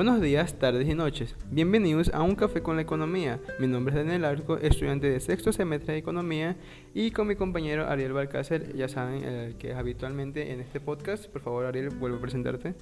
Buenos 0.00 0.22
días, 0.22 0.58
tardes 0.58 0.88
y 0.88 0.94
noches. 0.94 1.36
Bienvenidos 1.50 2.10
a 2.14 2.22
Un 2.22 2.34
Café 2.34 2.62
con 2.62 2.76
la 2.76 2.80
Economía. 2.80 3.38
Mi 3.58 3.66
nombre 3.66 3.92
es 3.92 3.98
Daniel 3.98 4.24
Arco, 4.24 4.56
estudiante 4.56 5.10
de 5.10 5.20
sexto 5.20 5.52
semestre 5.52 5.92
de 5.92 5.98
Economía 5.98 6.56
y 6.94 7.10
con 7.10 7.26
mi 7.26 7.36
compañero 7.36 7.86
Ariel 7.86 8.14
Balcácer, 8.14 8.74
ya 8.74 8.88
saben, 8.88 9.24
el 9.24 9.56
que 9.56 9.72
es 9.72 9.76
habitualmente 9.76 10.52
en 10.52 10.60
este 10.62 10.80
podcast. 10.80 11.26
Por 11.26 11.42
favor, 11.42 11.66
Ariel, 11.66 11.90
vuelve 11.90 12.16
a 12.16 12.20
presentarte. 12.22 12.76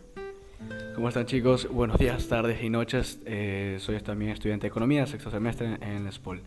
¿Cómo 0.95 1.09
están 1.09 1.27
chicos? 1.27 1.69
Buenos 1.69 1.98
días, 1.98 2.29
tardes 2.29 2.62
y 2.62 2.70
noches. 2.70 3.19
Eh, 3.27 3.79
soy 3.80 3.98
también 3.98 4.30
estudiante 4.30 4.66
de 4.66 4.69
Economía, 4.69 5.05
sexto 5.05 5.32
semestre 5.32 5.77
en 5.80 6.05
la 6.05 6.12
SPOL. 6.12 6.41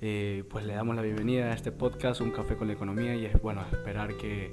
Eh, 0.00 0.42
pues 0.50 0.66
le 0.66 0.74
damos 0.74 0.96
la 0.96 1.02
bienvenida 1.02 1.52
a 1.52 1.54
este 1.54 1.70
podcast, 1.70 2.22
Un 2.22 2.32
Café 2.32 2.56
con 2.56 2.66
la 2.66 2.74
Economía, 2.74 3.14
y 3.14 3.24
es 3.24 3.40
bueno 3.40 3.64
esperar 3.70 4.16
que 4.16 4.50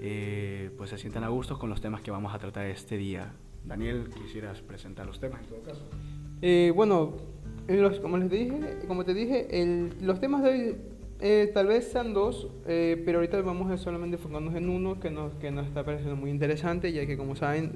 eh, 0.00 0.70
pues 0.76 0.90
se 0.90 0.98
sientan 0.98 1.22
a 1.22 1.28
gusto 1.28 1.56
con 1.56 1.70
los 1.70 1.80
temas 1.80 2.00
que 2.00 2.10
vamos 2.10 2.34
a 2.34 2.40
tratar 2.40 2.66
este 2.66 2.96
día. 2.96 3.32
Daniel, 3.64 4.08
quisieras 4.14 4.60
presentar 4.60 5.06
los 5.06 5.20
temas 5.20 5.40
en 5.40 5.46
todo 5.46 5.62
caso. 5.62 5.88
Eh, 6.40 6.72
bueno, 6.74 7.16
como 8.02 8.18
les 8.18 8.30
dije, 8.30 8.78
como 8.88 9.04
te 9.04 9.14
dije, 9.14 9.48
los 10.00 10.20
temas 10.20 10.42
de 10.42 10.48
hoy 10.48 10.76
eh, 11.20 11.50
tal 11.54 11.68
vez 11.68 11.84
sean 11.92 12.12
dos, 12.12 12.48
eh, 12.66 13.00
pero 13.04 13.18
ahorita 13.18 13.40
vamos 13.42 13.70
a 13.70 13.76
solamente 13.76 14.16
enfocarnos 14.16 14.56
en 14.56 14.68
uno 14.68 14.98
que 14.98 15.10
nos, 15.10 15.34
que 15.34 15.52
nos 15.52 15.68
está 15.68 15.84
pareciendo 15.84 16.16
muy 16.16 16.30
interesante, 16.30 16.92
ya 16.92 17.06
que 17.06 17.16
como 17.16 17.36
saben, 17.36 17.72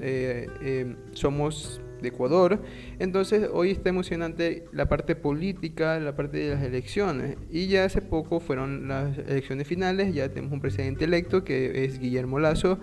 somos 1.12 1.80
de 2.02 2.08
Ecuador. 2.08 2.60
Entonces 2.98 3.48
hoy 3.52 3.70
está 3.70 3.90
emocionante 3.90 4.64
la 4.72 4.88
parte 4.88 5.14
política, 5.14 6.00
la 6.00 6.16
parte 6.16 6.38
de 6.38 6.54
las 6.54 6.64
elecciones. 6.64 7.36
Y 7.48 7.68
ya 7.68 7.84
hace 7.84 8.02
poco 8.02 8.40
fueron 8.40 8.88
las 8.88 9.16
elecciones 9.18 9.68
finales, 9.68 10.12
ya 10.12 10.28
tenemos 10.28 10.52
un 10.52 10.60
presidente 10.60 11.04
electo 11.04 11.44
que 11.44 11.84
es 11.84 12.00
Guillermo 12.00 12.40
Lazo. 12.40 12.80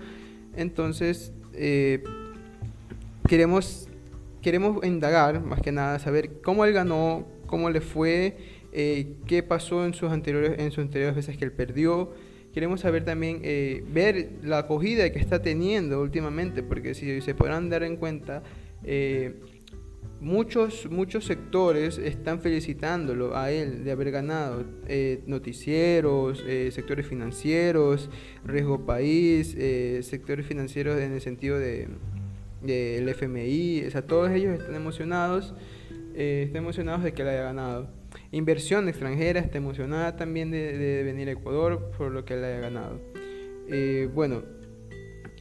Entonces, 0.55 1.33
queremos, 3.27 3.87
queremos 4.41 4.83
indagar, 4.85 5.41
más 5.41 5.61
que 5.61 5.71
nada, 5.71 5.99
saber 5.99 6.41
cómo 6.41 6.65
él 6.65 6.73
ganó, 6.73 7.27
cómo 7.45 7.69
le 7.69 7.81
fue, 7.81 8.37
eh, 8.71 9.17
qué 9.27 9.43
pasó 9.43 9.85
en 9.85 9.93
sus, 9.93 10.11
anteriores, 10.11 10.59
en 10.59 10.71
sus 10.71 10.83
anteriores 10.83 11.15
veces 11.15 11.37
que 11.37 11.45
él 11.45 11.51
perdió. 11.51 12.11
Queremos 12.53 12.81
saber 12.81 13.03
también, 13.03 13.41
eh, 13.43 13.83
ver 13.91 14.31
la 14.43 14.59
acogida 14.59 15.11
que 15.11 15.19
está 15.19 15.41
teniendo 15.41 16.01
últimamente, 16.01 16.61
porque 16.63 16.93
si 16.93 17.21
se 17.21 17.33
podrán 17.35 17.69
dar 17.69 17.83
en 17.83 17.97
cuenta, 17.97 18.43
eh, 18.83 19.35
muchos, 20.19 20.87
muchos 20.89 21.25
sectores 21.25 21.97
están 21.97 22.41
felicitándolo 22.41 23.35
a 23.35 23.51
él 23.51 23.83
de 23.83 23.91
haber 23.91 24.11
ganado. 24.11 24.65
noticieros, 25.25 26.43
sectores 26.71 27.07
financieros, 27.07 28.09
riesgo 28.45 28.85
país, 28.85 29.55
sectores 30.01 30.45
financieros 30.45 30.99
en 30.99 31.13
el 31.13 31.21
sentido 31.21 31.57
de 31.57 31.87
del 32.63 33.09
FMI, 33.09 33.85
o 33.87 33.91
sea, 33.91 34.01
todos 34.01 34.31
ellos 34.31 34.59
están 34.59 34.75
emocionados, 34.75 35.53
eh, 36.15 36.43
están 36.45 36.63
emocionados 36.63 37.03
de 37.03 37.13
que 37.13 37.23
le 37.23 37.31
haya 37.31 37.43
ganado. 37.43 37.89
Inversión 38.31 38.87
extranjera 38.87 39.39
está 39.39 39.57
emocionada 39.57 40.15
también 40.15 40.51
de, 40.51 41.03
venir 41.03 41.29
a 41.29 41.33
Ecuador 41.33 41.91
por 41.97 42.11
lo 42.11 42.25
que 42.25 42.35
le 42.35 42.45
haya 42.45 42.59
ganado. 42.59 42.99
Eh, 43.69 44.09
bueno, 44.13 44.43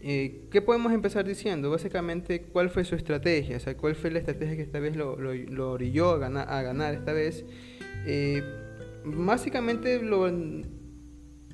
eh, 0.02 0.46
¿qué 0.50 0.62
podemos 0.62 0.92
empezar 0.92 1.24
diciendo? 1.24 1.70
Básicamente, 1.70 2.42
¿cuál 2.42 2.70
fue 2.70 2.84
su 2.84 2.94
estrategia? 2.94 3.56
O 3.56 3.60
sea, 3.60 3.76
¿cuál 3.76 3.94
fue 3.94 4.10
la 4.10 4.18
estrategia 4.18 4.56
que 4.56 4.62
esta 4.62 4.80
vez 4.80 4.96
lo, 4.96 5.16
lo, 5.16 5.70
orilló 5.70 6.10
a 6.10 6.18
ganar, 6.18 6.48
a 6.50 6.62
ganar 6.62 6.94
esta 6.94 7.12
vez? 7.12 7.44
básicamente 9.04 10.02
lo, 10.02 10.28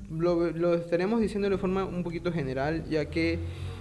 lo, 0.09 0.51
lo 0.51 0.73
estaremos 0.73 1.21
diciendo 1.21 1.49
de 1.49 1.57
forma 1.57 1.85
un 1.85 2.03
poquito 2.03 2.31
general, 2.31 2.85
ya 2.89 3.05
que 3.05 3.39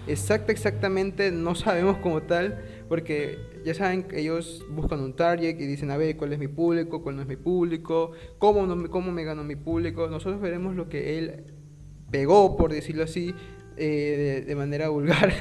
exacta, 0.08 0.52
exactamente 0.52 1.30
no 1.30 1.54
sabemos 1.54 1.98
como 1.98 2.22
tal, 2.22 2.62
porque 2.88 3.38
ya 3.64 3.74
saben 3.74 4.04
que 4.04 4.20
ellos 4.20 4.64
buscan 4.70 5.00
un 5.00 5.14
target 5.14 5.60
y 5.60 5.66
dicen, 5.66 5.90
a 5.90 5.96
ver, 5.96 6.16
¿cuál 6.16 6.32
es 6.32 6.38
mi 6.38 6.48
público? 6.48 7.02
¿Cuál 7.02 7.16
no 7.16 7.22
es 7.22 7.28
mi 7.28 7.36
público? 7.36 8.12
¿Cómo, 8.38 8.88
cómo 8.88 9.12
me 9.12 9.24
gano 9.24 9.44
mi 9.44 9.56
público? 9.56 10.08
Nosotros 10.08 10.40
veremos 10.40 10.74
lo 10.74 10.88
que 10.88 11.18
él 11.18 11.44
pegó, 12.10 12.56
por 12.56 12.72
decirlo 12.72 13.04
así, 13.04 13.34
eh, 13.76 14.44
de, 14.46 14.54
manera 14.54 14.88
vulgar. 14.90 15.32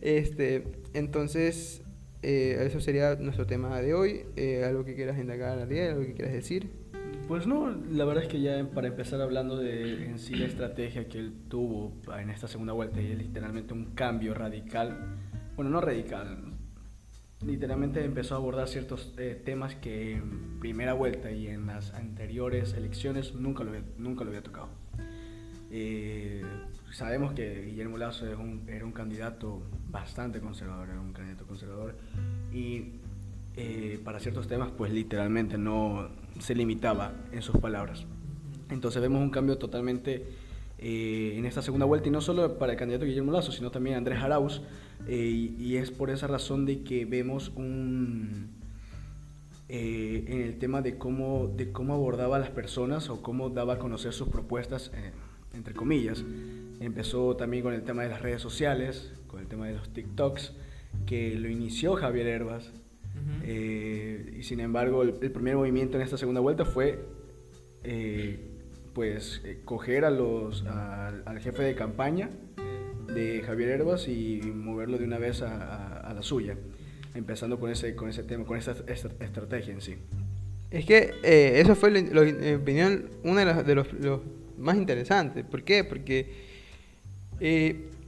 este, 0.00 0.64
entonces, 0.94 1.82
eh, 2.22 2.62
eso 2.66 2.80
sería 2.80 3.14
nuestro 3.16 3.46
tema 3.46 3.80
de 3.80 3.94
hoy. 3.94 4.26
Eh, 4.36 4.64
algo 4.64 4.84
que 4.84 4.94
quieras 4.94 5.18
indagar, 5.18 5.58
Ariel, 5.58 5.92
algo 5.92 6.06
que 6.06 6.14
quieras 6.14 6.34
decir. 6.34 6.81
Pues 7.28 7.46
no, 7.46 7.70
la 7.70 8.04
verdad 8.04 8.24
es 8.24 8.28
que 8.28 8.40
ya 8.40 8.64
para 8.74 8.88
empezar 8.88 9.20
hablando 9.20 9.56
de 9.56 10.06
en 10.06 10.18
sí 10.18 10.34
la 10.34 10.44
estrategia 10.44 11.08
que 11.08 11.18
él 11.18 11.32
tuvo 11.48 11.92
en 12.18 12.30
esta 12.30 12.48
segunda 12.48 12.72
vuelta 12.72 13.00
y 13.00 13.12
es 13.12 13.18
literalmente 13.18 13.72
un 13.72 13.86
cambio 13.94 14.34
radical, 14.34 15.16
bueno, 15.56 15.70
no 15.70 15.80
radical, 15.80 16.52
literalmente 17.46 18.04
empezó 18.04 18.34
a 18.34 18.38
abordar 18.38 18.68
ciertos 18.68 19.14
eh, 19.18 19.40
temas 19.44 19.74
que 19.76 20.16
en 20.16 20.58
primera 20.60 20.92
vuelta 20.92 21.30
y 21.30 21.46
en 21.46 21.66
las 21.66 21.94
anteriores 21.94 22.74
elecciones 22.74 23.34
nunca 23.34 23.64
lo, 23.64 23.72
nunca 23.98 24.24
lo 24.24 24.30
había 24.30 24.42
tocado. 24.42 24.68
Eh, 25.70 26.44
sabemos 26.90 27.32
que 27.32 27.64
Guillermo 27.64 27.96
Lazo 27.96 28.26
era 28.26 28.84
un 28.84 28.92
candidato 28.92 29.62
bastante 29.88 30.40
conservador, 30.40 30.90
era 30.90 31.00
un 31.00 31.12
candidato 31.12 31.46
conservador 31.46 31.96
y 32.52 33.00
eh, 33.54 34.00
para 34.02 34.18
ciertos 34.18 34.48
temas 34.48 34.70
pues 34.70 34.92
literalmente 34.92 35.58
no 35.58 36.08
se 36.42 36.54
limitaba 36.54 37.14
en 37.32 37.40
sus 37.40 37.56
palabras. 37.58 38.04
Entonces 38.70 39.00
vemos 39.00 39.22
un 39.22 39.30
cambio 39.30 39.58
totalmente 39.58 40.26
eh, 40.78 41.34
en 41.36 41.46
esta 41.46 41.62
segunda 41.62 41.86
vuelta 41.86 42.08
y 42.08 42.10
no 42.10 42.20
solo 42.20 42.58
para 42.58 42.72
el 42.72 42.78
candidato 42.78 43.04
Guillermo 43.04 43.30
Lazo, 43.30 43.52
sino 43.52 43.70
también 43.70 43.96
Andrés 43.96 44.20
Arauz 44.20 44.60
eh, 45.06 45.52
y, 45.58 45.76
es 45.76 45.90
por 45.90 46.10
esa 46.10 46.26
razón 46.26 46.66
de 46.66 46.82
que 46.82 47.04
vemos 47.04 47.52
un... 47.54 48.50
en 49.68 50.40
el 50.42 50.58
tema 50.58 50.82
de 50.82 50.98
cómo, 50.98 51.52
de 51.56 51.70
cómo 51.70 51.94
abordaba 51.94 52.36
a 52.36 52.40
las 52.40 52.50
personas 52.50 53.08
o 53.08 53.22
cómo 53.22 53.50
daba 53.50 53.74
a 53.74 53.78
conocer 53.78 54.12
sus 54.12 54.28
propuestas, 54.28 54.90
entre 55.54 55.74
comillas. 55.74 56.24
Empezó 56.80 57.36
también 57.36 57.62
con 57.62 57.72
el 57.72 57.82
tema 57.82 58.02
de 58.02 58.08
las 58.08 58.20
redes 58.20 58.42
sociales, 58.42 59.12
con 59.28 59.40
el 59.40 59.46
tema 59.46 59.68
de 59.68 59.74
los 59.74 59.88
TikToks, 59.90 60.52
que 61.06 61.36
lo 61.36 61.48
inició 61.48 61.94
Javier 61.94 62.26
Herbas, 62.26 62.72
eh, 63.44 64.34
y 64.38 64.42
sin 64.42 64.60
embargo, 64.60 65.02
el, 65.02 65.12
primer 65.14 65.56
movimiento 65.56 65.96
en 65.96 66.02
esta 66.02 66.16
segunda 66.16 66.40
vuelta 66.40 66.64
fue 66.64 67.00
eh, 67.82 68.38
pues 68.94 69.40
eh, 69.44 69.60
coger 69.64 70.04
a 70.04 70.10
los, 70.10 70.64
al 70.66 71.40
jefe 71.40 71.62
de 71.62 71.74
campaña 71.74 72.30
de 73.12 73.42
Javier 73.42 73.70
Herbas 73.70 74.08
y 74.08 74.40
moverlo 74.54 74.98
de 74.98 75.04
una 75.04 75.18
vez 75.18 75.42
a, 75.42 76.12
la 76.14 76.22
suya, 76.22 76.56
empezando 77.14 77.58
con 77.58 77.70
ese, 77.70 77.96
con 77.96 78.08
ese 78.08 78.22
tema, 78.22 78.44
con 78.44 78.58
esta, 78.58 78.74
estrategia 78.86 79.72
en 79.72 79.80
sí. 79.80 79.96
Es 80.70 80.84
que 80.84 81.14
eso 81.60 81.74
fue, 81.74 81.90
mi 81.90 82.52
opinión, 82.52 83.10
uno 83.24 83.44
de, 83.44 83.62
de 83.64 83.74
los, 83.74 83.88
más 84.58 84.76
interesantes. 84.76 85.44
¿Por 85.44 85.64
qué? 85.64 85.84
Porque 85.84 86.30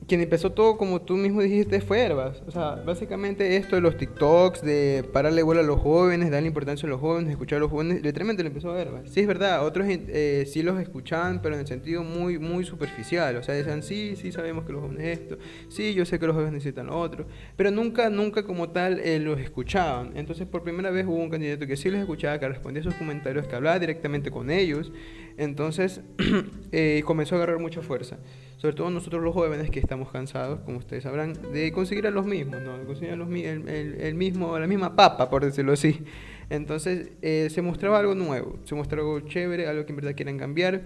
quien 0.06 0.20
empezó 0.20 0.52
todo, 0.52 0.76
como 0.76 1.00
tú 1.02 1.16
mismo 1.16 1.40
dijiste, 1.40 1.80
fue 1.80 2.00
Herbas. 2.00 2.42
O 2.46 2.50
sea, 2.50 2.76
básicamente 2.84 3.56
esto 3.56 3.76
de 3.76 3.82
los 3.82 3.96
TikToks, 3.96 4.62
de 4.62 5.04
pararle 5.12 5.42
bola 5.42 5.60
a 5.60 5.64
los 5.64 5.80
jóvenes, 5.80 6.30
darle 6.30 6.48
importancia 6.48 6.86
a 6.86 6.90
los 6.90 7.00
jóvenes, 7.00 7.30
escuchar 7.30 7.58
a 7.58 7.60
los 7.60 7.70
jóvenes, 7.70 8.02
literalmente 8.02 8.42
lo 8.42 8.48
empezó 8.48 8.76
Herbas. 8.76 9.10
Sí, 9.10 9.20
es 9.20 9.26
verdad, 9.26 9.64
otros 9.64 9.86
eh, 9.88 10.44
sí 10.46 10.62
los 10.62 10.80
escuchaban, 10.80 11.40
pero 11.40 11.54
en 11.54 11.62
el 11.62 11.66
sentido 11.66 12.02
muy, 12.02 12.38
muy 12.38 12.64
superficial. 12.64 13.36
O 13.36 13.42
sea, 13.42 13.54
decían, 13.54 13.82
sí, 13.82 14.16
sí 14.16 14.32
sabemos 14.32 14.64
que 14.64 14.72
los 14.72 14.82
jóvenes 14.82 15.18
esto, 15.18 15.38
sí, 15.68 15.94
yo 15.94 16.04
sé 16.04 16.18
que 16.18 16.26
los 16.26 16.34
jóvenes 16.34 16.54
necesitan 16.54 16.86
lo 16.86 16.98
otro, 16.98 17.26
pero 17.56 17.70
nunca, 17.70 18.10
nunca 18.10 18.44
como 18.44 18.70
tal 18.70 19.00
eh, 19.00 19.18
los 19.18 19.40
escuchaban. 19.40 20.12
Entonces, 20.16 20.46
por 20.46 20.62
primera 20.62 20.90
vez 20.90 21.06
hubo 21.06 21.16
un 21.16 21.30
candidato 21.30 21.66
que 21.66 21.76
sí 21.76 21.90
los 21.90 22.00
escuchaba, 22.00 22.38
que 22.38 22.48
respondía 22.48 22.80
a 22.80 22.84
sus 22.84 22.94
comentarios, 22.94 23.46
que 23.46 23.56
hablaba 23.56 23.78
directamente 23.78 24.30
con 24.30 24.50
ellos. 24.50 24.92
Entonces, 25.36 26.00
eh, 26.72 27.02
comenzó 27.04 27.36
a 27.36 27.38
agarrar 27.38 27.58
mucha 27.58 27.80
fuerza 27.80 28.18
sobre 28.64 28.76
todo 28.76 28.88
nosotros 28.88 29.22
los 29.22 29.34
jóvenes 29.34 29.68
que 29.68 29.78
estamos 29.78 30.10
cansados, 30.10 30.60
como 30.60 30.78
ustedes 30.78 31.02
sabrán, 31.02 31.34
de 31.52 31.70
conseguir 31.70 32.06
a 32.06 32.10
los 32.10 32.24
mismos, 32.24 32.62
¿no? 32.62 32.78
de 32.78 32.86
conseguir 32.86 33.14
los, 33.14 33.28
el, 33.28 33.68
el, 34.00 34.14
mismo, 34.14 34.58
la 34.58 34.66
misma 34.66 34.96
papa, 34.96 35.28
por 35.28 35.44
decirlo 35.44 35.74
así. 35.74 36.00
Entonces 36.48 37.10
eh, 37.20 37.48
se 37.50 37.60
mostraba 37.60 37.98
algo 37.98 38.14
nuevo, 38.14 38.58
se 38.64 38.74
mostraba 38.74 39.06
algo 39.06 39.28
chévere, 39.28 39.66
algo 39.66 39.84
que 39.84 39.92
en 39.92 39.96
verdad 39.96 40.14
quieren 40.16 40.38
cambiar. 40.38 40.80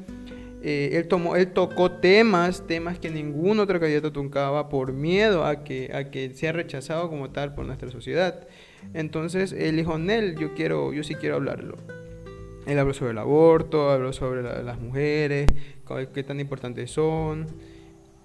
Eh, 0.61 0.91
él, 0.95 1.07
tomó, 1.07 1.37
él 1.37 1.53
tocó 1.53 1.93
temas, 1.93 2.67
temas 2.67 2.99
que 2.99 3.11
ningún 3.11 3.61
otro 3.61 3.79
candidato 3.79 4.11
tocaba 4.11 4.69
por 4.69 4.93
miedo 4.93 5.45
a 5.45 5.63
que, 5.63 5.93
a 5.95 6.11
que 6.11 6.35
sea 6.35 6.51
rechazado 6.51 7.09
como 7.09 7.31
tal 7.31 7.55
por 7.55 7.65
nuestra 7.65 7.93
sociedad. 7.93 8.49
Entonces 8.93 9.53
él 9.53 9.77
dijo, 9.77 9.99
Nel, 9.99 10.37
yo, 10.37 10.53
quiero, 10.55 10.93
yo 10.93 11.05
sí 11.05 11.15
quiero 11.15 11.37
hablarlo. 11.37 11.77
Él 12.69 12.79
habló 12.79 12.93
sobre 12.93 13.13
el 13.13 13.19
aborto, 13.19 13.91
habló 13.91 14.13
sobre 14.13 14.43
las 14.43 14.79
mujeres, 14.79 15.47
qué 16.13 16.23
tan 16.23 16.39
importantes 16.39 16.91
son. 16.91 17.47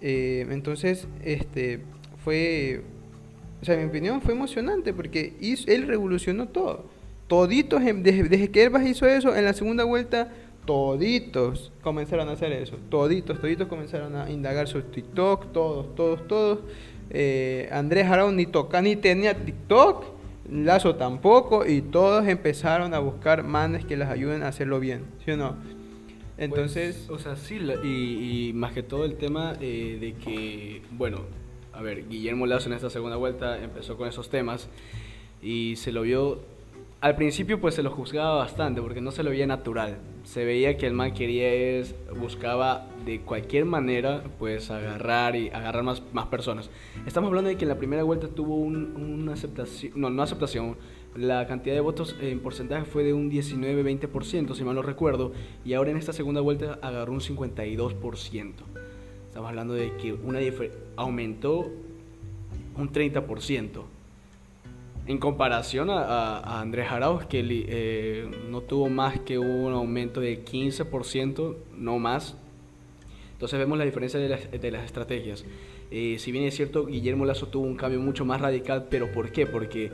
Eh, 0.01 0.45
entonces, 0.49 1.07
este, 1.23 1.79
fue, 2.25 2.81
o 3.61 3.65
sea, 3.65 3.75
en 3.75 3.83
mi 3.83 3.87
opinión 3.87 4.21
fue 4.21 4.33
emocionante 4.33 4.93
porque 4.93 5.33
él 5.41 5.87
revolucionó 5.87 6.49
todo. 6.49 6.89
Toditos, 7.27 7.81
desde, 7.81 8.51
que 8.51 8.63
Herbas 8.63 8.85
hizo 8.85 9.07
eso, 9.07 9.33
en 9.33 9.45
la 9.45 9.53
segunda 9.53 9.85
vuelta, 9.85 10.29
toditos 10.65 11.71
comenzaron 11.81 12.27
a 12.27 12.33
hacer 12.33 12.51
eso. 12.51 12.75
Toditos, 12.89 13.39
toditos 13.39 13.69
comenzaron 13.69 14.17
a 14.17 14.29
indagar 14.29 14.67
sus 14.67 14.91
TikTok, 14.91 15.53
todos, 15.53 15.95
todos, 15.95 16.27
todos. 16.27 16.59
Eh, 17.11 17.69
Andrés 17.71 18.07
Arauz 18.07 18.33
ni 18.33 18.45
toca, 18.45 18.81
ni 18.81 18.97
tenía 18.97 19.33
TikTok 19.33 20.03
Lazo 20.49 20.95
tampoco, 20.95 21.65
y 21.65 21.81
todos 21.81 22.27
empezaron 22.27 22.93
a 22.93 22.99
buscar 22.99 23.43
manes 23.43 23.85
que 23.85 23.95
les 23.97 24.07
ayuden 24.07 24.43
a 24.43 24.49
hacerlo 24.49 24.79
bien, 24.79 25.05
¿sí 25.23 25.31
o 25.31 25.37
no? 25.37 25.55
Entonces... 26.37 27.05
Pues, 27.07 27.21
o 27.21 27.23
sea, 27.23 27.35
sí, 27.35 27.59
y, 27.83 28.51
más 28.53 28.73
que 28.73 28.83
todo 28.83 29.05
el 29.05 29.15
tema 29.15 29.55
eh, 29.61 29.97
de 29.99 30.13
que, 30.13 30.81
bueno, 30.91 31.21
a 31.71 31.81
ver, 31.81 32.07
Guillermo 32.07 32.45
Lazo 32.45 32.69
en 32.69 32.75
esta 32.75 32.89
segunda 32.89 33.15
vuelta 33.15 33.61
empezó 33.63 33.97
con 33.97 34.07
esos 34.07 34.29
temas 34.29 34.67
y 35.41 35.75
se 35.77 35.91
lo 35.91 36.01
vio 36.01 36.41
al 37.03 37.17
principio 37.17 37.59
pues 37.59 37.75
se 37.75 37.83
lo 37.83 37.91
juzgaba 37.91 38.37
bastante 38.37 38.81
porque 38.81 39.01
no 39.01 39.11
se 39.11 39.23
lo 39.23 39.29
veía 39.29 39.45
natural. 39.45 39.97
Se 40.23 40.45
veía 40.45 40.77
que 40.77 40.87
el 40.87 40.93
man 40.93 41.13
quería 41.13 41.53
es, 41.53 41.95
buscaba 42.17 42.87
de 43.05 43.19
cualquier 43.19 43.65
manera 43.65 44.23
pues 44.39 44.71
agarrar 44.71 45.35
y 45.35 45.49
agarrar 45.49 45.83
más, 45.83 46.01
más 46.13 46.27
personas. 46.27 46.69
Estamos 47.05 47.27
hablando 47.27 47.49
de 47.49 47.57
que 47.57 47.65
en 47.65 47.69
la 47.69 47.77
primera 47.77 48.03
vuelta 48.03 48.29
tuvo 48.29 48.55
una 48.55 49.33
aceptación, 49.33 49.91
no, 49.97 50.09
no 50.09 50.23
aceptación, 50.23 50.77
la 51.13 51.45
cantidad 51.45 51.75
de 51.75 51.81
votos 51.81 52.15
en 52.21 52.39
porcentaje 52.39 52.85
fue 52.85 53.03
de 53.03 53.11
un 53.11 53.29
19-20%, 53.29 54.55
si 54.55 54.63
mal 54.63 54.73
no 54.73 54.81
recuerdo, 54.81 55.33
y 55.65 55.73
ahora 55.73 55.91
en 55.91 55.97
esta 55.97 56.13
segunda 56.13 56.39
vuelta 56.39 56.79
agarró 56.81 57.11
un 57.11 57.19
52%. 57.19 58.53
Estamos 59.27 59.49
hablando 59.49 59.73
de 59.73 59.91
que 59.97 60.13
una 60.13 60.39
aumentó 60.95 61.69
un 62.77 62.93
30% 62.93 63.92
en 65.05 65.17
comparación 65.17 65.89
a, 65.89 66.61
Andrés 66.61 66.91
Arauz, 66.91 67.25
que 67.25 67.43
eh, 67.45 68.29
no 68.49 68.61
tuvo 68.61 68.89
más 68.89 69.19
que 69.19 69.37
un 69.37 69.73
aumento 69.73 70.21
de 70.21 70.43
15%, 70.45 71.55
no 71.77 71.99
más. 71.99 72.37
Entonces 73.33 73.59
vemos 73.59 73.77
la 73.77 73.85
diferencia 73.85 74.19
de 74.19 74.29
las, 74.29 74.49
de 74.49 74.69
estrategias. 74.85 75.45
Eh, 75.91 76.17
si 76.19 76.31
bien 76.31 76.45
es 76.45 76.55
cierto, 76.55 76.85
Guillermo 76.85 77.25
Lazo 77.25 77.47
tuvo 77.47 77.65
un 77.65 77.75
cambio 77.75 77.99
mucho 77.99 78.23
más 78.25 78.39
radical, 78.39 78.87
pero 78.89 79.11
¿por 79.11 79.31
qué? 79.31 79.45
Porque 79.45 79.91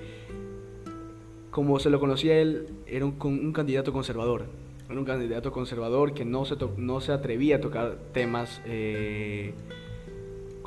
como 1.49 1.79
se 1.79 1.89
lo 1.89 1.99
conocía 1.99 2.37
él, 2.37 2.67
era 2.85 3.05
un, 3.05 3.17
un 3.21 3.51
candidato 3.51 3.91
conservador. 3.91 4.45
Era 4.89 4.99
un 4.99 5.05
candidato 5.05 5.51
conservador 5.51 6.13
que 6.13 6.25
no 6.25 6.45
se, 6.45 6.55
no 6.77 7.01
se 7.01 7.11
atrevía 7.11 7.57
a 7.57 7.61
tocar 7.61 7.97
temas 8.11 8.61
eh, 8.65 9.53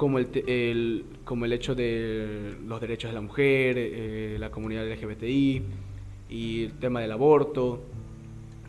como 0.03 0.19
el, 0.19 1.05
como 1.25 1.45
el 1.45 1.53
hecho 1.53 1.77
de 1.77 2.57
los 2.67 2.81
derechos 2.81 3.13
de 3.13 3.15
la 3.15 3.21
mujer, 3.21 3.77
eh, 3.79 4.37
la 4.37 4.51
comunidad 4.51 4.85
LGBTI 4.85 5.63
y 6.29 6.65
el 6.65 6.73
tema 6.73 7.01
del 7.01 7.13
aborto. 7.13 7.85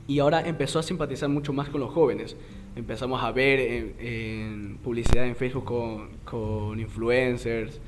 Y 0.07 0.19
ahora 0.19 0.47
empezó 0.47 0.77
a 0.77 0.83
simpatizar 0.83 1.29
mucho 1.29 1.51
más 1.51 1.69
con 1.69 1.81
los 1.81 1.89
jóvenes. 1.89 2.37
Empezamos 2.75 3.23
a 3.23 3.31
ver 3.31 3.59
en, 3.99 4.77
publicidad 4.83 5.25
en 5.25 5.35
Facebook 5.35 5.65
con, 5.65 6.09
con 6.23 6.79
influencers. 6.79 7.81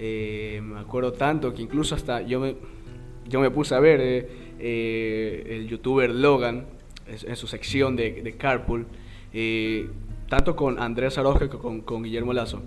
Eh, 0.00 0.60
me 0.60 0.80
acuerdo 0.80 1.12
tanto 1.12 1.54
que 1.54 1.62
incluso 1.62 1.94
hasta 1.94 2.22
yo 2.22 2.40
me, 2.40 2.56
yo 3.28 3.38
me 3.38 3.52
puse 3.52 3.76
a 3.76 3.78
ver 3.78 4.00
eh, 4.58 5.46
el 5.50 5.68
youtuber 5.68 6.10
Logan 6.10 6.66
en, 7.06 7.36
su 7.36 7.46
sección 7.46 7.94
de, 7.94 8.22
de 8.22 8.32
Carpool, 8.32 8.86
tanto 10.28 10.56
con 10.56 10.80
Andrés 10.82 11.16
Aroja 11.16 11.48
que 11.48 11.58
con, 11.58 11.82
con 11.82 12.02
Guillermo 12.02 12.32
Lazo. 12.32 12.60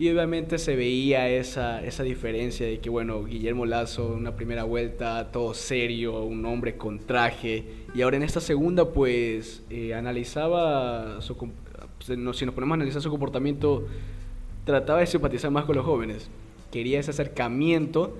Y 0.00 0.08
obviamente 0.10 0.58
se 0.58 0.76
veía 0.76 1.28
esa, 1.28 1.84
esa 1.84 2.04
diferencia 2.04 2.64
de 2.64 2.78
que, 2.78 2.88
bueno, 2.88 3.24
Guillermo 3.24 3.66
Lazo, 3.66 4.14
una 4.14 4.36
primera 4.36 4.62
vuelta, 4.62 5.32
todo 5.32 5.54
serio, 5.54 6.22
un 6.22 6.44
hombre 6.46 6.76
con 6.76 7.00
traje. 7.00 7.64
Y 7.96 8.02
ahora 8.02 8.16
en 8.16 8.22
esta 8.22 8.40
segunda, 8.40 8.92
pues, 8.92 9.64
eh, 9.70 9.94
analizaba, 9.94 11.20
su, 11.20 11.36
si 11.98 12.16
nos 12.16 12.54
ponemos 12.54 12.70
a 12.70 12.74
analizar 12.74 13.02
su 13.02 13.10
comportamiento, 13.10 13.88
trataba 14.64 15.00
de 15.00 15.06
simpatizar 15.06 15.50
más 15.50 15.64
con 15.64 15.74
los 15.74 15.84
jóvenes. 15.84 16.30
Quería 16.70 17.00
ese 17.00 17.10
acercamiento 17.10 18.16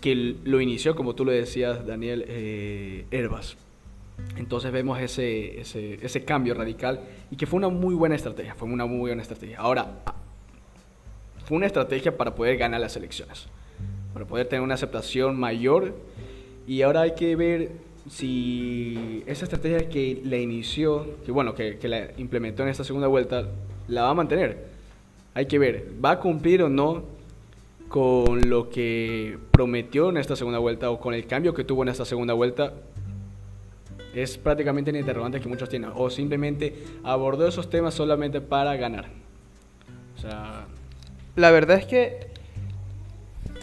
que 0.00 0.36
lo 0.44 0.62
inició, 0.62 0.96
como 0.96 1.14
tú 1.14 1.26
lo 1.26 1.32
decías, 1.32 1.86
Daniel 1.86 2.24
eh. 2.26 3.04
Entonces 4.38 4.72
vemos 4.72 4.98
ese, 4.98 5.60
ese, 5.60 5.98
ese 6.00 6.24
cambio 6.24 6.54
radical 6.54 7.00
y 7.30 7.36
que 7.36 7.44
fue 7.44 7.58
una 7.58 7.68
muy 7.68 7.94
buena 7.94 8.14
estrategia, 8.14 8.54
fue 8.54 8.66
una 8.66 8.86
muy 8.86 9.10
buena 9.10 9.20
estrategia. 9.20 9.58
Ahora, 9.58 10.02
fue 11.46 11.56
una 11.56 11.66
estrategia 11.66 12.16
para 12.16 12.34
poder 12.34 12.56
ganar 12.56 12.80
las 12.80 12.96
elecciones, 12.96 13.46
para 14.12 14.26
poder 14.26 14.48
tener 14.48 14.62
una 14.62 14.74
aceptación 14.74 15.38
mayor. 15.38 15.94
Y 16.66 16.82
ahora 16.82 17.02
hay 17.02 17.14
que 17.14 17.36
ver 17.36 17.70
si 18.10 19.22
esa 19.26 19.44
estrategia 19.44 19.88
que 19.88 20.20
la 20.24 20.38
inició, 20.38 21.06
que 21.24 21.30
bueno, 21.30 21.54
que, 21.54 21.78
que 21.78 21.86
la 21.86 22.08
implementó 22.18 22.64
en 22.64 22.68
esta 22.70 22.82
segunda 22.82 23.06
vuelta, 23.06 23.48
la 23.86 24.02
va 24.02 24.10
a 24.10 24.14
mantener. 24.14 24.66
Hay 25.34 25.46
que 25.46 25.58
ver, 25.60 25.92
¿va 26.04 26.12
a 26.12 26.18
cumplir 26.18 26.64
o 26.64 26.68
no 26.68 27.04
con 27.88 28.50
lo 28.50 28.68
que 28.68 29.38
prometió 29.52 30.10
en 30.10 30.16
esta 30.16 30.34
segunda 30.34 30.58
vuelta 30.58 30.90
o 30.90 30.98
con 30.98 31.14
el 31.14 31.26
cambio 31.28 31.54
que 31.54 31.62
tuvo 31.62 31.84
en 31.84 31.90
esta 31.90 32.04
segunda 32.04 32.34
vuelta? 32.34 32.72
Es 34.12 34.36
prácticamente 34.36 34.90
un 34.90 34.96
interrogante 34.96 35.40
que 35.40 35.48
muchos 35.48 35.68
tienen. 35.68 35.92
O 35.94 36.10
simplemente 36.10 36.74
abordó 37.04 37.46
esos 37.46 37.70
temas 37.70 37.94
solamente 37.94 38.40
para 38.40 38.74
ganar. 38.76 39.06
O 40.16 40.20
sea, 40.20 40.66
la 41.36 41.50
verdad 41.50 41.78
es 41.78 41.86
que. 41.86 42.26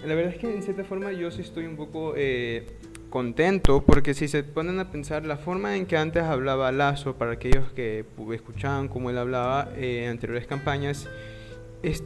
La 0.06 0.16
verdad 0.16 0.34
es 0.34 0.40
que 0.40 0.54
en 0.54 0.62
cierta 0.64 0.84
forma 0.84 1.12
yo 1.14 1.32
sí 1.32 1.42
estoy 1.42 1.66
un 1.66 1.78
poco 1.78 2.14
eh, 2.18 2.68
contento 3.10 3.84
porque 3.86 4.14
si 4.14 4.28
se 4.28 4.44
ponen 4.44 4.80
a 4.80 4.92
pensar 4.92 5.26
la 5.26 5.38
forma 5.38 5.78
en 5.78 5.86
que 5.86 5.96
antes 5.96 6.24
hablaba 6.24 6.74
Lazo, 6.74 7.16
para 7.16 7.34
aquellos 7.34 7.72
que 7.72 8.04
escuchaban 8.34 8.90
cómo 8.90 9.12
él 9.12 9.18
hablaba 9.18 9.70
eh, 9.78 10.04
en 10.04 10.12
anteriores 10.12 10.46
campañas, 10.46 11.08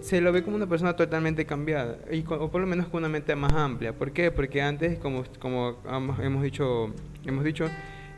se 0.01 0.21
lo 0.21 0.31
ve 0.31 0.43
como 0.43 0.57
una 0.57 0.67
persona 0.67 0.95
totalmente 0.95 1.45
cambiada, 1.45 1.97
y 2.11 2.23
o 2.27 2.51
por 2.51 2.61
lo 2.61 2.67
menos 2.67 2.87
con 2.87 2.99
una 2.99 3.09
mente 3.09 3.35
más 3.35 3.53
amplia. 3.53 3.93
¿Por 3.93 4.11
qué? 4.11 4.29
Porque 4.29 4.61
antes, 4.61 4.99
como, 4.99 5.23
como 5.39 5.77
hemos 6.21 6.43
dicho, 6.43 6.93
hemos 7.25 7.43
dicho 7.43 7.67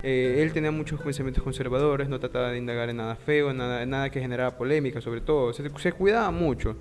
eh, 0.01 0.41
él 0.41 0.53
tenía 0.53 0.71
muchos 0.71 1.01
pensamientos 1.01 1.43
conservadores, 1.43 2.07
no 2.07 2.19
trataba 2.19 2.51
de 2.51 2.57
indagar 2.57 2.89
en 2.89 2.97
nada 2.97 3.15
feo, 3.15 3.53
nada, 3.53 3.85
nada 3.85 4.09
que 4.09 4.21
generara 4.21 4.57
polémica, 4.57 5.01
sobre 5.01 5.21
todo, 5.21 5.53
se, 5.53 5.69
se 5.77 5.91
cuidaba 5.91 6.31
mucho. 6.31 6.75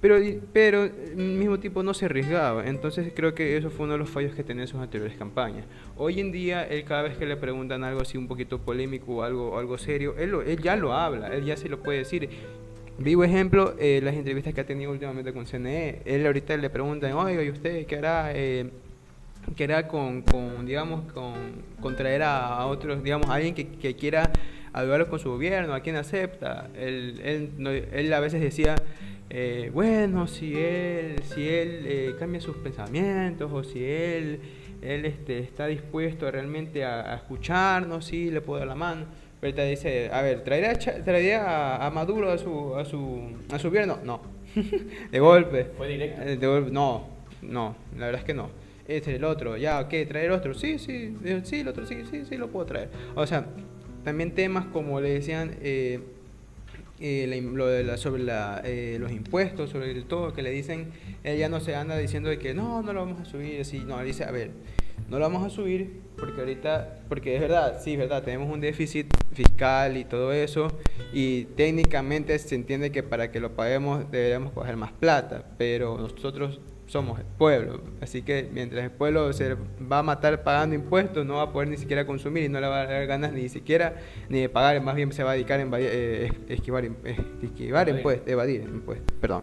Pero, 0.00 0.18
pero 0.52 0.82
al 0.82 1.16
mismo 1.16 1.58
tiempo 1.58 1.82
no 1.82 1.94
se 1.94 2.04
arriesgaba. 2.04 2.66
Entonces 2.66 3.12
creo 3.14 3.34
que 3.34 3.56
eso 3.56 3.70
fue 3.70 3.84
uno 3.84 3.94
de 3.94 3.98
los 3.98 4.10
fallos 4.10 4.34
que 4.34 4.44
tenía 4.44 4.64
en 4.64 4.68
sus 4.68 4.80
anteriores 4.80 5.16
campañas. 5.16 5.64
Hoy 5.96 6.20
en 6.20 6.32
día, 6.32 6.64
él 6.64 6.84
cada 6.84 7.02
vez 7.02 7.16
que 7.16 7.26
le 7.26 7.36
preguntan 7.36 7.82
algo 7.82 8.02
así 8.02 8.18
un 8.18 8.28
poquito 8.28 8.58
polémico 8.58 9.16
o 9.16 9.22
algo, 9.22 9.58
algo 9.58 9.78
serio, 9.78 10.14
él, 10.18 10.34
él 10.46 10.60
ya 10.62 10.76
lo 10.76 10.92
habla, 10.92 11.28
él 11.28 11.44
ya 11.44 11.56
se 11.56 11.68
lo 11.68 11.82
puede 11.82 12.00
decir. 12.00 12.28
Vivo 12.98 13.24
ejemplo, 13.24 13.74
eh, 13.78 14.00
las 14.02 14.14
entrevistas 14.14 14.54
que 14.54 14.60
ha 14.60 14.66
tenido 14.66 14.90
últimamente 14.90 15.32
con 15.32 15.44
CNE. 15.46 16.02
Él 16.04 16.26
ahorita 16.26 16.56
le 16.56 16.70
preguntan, 16.70 17.12
oiga, 17.12 17.42
¿y 17.42 17.50
usted 17.50 17.86
qué 17.86 17.96
hará? 17.96 18.32
Eh, 18.34 18.70
¿Qué 19.54 19.64
hará 19.64 19.86
con, 19.86 20.22
con 20.22 20.66
digamos, 20.66 21.12
con, 21.12 21.34
con 21.80 21.94
traer 21.94 22.22
a, 22.22 22.66
otros, 22.66 23.02
digamos, 23.04 23.30
a 23.30 23.34
alguien 23.34 23.54
que 23.54 23.94
quiera 23.94 24.30
ayudarlo 24.80 25.08
con 25.08 25.18
su 25.18 25.30
gobierno, 25.30 25.74
a 25.74 25.80
quien 25.80 25.96
acepta? 25.96 26.68
Él, 26.76 27.20
él, 27.24 27.88
él 27.92 28.12
a 28.12 28.20
veces 28.20 28.40
decía 28.40 28.76
eh, 29.28 29.70
bueno, 29.74 30.28
si 30.28 30.56
él, 30.56 31.22
si 31.24 31.48
él 31.48 31.84
eh, 31.84 32.14
cambia 32.18 32.40
sus 32.40 32.56
pensamientos 32.58 33.50
o 33.52 33.64
si 33.64 33.84
él, 33.84 34.40
él 34.82 35.04
este, 35.04 35.40
está 35.40 35.66
dispuesto 35.66 36.30
realmente 36.30 36.84
a, 36.84 37.14
escucharnos, 37.16 38.04
sí, 38.04 38.30
le 38.30 38.40
puedo 38.40 38.60
dar 38.60 38.68
la 38.68 38.74
mano. 38.76 39.06
Pero 39.40 39.54
te 39.54 39.66
dice, 39.66 40.10
a 40.12 40.22
ver, 40.22 40.44
¿traería, 40.44 41.84
a, 41.84 41.90
Maduro 41.90 42.30
a 42.30 42.38
su, 42.38 42.74
a 42.76 42.84
su, 42.84 43.36
a 43.52 43.58
su 43.58 43.68
gobierno? 43.68 43.98
No, 44.04 44.22
de 45.10 45.18
golpe. 45.18 45.64
¿Fue 45.76 45.88
directo? 45.88 46.22
Eh, 46.22 46.36
de 46.36 46.46
golpe, 46.46 46.70
no, 46.70 47.08
no, 47.42 47.76
la 47.98 48.06
verdad 48.06 48.20
es 48.20 48.26
que 48.26 48.34
no. 48.34 48.48
Este, 48.86 49.10
es 49.10 49.16
el 49.16 49.24
otro, 49.24 49.56
ya, 49.56 49.88
¿qué? 49.88 50.06
¿Traer 50.06 50.30
otro? 50.30 50.54
Sí, 50.54 50.78
sí, 50.78 51.16
sí, 51.42 51.60
el 51.60 51.68
otro, 51.68 51.84
sí, 51.84 52.04
sí, 52.08 52.24
sí, 52.24 52.36
lo 52.36 52.48
puedo 52.48 52.66
traer. 52.66 52.88
O 53.16 53.26
sea, 53.26 53.44
también 54.06 54.30
temas 54.36 54.66
como 54.66 55.00
le 55.00 55.10
decían... 55.10 55.56
Eh, 55.62 55.98
eh, 56.98 57.42
lo 57.42 57.66
de 57.66 57.98
sobre 57.98 58.22
la, 58.22 58.62
eh, 58.64 58.96
los 58.98 59.12
impuestos, 59.12 59.68
sobre 59.68 59.90
el 59.90 60.06
todo, 60.06 60.32
que 60.32 60.42
le 60.42 60.50
dicen, 60.50 60.92
ella 61.24 61.50
no 61.50 61.60
se 61.60 61.74
anda 61.74 61.98
diciendo 61.98 62.30
de 62.30 62.38
que 62.38 62.54
no, 62.54 62.80
no 62.80 62.94
lo 62.94 63.00
vamos 63.00 63.20
a 63.20 63.26
subir, 63.26 63.60
así, 63.60 63.80
no, 63.80 64.02
dice, 64.02 64.24
a 64.24 64.30
ver, 64.30 64.52
no 65.10 65.18
lo 65.18 65.24
vamos 65.26 65.44
a 65.44 65.50
subir 65.50 66.00
porque 66.16 66.40
ahorita, 66.40 67.00
porque 67.10 67.34
es 67.34 67.42
verdad, 67.42 67.82
sí, 67.84 67.92
es 67.92 67.98
verdad, 67.98 68.22
tenemos 68.22 68.50
un 68.50 68.62
déficit 68.62 69.12
fiscal 69.34 69.98
y 69.98 70.04
todo 70.04 70.32
eso, 70.32 70.68
y 71.12 71.44
técnicamente 71.56 72.38
se 72.38 72.54
entiende 72.54 72.90
que 72.90 73.02
para 73.02 73.30
que 73.30 73.40
lo 73.40 73.54
paguemos 73.56 74.10
deberíamos 74.10 74.52
coger 74.52 74.78
más 74.78 74.92
plata, 74.92 75.44
pero 75.58 75.98
nosotros 75.98 76.60
somos 76.86 77.18
el 77.18 77.26
pueblo. 77.26 77.80
Así 78.00 78.22
que 78.22 78.48
mientras 78.52 78.84
el 78.84 78.90
pueblo 78.90 79.32
se 79.32 79.54
va 79.54 79.98
a 79.98 80.02
matar 80.02 80.42
pagando 80.42 80.74
impuestos, 80.74 81.26
no 81.26 81.36
va 81.36 81.42
a 81.42 81.52
poder 81.52 81.68
ni 81.68 81.76
siquiera 81.76 82.06
consumir 82.06 82.44
y 82.44 82.48
no 82.48 82.60
le 82.60 82.66
va 82.66 82.82
a 82.82 82.86
dar 82.86 83.06
ganas 83.06 83.32
ni 83.32 83.48
siquiera 83.48 83.96
ni 84.28 84.40
de 84.40 84.48
pagar, 84.48 84.80
más 84.82 84.94
bien 84.94 85.12
se 85.12 85.22
va 85.22 85.32
a 85.32 85.34
dedicar 85.34 85.60
a 85.60 85.68
eh, 85.78 86.32
esquivar, 86.48 86.84
esquivar 87.42 87.88
impuestos, 87.88 88.28
evadir 88.28 88.62
impuestos, 88.62 89.16
perdón. 89.20 89.42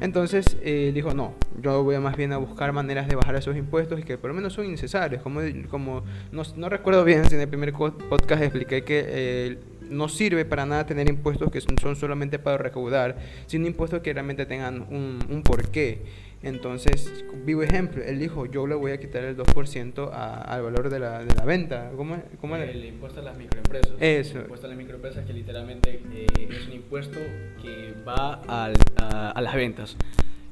Entonces 0.00 0.56
eh, 0.62 0.90
dijo, 0.92 1.14
no, 1.14 1.34
yo 1.62 1.84
voy 1.84 1.98
más 1.98 2.16
bien 2.16 2.32
a 2.32 2.38
buscar 2.38 2.72
maneras 2.72 3.06
de 3.08 3.14
bajar 3.14 3.36
esos 3.36 3.56
impuestos 3.56 4.00
y 4.00 4.02
que 4.02 4.18
por 4.18 4.28
lo 4.30 4.34
menos 4.34 4.52
son 4.52 4.66
innecesarios. 4.66 5.22
Como, 5.22 5.40
como 5.70 6.02
no, 6.32 6.42
no 6.56 6.68
recuerdo 6.68 7.04
bien 7.04 7.24
si 7.28 7.36
en 7.36 7.42
el 7.42 7.48
primer 7.48 7.72
podcast 7.72 8.42
expliqué 8.42 8.82
que 8.82 9.04
eh, 9.06 9.58
no 9.88 10.08
sirve 10.08 10.44
para 10.44 10.66
nada 10.66 10.86
tener 10.86 11.08
impuestos 11.08 11.50
que 11.50 11.60
son, 11.60 11.96
solamente 11.96 12.38
para 12.38 12.58
recaudar, 12.58 13.18
sino 13.46 13.66
impuestos 13.66 14.00
que 14.00 14.12
realmente 14.12 14.46
tengan 14.46 14.82
un, 14.82 15.18
un 15.28 15.42
porqué. 15.42 16.02
Entonces, 16.44 17.24
vivo 17.46 17.62
ejemplo, 17.62 18.04
él 18.04 18.18
dijo, 18.18 18.44
yo 18.44 18.66
le 18.66 18.74
voy 18.74 18.92
a 18.92 19.00
quitar 19.00 19.24
el 19.24 19.34
2% 19.34 20.10
al 20.12 20.62
valor 20.62 20.90
de 20.90 20.98
la, 21.00 21.24
de 21.24 21.34
la 21.34 21.44
venta. 21.46 21.90
¿Cómo, 21.96 22.22
cómo 22.38 22.56
el 22.56 22.84
impuesto 22.84 23.20
a 23.20 23.24
las 23.24 23.38
microempresas. 23.38 23.92
Eso. 23.98 24.36
El 24.36 24.42
impuesto 24.42 24.66
a 24.66 24.68
las 24.68 24.76
microempresas 24.76 25.24
que 25.24 25.32
literalmente 25.32 26.02
eh, 26.12 26.26
es 26.50 26.66
un 26.66 26.74
impuesto 26.74 27.18
que 27.62 27.94
va 28.06 28.42
al, 28.46 28.74
a, 29.00 29.30
a, 29.30 29.40
las 29.40 29.54
ventas 29.54 29.96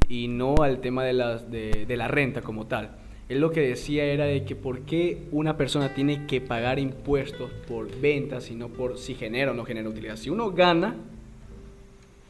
y 0.08 0.28
no 0.28 0.54
al 0.62 0.80
tema 0.80 1.04
de, 1.04 1.12
las, 1.12 1.50
de, 1.50 1.84
de 1.86 1.96
la 1.98 2.08
renta 2.08 2.40
como 2.40 2.66
tal. 2.66 2.96
Él 3.28 3.40
lo 3.40 3.50
que 3.50 3.60
decía 3.60 4.04
era 4.04 4.24
de 4.24 4.44
que 4.44 4.56
por 4.56 4.86
qué 4.86 5.24
una 5.30 5.58
persona 5.58 5.92
tiene 5.92 6.26
que 6.26 6.40
pagar 6.40 6.78
impuestos 6.78 7.50
por 7.68 8.00
ventas 8.00 8.50
y 8.50 8.54
no 8.54 8.68
por 8.68 8.96
si 8.96 9.14
genera 9.14 9.50
o 9.50 9.54
no 9.54 9.66
genera 9.66 9.90
utilidad. 9.90 10.16
Si 10.16 10.30
uno 10.30 10.52
gana, 10.52 10.96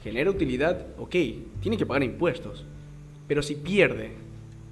genera 0.03 0.31
utilidad, 0.31 0.85
ok, 0.99 1.15
tiene 1.61 1.77
que 1.77 1.87
pagar 1.87 2.03
impuestos 2.03 2.65
pero 3.33 3.41
si 3.41 3.55
pierde, 3.55 4.11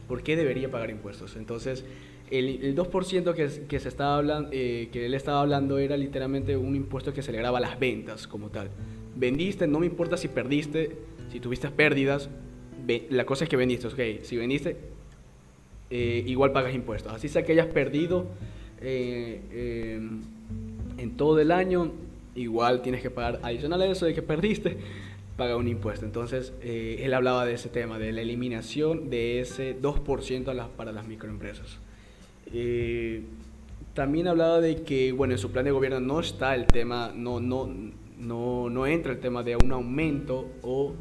¿por 0.07 0.23
qué 0.23 0.37
debería 0.37 0.71
pagar 0.71 0.91
impuestos? 0.91 1.35
Entonces, 1.37 1.83
el, 2.31 2.63
el 2.63 2.77
2% 2.77 3.67
que, 3.67 3.81
se 3.81 3.89
estaba 3.89 4.19
hablando, 4.19 4.51
eh, 4.53 4.91
que 4.93 5.07
él 5.07 5.15
estaba 5.15 5.41
hablando 5.41 5.79
era 5.79 5.97
literalmente 5.97 6.59
un 6.59 6.77
impuesto 6.77 7.15
que 7.15 7.23
se 7.23 7.33
le 7.33 7.39
graba 7.39 7.59
las 7.59 7.81
ventas 7.81 8.27
como 8.27 8.51
tal. 8.51 8.69
Vendiste, 9.17 9.67
no 9.67 9.81
me 9.81 9.87
importa 9.87 10.19
si 10.19 10.29
perdiste, 10.29 10.95
si 11.33 11.41
tuviste 11.41 11.71
pérdidas, 11.71 12.29
la 13.09 13.25
cosa 13.25 13.45
es 13.45 13.49
que 13.49 13.57
vendiste, 13.57 13.87
ok, 13.87 14.23
si 14.25 14.37
vendiste, 14.37 14.77
eh, 15.89 16.23
igual 16.27 16.53
pagas 16.53 16.75
impuestos. 16.75 17.15
Así 17.15 17.31
sea 17.31 17.43
que 17.47 17.53
hayas 17.53 17.69
perdido 17.69 18.27
eh, 18.83 19.99
en 20.99 21.17
todo 21.17 21.41
el 21.41 21.51
año, 21.51 21.93
igual 22.35 22.83
tienes 22.83 23.01
que 23.01 23.09
pagar 23.09 23.41
adicional 23.43 23.81
a 23.81 23.87
eso 23.87 24.05
de 24.05 24.13
que 24.13 24.21
perdiste, 24.21 24.77
paga 25.41 25.57
un 25.57 25.69
impuesto. 25.69 26.05
Entonces, 26.05 26.53
eh, 26.61 27.01
él 27.01 27.15
hablaba 27.15 27.47
de 27.47 27.55
ese 27.55 27.71
tema, 27.71 27.99
de 27.99 28.13
la 28.13 28.21
eliminación 28.21 29.09
de 29.09 29.41
ese 29.41 29.75
2% 29.81 30.69
para 30.77 30.93
las 30.93 31.09
microempresas. 31.09 31.79
Eh, 32.53 33.23
también 33.95 34.29
hablaba 34.29 34.61
de 34.61 34.83
que, 34.83 35.13
bueno, 35.13 35.33
en 35.33 35.39
su 35.39 35.51
plan 35.51 35.65
de 35.65 35.71
gobierno 35.71 35.99
no 35.99 36.21
está 36.21 36.55
el 36.55 36.67
tema, 36.67 37.15
no, 37.17 37.41
no, 37.41 37.67
no, 38.19 38.69
no 38.69 38.87
entra 38.87 39.13
el 39.13 39.21
tema 39.21 39.43
de 39.43 39.57
un 39.57 39.73
aumento 39.73 40.47
o 40.61 40.93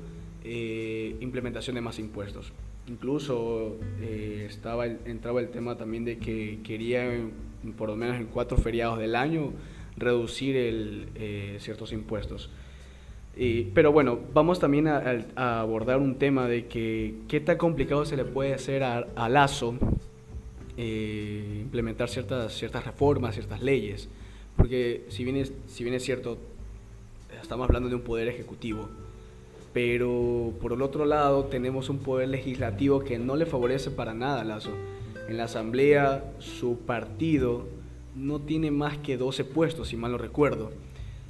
eh, 0.46 1.18
implementación 1.20 1.76
de 1.76 1.82
más 1.82 2.00
impuestos. 2.00 2.54
Incluso 2.88 3.76
estaba 4.02 4.86
entraba 4.86 5.42
el 5.42 5.50
tema 5.50 5.76
también 5.76 6.06
de 6.06 6.18
que 6.18 6.60
quería, 6.64 7.04
por 7.78 7.90
lo 7.90 7.98
menos 7.98 8.16
en 8.16 8.28
cuatro 8.28 8.58
feriados 8.58 9.00
del 9.00 9.18
año, 9.18 9.52
reducir 9.98 10.56
el, 10.56 11.10
ciertos 11.60 11.92
impuestos 11.92 12.50
pero 13.74 13.94
bueno, 13.94 14.20
vamos 14.34 14.60
también 14.60 14.88
a, 14.88 15.62
abordar 15.62 16.00
un 16.00 16.16
tema 16.16 16.48
de 16.48 16.68
que 16.68 17.16
qué 17.30 17.40
tan 17.40 17.58
complicado 17.58 18.06
se 18.06 18.18
le 18.18 18.26
puede 18.26 18.54
hacer 18.54 18.84
a, 18.84 19.30
Lazo 19.30 19.76
eh, 20.76 21.60
implementar 21.62 22.10
ciertas, 22.10 22.54
ciertas 22.54 22.86
reformas, 22.86 23.36
ciertas 23.36 23.62
leyes. 23.62 24.10
Porque 24.58 25.06
si 25.08 25.24
bien, 25.24 25.38
es, 25.38 25.54
si 25.68 25.86
bien 25.86 25.96
es 25.96 26.04
cierto, 26.04 26.38
estamos 27.42 27.66
hablando 27.66 27.88
de 27.88 27.96
un 27.96 28.02
poder 28.02 28.28
ejecutivo, 28.28 28.90
pero 29.72 30.52
por 30.60 30.74
el 30.74 30.82
otro 30.82 31.06
lado 31.06 31.46
tenemos 31.46 31.90
un 31.90 32.00
poder 32.00 32.28
legislativo 32.28 33.00
que 33.06 33.20
no 33.20 33.38
le 33.38 33.46
favorece 33.46 33.90
para 33.90 34.14
nada 34.14 34.42
a 34.42 34.44
Lazo. 34.44 34.72
En 35.30 35.38
la 35.38 35.46
Asamblea 35.46 36.34
su 36.40 36.80
partido 36.80 37.68
no 38.18 38.40
tiene 38.40 38.70
más 38.70 38.98
que 38.98 39.16
12 39.16 39.46
puestos, 39.46 39.88
si 39.88 39.96
mal 39.96 40.12
no 40.12 40.18
recuerdo. 40.18 40.72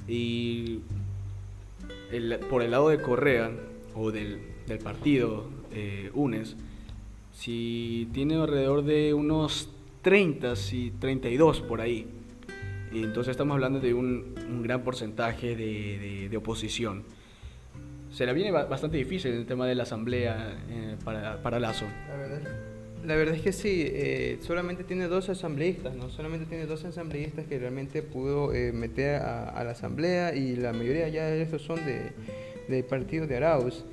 Y 0.08 0.80
por 2.48 2.62
el 2.62 2.70
lado 2.70 2.88
de 2.88 3.00
Correa 3.00 3.50
o 3.94 4.10
del, 4.10 4.40
del 4.66 4.78
partido 4.78 5.48
eh, 5.72 6.10
UNES, 6.14 6.56
si 7.32 8.08
tiene 8.12 8.34
alrededor 8.34 8.84
de 8.84 9.14
unos 9.14 9.70
30 10.02 10.54
y 10.72 10.90
32 10.92 11.60
por 11.60 11.80
ahí. 11.80 12.06
Entonces 12.92 13.32
estamos 13.32 13.54
hablando 13.54 13.78
de 13.78 13.94
un, 13.94 14.34
un 14.48 14.62
gran 14.62 14.82
porcentaje 14.82 15.54
de, 15.54 16.28
de, 16.28 16.36
oposición. 16.36 17.04
Se 18.10 18.26
le 18.26 18.32
viene 18.32 18.50
bastante 18.50 18.96
difícil 18.96 19.32
el 19.32 19.46
tema 19.46 19.66
de 19.66 19.76
la 19.76 19.84
asamblea 19.84 20.58
eh, 20.68 20.96
para, 21.04 21.40
para 21.40 21.60
Lazo. 21.60 21.86
La 22.08 22.16
verdad, 22.16 22.69
la 23.04 23.16
verdad 23.16 23.34
es 23.34 23.42
que 23.42 23.52
sí, 23.52 23.84
eh, 23.86 24.38
solamente 24.40 24.84
tiene 24.84 25.06
dos 25.06 25.28
asambleístas, 25.28 25.94
¿no? 25.94 26.10
Solamente 26.10 26.46
tiene 26.46 26.66
dos 26.66 26.84
asambleístas 26.84 27.46
que 27.46 27.58
realmente 27.58 28.02
pudo 28.02 28.52
eh, 28.52 28.72
meter 28.72 29.16
a, 29.16 29.62
la 29.64 29.70
asamblea 29.70 30.34
y 30.34 30.56
la 30.56 30.72
mayoría 30.72 31.08
ya 31.08 31.26
de 31.26 31.42
estos 31.42 31.62
son 31.62 31.84
de, 31.84 32.12
del 32.68 32.84
partido 32.84 33.26
de 33.26 33.36
Arauz. 33.36 33.84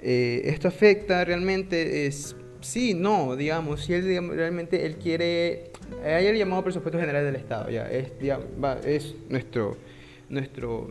Eh, 0.00 0.42
esto 0.44 0.68
afecta 0.68 1.24
realmente, 1.24 2.06
es, 2.06 2.36
sí, 2.60 2.94
no, 2.94 3.36
digamos, 3.36 3.84
si 3.84 3.94
él 3.94 4.30
realmente 4.30 4.86
él 4.86 4.96
quiere, 4.96 5.70
hay 6.04 6.26
el 6.26 6.36
llamado 6.36 6.62
presupuesto 6.62 6.98
general 6.98 7.24
del 7.24 7.36
Estado, 7.36 7.68
ya, 7.70 7.90
es, 7.90 8.12
es 8.84 9.14
nuestro, 9.28 9.76
nuestro 10.28 10.90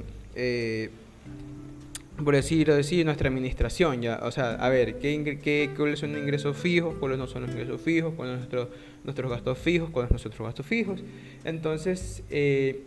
por 2.23 2.35
decir, 2.35 2.67
nuestra 3.05 3.29
administración, 3.29 4.01
ya, 4.01 4.19
o 4.23 4.31
sea, 4.31 4.53
a 4.55 4.69
ver, 4.69 4.99
¿qué, 4.99 5.39
qué, 5.41 5.69
cuáles 5.75 5.99
son 5.99 6.13
los 6.13 6.21
ingresos 6.21 6.57
fijos, 6.57 6.95
cuáles 6.99 7.17
no 7.17 7.27
son 7.27 7.43
los 7.43 7.51
ingresos 7.51 7.81
fijos, 7.81 8.13
cuáles 8.15 8.33
son 8.33 8.39
nuestros, 8.39 8.67
nuestros 9.03 9.31
gastos 9.31 9.57
fijos, 9.57 9.89
cuáles 9.89 10.09
son 10.09 10.15
nuestros 10.15 10.45
gastos 10.47 10.65
fijos. 10.65 11.03
Entonces, 11.43 12.23
eh, 12.29 12.83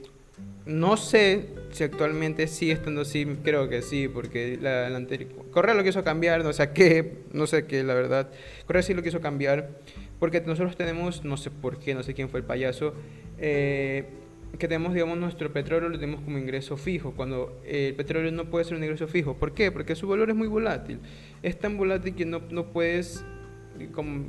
no 0.66 0.96
sé 0.96 1.48
si 1.72 1.84
actualmente 1.84 2.46
sigue 2.46 2.72
estando 2.72 3.02
así, 3.02 3.26
creo 3.42 3.68
que 3.68 3.82
sí, 3.82 4.08
porque 4.08 4.58
la, 4.60 4.86
anterior, 4.86 5.30
Correa 5.50 5.74
lo 5.74 5.84
quiso 5.84 6.02
cambiar, 6.02 6.42
no 6.42 6.52
sé 6.52 6.70
qué, 6.72 7.18
no 7.32 7.46
sé 7.46 7.66
qué, 7.66 7.82
la 7.82 7.94
verdad, 7.94 8.30
Correa 8.66 8.82
sí 8.82 8.94
lo 8.94 9.02
quiso 9.02 9.20
cambiar, 9.20 9.70
porque 10.18 10.40
nosotros 10.40 10.76
tenemos, 10.76 11.24
no 11.24 11.36
sé 11.36 11.50
por 11.50 11.78
qué, 11.78 11.94
no 11.94 12.02
sé 12.02 12.14
quién 12.14 12.30
fue 12.30 12.40
el 12.40 12.46
payaso, 12.46 12.94
eh, 13.38 14.04
que 14.58 14.68
tenemos, 14.68 14.94
digamos, 14.94 15.18
nuestro 15.18 15.52
petróleo 15.52 15.88
lo 15.88 15.98
tenemos 15.98 16.22
como 16.22 16.38
ingreso 16.38 16.76
fijo, 16.76 17.12
cuando 17.12 17.60
el 17.66 17.94
petróleo 17.94 18.30
no 18.32 18.46
puede 18.50 18.64
ser 18.64 18.76
un 18.76 18.84
ingreso 18.84 19.08
fijo. 19.08 19.34
¿Por 19.34 19.52
qué? 19.54 19.72
Porque 19.72 19.94
su 19.94 20.06
valor 20.06 20.30
es 20.30 20.36
muy 20.36 20.48
volátil. 20.48 21.00
Es 21.42 21.58
tan 21.58 21.76
volátil 21.76 22.14
que 22.14 22.24
no, 22.24 22.40
no 22.50 22.66
puedes, 22.72 23.24
como 23.92 24.26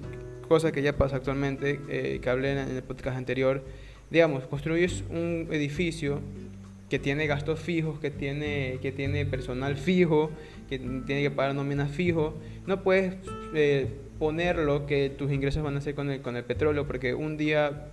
cosa 0.48 0.72
que 0.72 0.82
ya 0.82 0.98
pasa 0.98 1.17
actualmente, 1.17 1.79
eh, 1.89 2.20
que 2.22 2.29
hablé 2.29 2.51
en 2.51 2.58
el 2.58 2.84
podcast 2.84 3.17
anterior, 3.17 3.63
digamos, 4.10 4.46
construyes 4.48 5.03
un 5.10 5.48
edificio 5.51 6.22
que 6.89 7.00
tiene 7.00 7.25
gastos 7.27 7.60
fijos, 7.60 8.00
que 8.00 8.12
tiene, 8.12 8.79
que 8.82 8.91
tiene 8.91 9.25
personal 9.25 9.75
fijo, 9.75 10.32
que 10.70 10.77
tiene 10.77 11.24
que 11.24 11.32
pagar 11.32 11.55
nóminas 11.55 11.91
fijo, 11.91 12.36
no 12.67 12.84
puedes 12.84 13.15
eh, 13.53 13.88
ponerlo 14.20 14.86
que 14.86 15.10
tus 15.10 15.32
ingresos 15.32 15.63
van 15.63 15.77
a 15.77 15.82
ser 15.82 15.96
con 15.96 16.12
el, 16.12 16.22
con 16.22 16.36
el 16.36 16.44
petróleo, 16.44 16.86
porque 16.86 17.13
un 17.13 17.38
día 17.38 17.88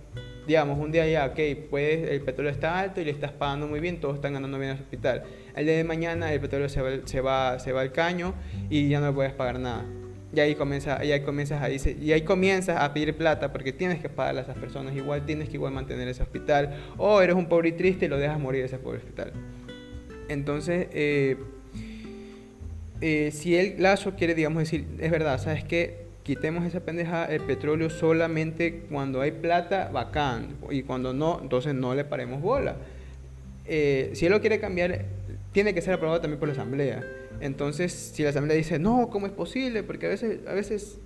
digamos, 0.47 0.79
un 0.79 0.91
día 0.91 1.07
ya, 1.07 1.25
ok, 1.27 1.67
pues 1.69 2.09
el 2.09 2.21
petróleo 2.21 2.51
está 2.51 2.79
alto 2.79 3.01
y 3.01 3.05
le 3.05 3.11
estás 3.11 3.31
pagando 3.31 3.67
muy 3.67 3.79
bien, 3.79 3.99
todos 3.99 4.15
están 4.15 4.33
ganando 4.33 4.57
bien 4.57 4.71
en 4.71 4.77
el 4.77 4.83
hospital. 4.83 5.23
El 5.55 5.65
día 5.65 5.77
de 5.77 5.83
mañana 5.83 6.33
el 6.33 6.39
petróleo 6.39 6.69
se 6.69 6.81
va, 6.81 6.89
se 7.05 7.21
va, 7.21 7.59
se 7.59 7.71
va 7.71 7.81
al 7.81 7.91
caño 7.91 8.33
y 8.69 8.89
ya 8.89 8.99
no 8.99 9.07
le 9.07 9.13
puedes 9.13 9.33
pagar 9.33 9.59
nada. 9.59 9.85
Y 10.35 10.39
ahí, 10.39 10.55
comienza, 10.55 11.03
y 11.05 11.11
ahí 11.11 11.21
comienzas 11.21 11.61
a 11.61 11.69
y 11.69 12.11
ahí 12.11 12.21
comienzas 12.23 12.81
a 12.81 12.91
pedir 12.91 13.15
plata 13.15 13.51
porque 13.51 13.71
tienes 13.71 14.01
que 14.01 14.09
pagarle 14.09 14.39
a 14.41 14.43
esas 14.43 14.57
personas, 14.57 14.95
igual 14.95 15.25
tienes 15.27 15.47
que 15.47 15.57
igual 15.57 15.73
mantener 15.73 16.07
ese 16.07 16.23
hospital, 16.23 16.75
o 16.97 17.21
eres 17.21 17.35
un 17.35 17.47
pobre 17.47 17.69
y 17.69 17.71
triste 17.73 18.05
y 18.05 18.09
lo 18.09 18.17
dejas 18.17 18.39
morir 18.39 18.65
ese 18.65 18.79
pobre 18.79 18.97
hospital. 18.97 19.31
Entonces, 20.29 20.87
eh, 20.91 21.37
eh, 23.01 23.29
si 23.31 23.55
el 23.55 23.81
Lazo 23.81 24.15
quiere, 24.15 24.33
digamos, 24.33 24.63
decir, 24.63 24.87
es 24.99 25.11
verdad, 25.11 25.37
¿sabes 25.37 25.63
qué? 25.63 26.02
Quitemos 26.23 26.65
esa 26.65 26.79
pendeja 26.79 27.25
el 27.25 27.41
petróleo 27.41 27.89
solamente 27.89 28.85
cuando 28.89 29.21
hay 29.21 29.31
plata, 29.31 29.89
bacán, 29.91 30.55
y 30.71 30.83
cuando 30.83 31.13
no, 31.13 31.39
entonces 31.41 31.75
no 31.75 31.93
le 31.93 32.05
paremos 32.05 32.41
bola. 32.41 32.77
Eh, 33.65 34.11
si 34.13 34.25
él 34.25 34.31
lo 34.31 34.41
quiere 34.41 34.59
cambiar, 34.59 35.05
tiene 35.51 35.73
que 35.73 35.81
ser 35.81 35.93
aprobado 35.93 36.21
también 36.21 36.39
por 36.39 36.47
la 36.47 36.53
asamblea. 36.53 37.03
Entonces, 37.41 37.91
si 37.91 38.23
la 38.23 38.29
asamblea 38.29 38.55
dice, 38.55 38.79
no, 38.79 39.09
¿cómo 39.09 39.27
es 39.27 39.33
posible? 39.33 39.83
Porque 39.83 40.05
a 40.05 40.09
veces, 40.09 40.39
a 40.47 40.53
veces, 40.53 40.97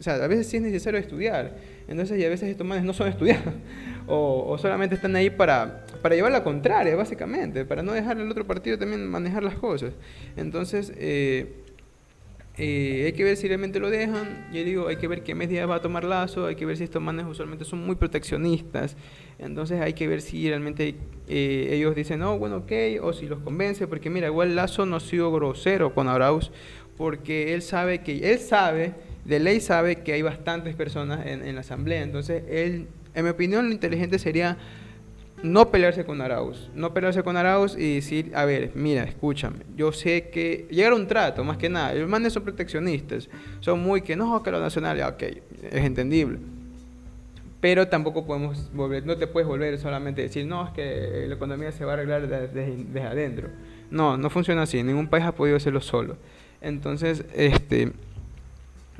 o 0.00 0.02
sea, 0.02 0.14
a 0.14 0.26
veces 0.26 0.48
sí 0.48 0.56
es 0.56 0.62
necesario 0.62 0.98
estudiar. 0.98 1.56
Entonces, 1.86 2.18
y 2.18 2.24
a 2.24 2.28
veces 2.28 2.48
estos 2.48 2.66
manes 2.66 2.84
no 2.84 2.92
son 2.92 3.08
estudiados. 3.08 3.54
o, 4.08 4.46
o, 4.48 4.58
solamente 4.58 4.96
están 4.96 5.14
ahí 5.14 5.30
para, 5.30 5.86
para 6.02 6.16
llevar 6.16 6.32
la 6.32 6.42
contraria, 6.42 6.96
básicamente, 6.96 7.64
para 7.64 7.82
no 7.82 7.92
dejar 7.92 8.18
al 8.18 8.28
otro 8.28 8.46
partido 8.46 8.78
también 8.78 9.06
manejar 9.06 9.44
las 9.44 9.54
cosas. 9.54 9.92
Entonces, 10.36 10.92
eh, 10.96 11.54
eh, 12.58 13.02
hay 13.06 13.12
que 13.12 13.22
ver 13.22 13.36
si 13.36 13.48
realmente 13.48 13.78
lo 13.78 13.90
dejan. 13.90 14.46
Yo 14.52 14.64
digo, 14.64 14.88
hay 14.88 14.96
que 14.96 15.08
ver 15.08 15.22
qué 15.22 15.34
medidas 15.34 15.68
va 15.68 15.76
a 15.76 15.80
tomar 15.82 16.04
Lazo, 16.04 16.46
hay 16.46 16.56
que 16.56 16.64
ver 16.64 16.76
si 16.76 16.84
estos 16.84 17.02
manes 17.02 17.26
usualmente 17.26 17.64
son 17.64 17.84
muy 17.84 17.96
proteccionistas. 17.96 18.96
Entonces 19.38 19.80
hay 19.80 19.92
que 19.92 20.08
ver 20.08 20.22
si 20.22 20.48
realmente 20.48 20.94
eh, 21.28 21.68
ellos 21.72 21.94
dicen, 21.94 22.20
no, 22.20 22.38
bueno, 22.38 22.58
ok, 22.58 22.72
o 23.02 23.12
si 23.12 23.26
los 23.26 23.40
convence, 23.40 23.86
porque 23.86 24.08
mira, 24.08 24.28
igual 24.28 24.56
Lazo 24.56 24.86
no 24.86 24.96
ha 24.96 25.00
sido 25.00 25.30
grosero 25.32 25.94
con 25.94 26.08
Arauz, 26.08 26.50
porque 26.96 27.52
él 27.52 27.60
sabe 27.60 28.02
que, 28.02 28.32
él 28.32 28.38
sabe, 28.38 28.94
de 29.26 29.38
ley 29.38 29.60
sabe 29.60 29.96
que 29.96 30.14
hay 30.14 30.22
bastantes 30.22 30.74
personas 30.74 31.26
en, 31.26 31.46
en 31.46 31.54
la 31.56 31.60
asamblea. 31.60 32.02
Entonces 32.02 32.42
él, 32.48 32.86
en 33.14 33.24
mi 33.24 33.30
opinión, 33.30 33.66
lo 33.66 33.72
inteligente 33.72 34.18
sería 34.18 34.56
no 35.52 35.70
pelearse 35.70 36.04
con 36.04 36.20
Arauz, 36.20 36.70
no 36.74 36.92
pelearse 36.92 37.22
con 37.22 37.36
Arauz 37.36 37.76
y 37.76 37.96
decir, 37.96 38.32
a 38.34 38.44
ver, 38.44 38.72
mira, 38.74 39.04
escúchame, 39.04 39.58
yo 39.76 39.92
sé 39.92 40.28
que 40.30 40.66
llegar 40.70 40.92
a 40.92 40.96
un 40.96 41.06
trato, 41.06 41.44
más 41.44 41.56
que 41.56 41.68
nada, 41.68 41.94
los 41.94 42.08
manes 42.08 42.32
son 42.32 42.42
proteccionistas, 42.42 43.28
son 43.60 43.80
muy 43.80 44.02
que 44.02 44.16
no, 44.16 44.42
que 44.42 44.50
lo 44.50 44.60
nacional, 44.60 45.00
ok, 45.02 45.22
es 45.22 45.84
entendible. 45.84 46.38
Pero 47.60 47.88
tampoco 47.88 48.26
podemos 48.26 48.70
volver, 48.74 49.06
no 49.06 49.16
te 49.16 49.26
puedes 49.26 49.48
volver 49.48 49.78
solamente 49.78 50.22
decir, 50.22 50.46
no, 50.46 50.66
es 50.66 50.72
que 50.72 51.24
la 51.26 51.34
economía 51.34 51.72
se 51.72 51.84
va 51.84 51.92
a 51.92 51.94
arreglar 51.94 52.28
desde, 52.28 52.76
desde 52.76 53.02
adentro. 53.02 53.48
No, 53.90 54.16
no 54.16 54.30
funciona 54.30 54.62
así, 54.62 54.82
ningún 54.82 55.08
país 55.08 55.24
ha 55.24 55.32
podido 55.32 55.56
hacerlo 55.56 55.80
solo. 55.80 56.16
Entonces, 56.60 57.24
este, 57.34 57.92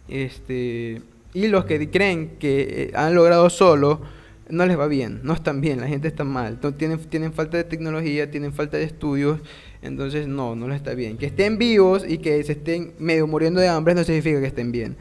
este, 0.08 1.02
y 1.34 1.48
los 1.48 1.64
que 1.64 1.90
creen 1.90 2.36
que 2.38 2.60
eh, 2.60 2.92
han 2.94 3.14
logrado 3.14 3.50
solo, 3.50 4.00
no 4.48 4.66
les 4.66 4.78
va 4.78 4.86
bien, 4.86 5.20
no 5.22 5.32
están 5.32 5.60
bien, 5.60 5.80
la 5.80 5.88
gente 5.88 6.08
está 6.08 6.24
mal, 6.24 6.58
tienen, 6.76 6.98
tienen 6.98 7.32
falta 7.32 7.56
de 7.56 7.64
tecnología, 7.64 8.30
tienen 8.30 8.52
falta 8.52 8.76
de 8.76 8.84
estudios, 8.84 9.40
entonces 9.82 10.28
no, 10.28 10.54
no 10.54 10.68
les 10.68 10.76
está 10.76 10.94
bien. 10.94 11.18
Que 11.18 11.26
estén 11.26 11.58
vivos 11.58 12.04
y 12.08 12.18
que 12.18 12.42
se 12.44 12.52
estén 12.52 12.94
medio 12.98 13.26
muriendo 13.26 13.60
de 13.60 13.68
hambre 13.68 13.94
no 13.94 14.04
significa 14.04 14.40
que 14.40 14.46
estén 14.46 14.72
bien. 14.72 14.96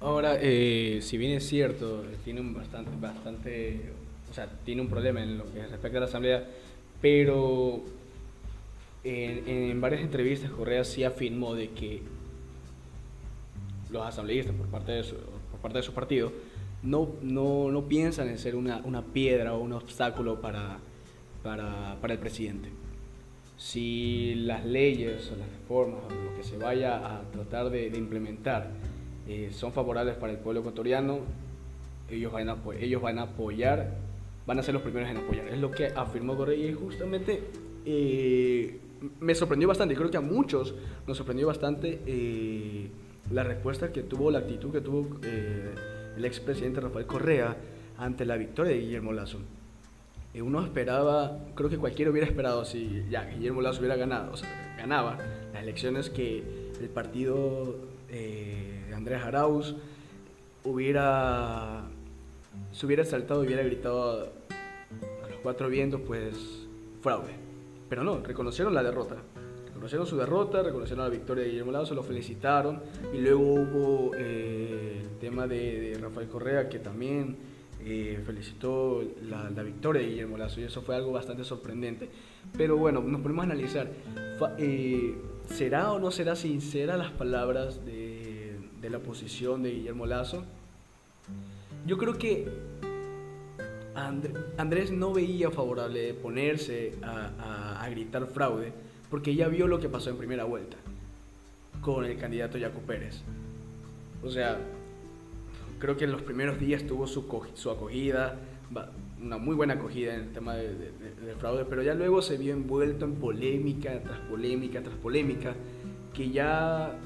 Ahora, 0.00 0.36
eh, 0.40 1.00
si 1.02 1.16
bien 1.16 1.32
es 1.32 1.46
cierto, 1.46 2.04
tiene 2.24 2.40
un 2.40 2.54
bastante, 2.54 2.90
bastante, 3.00 3.80
o 4.30 4.34
sea, 4.34 4.48
tiene 4.64 4.82
un 4.82 4.88
problema 4.88 5.22
en 5.22 5.38
lo 5.38 5.50
que 5.52 5.66
respecta 5.66 5.98
a 5.98 6.00
la 6.00 6.06
Asamblea, 6.06 6.44
pero 7.00 7.82
en, 9.02 9.48
en 9.48 9.80
varias 9.80 10.02
entrevistas 10.02 10.50
Correa 10.50 10.84
sí 10.84 11.04
afirmó 11.04 11.54
de 11.54 11.70
que 11.70 12.02
los 13.90 14.06
asambleístas 14.06 14.54
por 14.54 14.66
parte 14.66 14.92
de 14.92 15.04
su, 15.04 15.14
por 15.14 15.60
parte 15.60 15.78
de 15.78 15.82
su 15.82 15.92
partido 15.92 16.32
no, 16.84 17.08
no, 17.22 17.70
no 17.70 17.88
piensan 17.88 18.28
en 18.28 18.38
ser 18.38 18.54
una, 18.54 18.82
una, 18.84 19.02
piedra 19.02 19.54
o 19.54 19.60
un 19.60 19.72
obstáculo 19.72 20.40
para, 20.40 20.78
para, 21.42 21.96
para, 22.00 22.12
el 22.12 22.20
presidente. 22.20 22.68
Si 23.56 24.34
las 24.34 24.64
leyes 24.64 25.30
o 25.32 25.36
las 25.36 25.48
reformas 25.48 26.00
o 26.04 26.30
lo 26.30 26.36
que 26.36 26.42
se 26.42 26.58
vaya 26.58 26.96
a 26.96 27.22
tratar 27.30 27.70
de, 27.70 27.86
implementar 27.86 28.70
eh, 29.26 29.50
son 29.52 29.72
favorables 29.72 30.16
para 30.16 30.32
el 30.32 30.38
pueblo 30.38 30.60
ecuatoriano, 30.60 31.20
ellos 32.10 32.30
van, 32.30 32.50
a, 32.50 32.56
ellos 32.78 33.00
van 33.00 33.18
a 33.18 33.22
apoyar, 33.22 33.96
van 34.46 34.58
a 34.58 34.62
ser 34.62 34.74
los 34.74 34.82
primeros 34.82 35.08
en 35.08 35.16
apoyar. 35.16 35.48
Es 35.48 35.58
lo 35.58 35.70
que 35.70 35.86
afirmó 35.86 36.36
Correa 36.36 36.56
y 36.56 36.74
justamente 36.74 37.42
eh, 37.86 38.78
me 39.20 39.34
sorprendió 39.34 39.68
bastante, 39.68 39.94
creo 39.94 40.10
que 40.10 40.18
a 40.18 40.22
muchos 40.22 40.74
nos 41.06 41.16
sorprendió 41.16 41.46
bastante 41.46 42.02
eh, 42.06 42.90
la 43.30 43.42
respuesta 43.42 43.90
que 43.90 44.02
tuvo, 44.02 44.30
la 44.30 44.40
actitud 44.40 44.70
que 44.70 44.82
tuvo 44.82 45.18
el 46.16 46.24
expresidente 46.24 46.80
Rafael 46.80 47.06
Correa 47.06 47.56
ante 47.98 48.24
la 48.24 48.36
victoria 48.36 48.72
de 48.72 48.80
Guillermo 48.80 49.12
Lazo. 49.12 49.38
Eh, 50.32 50.42
uno 50.42 50.64
esperaba, 50.64 51.38
creo 51.54 51.70
que 51.70 51.78
cualquiera 51.78 52.10
hubiera 52.10 52.26
esperado 52.26 52.64
si 52.64 53.04
ya 53.10 53.24
Guillermo 53.24 53.62
Lazo 53.62 53.80
hubiera 53.80 53.96
ganado, 53.96 54.32
o 54.32 54.36
sea, 54.36 54.74
ganaba 54.76 55.18
las 55.52 55.62
elecciones 55.62 56.10
que 56.10 56.70
el 56.80 56.88
partido 56.88 57.76
eh, 58.08 58.84
de 58.88 58.94
Andrés 58.94 59.22
Arauz 59.22 59.76
hubiera 60.64 61.84
se 62.72 62.86
hubiera 62.86 63.04
saltado 63.04 63.42
y 63.42 63.46
hubiera 63.46 63.62
gritado 63.62 64.32
a 65.24 65.28
los 65.28 65.38
cuatro 65.42 65.68
vientos, 65.68 66.00
pues 66.06 66.66
fraude. 67.00 67.32
Pero 67.88 68.04
no, 68.04 68.20
reconocieron 68.20 68.74
la 68.74 68.82
derrota 68.82 69.16
reconocieron 69.84 70.06
su 70.06 70.16
derrota, 70.16 70.62
reconocieron 70.62 71.04
la 71.04 71.10
victoria 71.10 71.44
de 71.44 71.50
Guillermo 71.50 71.70
Lazo, 71.72 71.94
lo 71.94 72.02
felicitaron 72.02 72.80
y 73.12 73.18
luego 73.18 73.42
hubo 73.42 74.12
eh, 74.16 75.02
el 75.02 75.18
tema 75.18 75.46
de, 75.46 75.98
Rafael 76.00 76.26
Correa 76.26 76.70
que 76.70 76.78
también 76.78 77.36
eh, 77.84 78.18
felicitó 78.24 79.02
la, 79.24 79.62
victoria 79.62 80.00
de 80.00 80.08
Guillermo 80.08 80.38
Lazo 80.38 80.62
y 80.62 80.64
eso 80.64 80.80
fue 80.80 80.96
algo 80.96 81.12
bastante 81.12 81.44
sorprendente. 81.44 82.08
Pero 82.56 82.78
bueno, 82.78 83.02
nos 83.02 83.20
podemos 83.20 83.44
analizar, 83.44 83.90
eh, 84.56 85.16
¿será 85.50 85.92
o 85.92 85.98
no 85.98 86.10
será 86.10 86.34
sincera 86.34 86.96
las 86.96 87.10
palabras 87.10 87.84
de, 87.84 88.56
de 88.80 88.88
la 88.88 89.00
posición 89.00 89.62
de 89.62 89.70
Guillermo 89.70 90.06
Lazo? 90.06 90.46
Yo 91.86 91.98
creo 91.98 92.16
que 92.16 92.48
Andrés 94.56 94.90
no 94.90 95.12
veía 95.12 95.50
favorable 95.50 96.14
ponerse 96.14 96.94
a, 97.02 97.82
a 97.84 97.90
gritar 97.90 98.26
fraude 98.28 98.72
porque 99.14 99.36
ya 99.36 99.46
vio 99.46 99.68
lo 99.68 99.78
que 99.78 99.88
pasó 99.88 100.10
en 100.10 100.16
primera 100.16 100.42
vuelta 100.42 100.76
con 101.82 102.04
el 102.04 102.18
candidato 102.18 102.58
Jaco 102.58 102.80
Pérez. 102.80 103.22
O 104.24 104.28
sea, 104.28 104.58
creo 105.78 105.96
que 105.96 106.02
en 106.02 106.10
los 106.10 106.22
primeros 106.22 106.58
días 106.58 106.84
tuvo 106.84 107.06
su, 107.06 107.24
su 107.54 107.70
acogida, 107.70 108.40
una 109.22 109.38
muy 109.38 109.54
buena 109.54 109.74
acogida 109.74 110.14
en 110.14 110.20
el 110.22 110.32
tema 110.32 110.56
del 110.56 111.36
fraude, 111.38 111.64
pero 111.64 111.84
ya 111.84 111.94
luego 111.94 112.22
se 112.22 112.36
vio 112.36 112.54
envuelto 112.54 113.04
en 113.04 113.14
polémica 113.14 114.02
tras 114.02 114.18
polémica 114.18 114.82
tras 114.82 114.96
polémica, 114.96 115.54
que 116.12 116.30
ya 116.30 116.98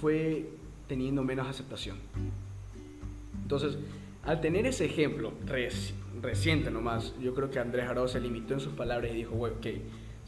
fue 0.00 0.48
teniendo 0.88 1.22
menos 1.22 1.46
aceptación. 1.46 1.98
Entonces, 3.42 3.78
al 4.24 4.40
tener 4.40 4.66
ese 4.66 4.86
ejemplo 4.86 5.34
reciente 6.20 6.72
nomás, 6.72 7.14
yo 7.20 7.32
creo 7.32 7.48
que 7.48 7.60
Andrés 7.60 7.88
Arau 7.88 8.08
se 8.08 8.18
limitó 8.18 8.54
en 8.54 8.60
sus 8.60 8.72
palabras 8.72 9.12
y 9.12 9.14
dijo, 9.14 9.36
ok, 9.36 9.66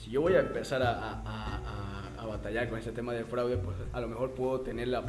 si 0.05 0.11
yo 0.11 0.21
voy 0.21 0.35
a 0.35 0.40
empezar 0.40 0.83
a, 0.83 1.23
batallar 2.29 2.69
con 2.69 2.79
este 2.79 2.90
tema 2.90 3.12
del 3.12 3.25
fraude, 3.27 3.57
pues 3.59 3.77
a 3.93 4.01
lo 4.01 4.09
mejor 4.09 4.33
puedo 4.33 4.61
tener 4.61 4.88
la, 4.88 5.05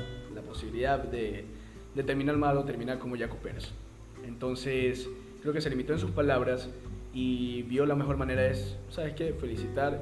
posibilidad 0.48 1.00
de, 1.00 1.44
terminar 2.06 2.38
mal 2.38 2.58
o 2.58 2.64
terminar 2.64 2.98
como 2.98 3.18
Jaco 3.18 3.36
Pérez. 3.38 3.72
Entonces, 4.26 5.10
creo 5.42 5.54
que 5.54 5.60
se 5.60 5.70
limitó 5.70 5.94
en 5.94 6.00
sus 6.00 6.12
palabras 6.12 6.70
y 7.14 7.64
vio 7.64 7.86
la 7.86 7.96
mejor 7.96 8.16
manera 8.16 8.46
es, 8.46 8.78
¿sabes 8.90 9.16
qué? 9.16 9.34
Felicitar. 9.34 10.02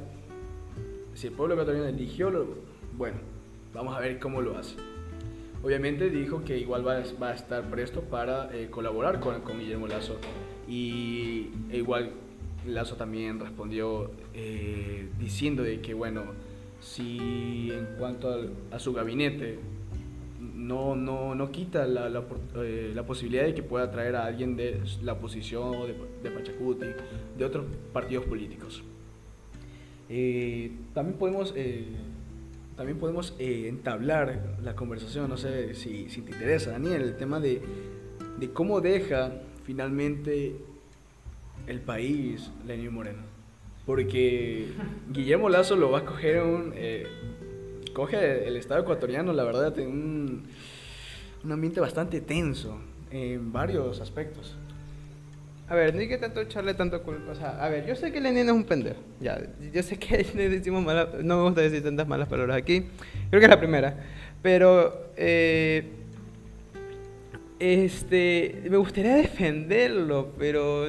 Si 1.16 1.28
el 1.28 1.34
pueblo 1.34 1.56
ecuatoriano 1.56 1.88
eligió, 1.88 2.32
bueno, 2.96 3.18
vamos 3.74 3.96
a 3.96 4.00
ver 4.00 4.20
cómo 4.20 4.42
lo 4.42 4.58
hace. 4.58 4.76
Obviamente 5.64 6.10
dijo 6.10 6.44
que 6.44 6.58
igual 6.58 6.86
va, 6.88 6.98
a 6.98 7.34
estar 7.34 7.64
presto 7.70 8.02
para 8.02 8.56
eh, 8.56 8.70
colaborar 8.70 9.20
con, 9.20 9.42
con 9.42 9.60
Guillermo 9.60 9.88
Lazo 9.88 10.18
y 10.68 11.50
e 11.72 11.78
igual 11.78 12.12
Lazo 12.68 12.96
también 12.96 13.40
respondió 13.40 14.12
eh, 14.34 15.10
diciendo 15.20 15.64
de 15.64 15.82
que, 15.82 15.94
bueno, 15.94 16.24
si 16.80 17.70
en 17.72 17.96
cuanto 17.98 18.50
a, 18.72 18.80
su 18.80 18.94
gabinete 18.94 19.60
no, 20.40 20.96
no, 20.96 21.36
no 21.36 21.52
quita 21.52 21.86
la, 21.86 22.10
eh, 22.58 22.92
la, 22.94 23.06
posibilidad 23.06 23.46
de 23.46 23.54
que 23.54 23.64
pueda 23.64 23.90
traer 23.92 24.16
a 24.16 24.26
alguien 24.26 24.56
de 24.56 24.82
la 25.02 25.14
oposición, 25.14 25.72
de, 25.88 25.96
de 26.30 26.36
Pachacuti, 26.36 26.86
de 27.38 27.46
otros 27.46 27.66
partidos 27.92 28.26
políticos. 28.26 28.84
Eh, 30.10 30.72
también 30.94 31.18
podemos, 31.18 31.56
también 32.76 33.00
podemos 33.00 33.36
entablar 33.40 34.58
la 34.62 34.76
conversación, 34.76 35.30
no 35.30 35.38
sé 35.38 35.76
si, 35.76 36.10
si 36.10 36.22
te 36.22 36.32
interesa, 36.32 36.72
Daniel, 36.72 37.02
el 37.02 37.16
tema 37.16 37.40
de, 37.40 37.62
de 38.40 38.50
cómo 38.52 38.82
deja 38.82 39.32
finalmente 39.64 40.58
el 41.68 41.80
país 41.82 42.52
Lenín 42.66 42.94
Moreno. 42.94 43.24
Porque 43.86 44.68
Guillermo 45.10 45.50
Lazo 45.50 45.76
lo 45.76 45.92
va 45.92 46.00
a 46.00 46.06
coger 46.06 46.42
un... 46.42 46.74
Eh, 46.76 47.06
coge 47.94 48.48
el 48.48 48.56
Estado 48.56 48.82
ecuatoriano, 48.82 49.34
la 49.34 49.44
verdad, 49.44 49.78
en 49.78 49.88
un, 49.88 50.44
un 51.44 51.52
ambiente 51.52 51.80
bastante 51.80 52.22
tenso 52.22 52.80
en 53.12 53.52
varios 53.52 54.00
aspectos. 54.02 54.56
A 55.70 55.76
ver, 55.76 55.94
no 55.94 56.02
hay 56.02 56.08
que 56.08 56.18
tanto 56.18 56.42
echarle 56.42 56.74
tanto 56.74 57.02
culpa. 57.04 57.32
O 57.32 57.36
sea, 57.36 57.64
a 57.64 57.70
ver, 57.70 57.86
yo 57.86 57.96
sé 57.96 58.12
que 58.12 58.20
Lenin 58.20 58.48
es 58.48 58.52
un 58.52 58.64
pendejo. 58.64 59.00
Ya, 59.20 59.42
yo 59.74 59.84
sé 59.84 59.98
que 59.98 60.18
decimos 60.50 60.84
malas, 60.84 61.10
no 61.24 61.38
me 61.38 61.44
gusta 61.44 61.62
decir 61.62 61.84
tantas 61.84 62.08
malas 62.08 62.28
palabras 62.28 62.58
aquí. 62.58 62.86
Creo 63.30 63.40
que 63.40 63.46
es 63.46 63.50
la 63.50 63.60
primera. 63.60 63.98
Pero, 64.42 65.12
eh, 65.16 65.90
este, 67.60 68.62
me 68.70 68.78
gustaría 68.78 69.16
defenderlo, 69.16 70.34
pero 70.38 70.86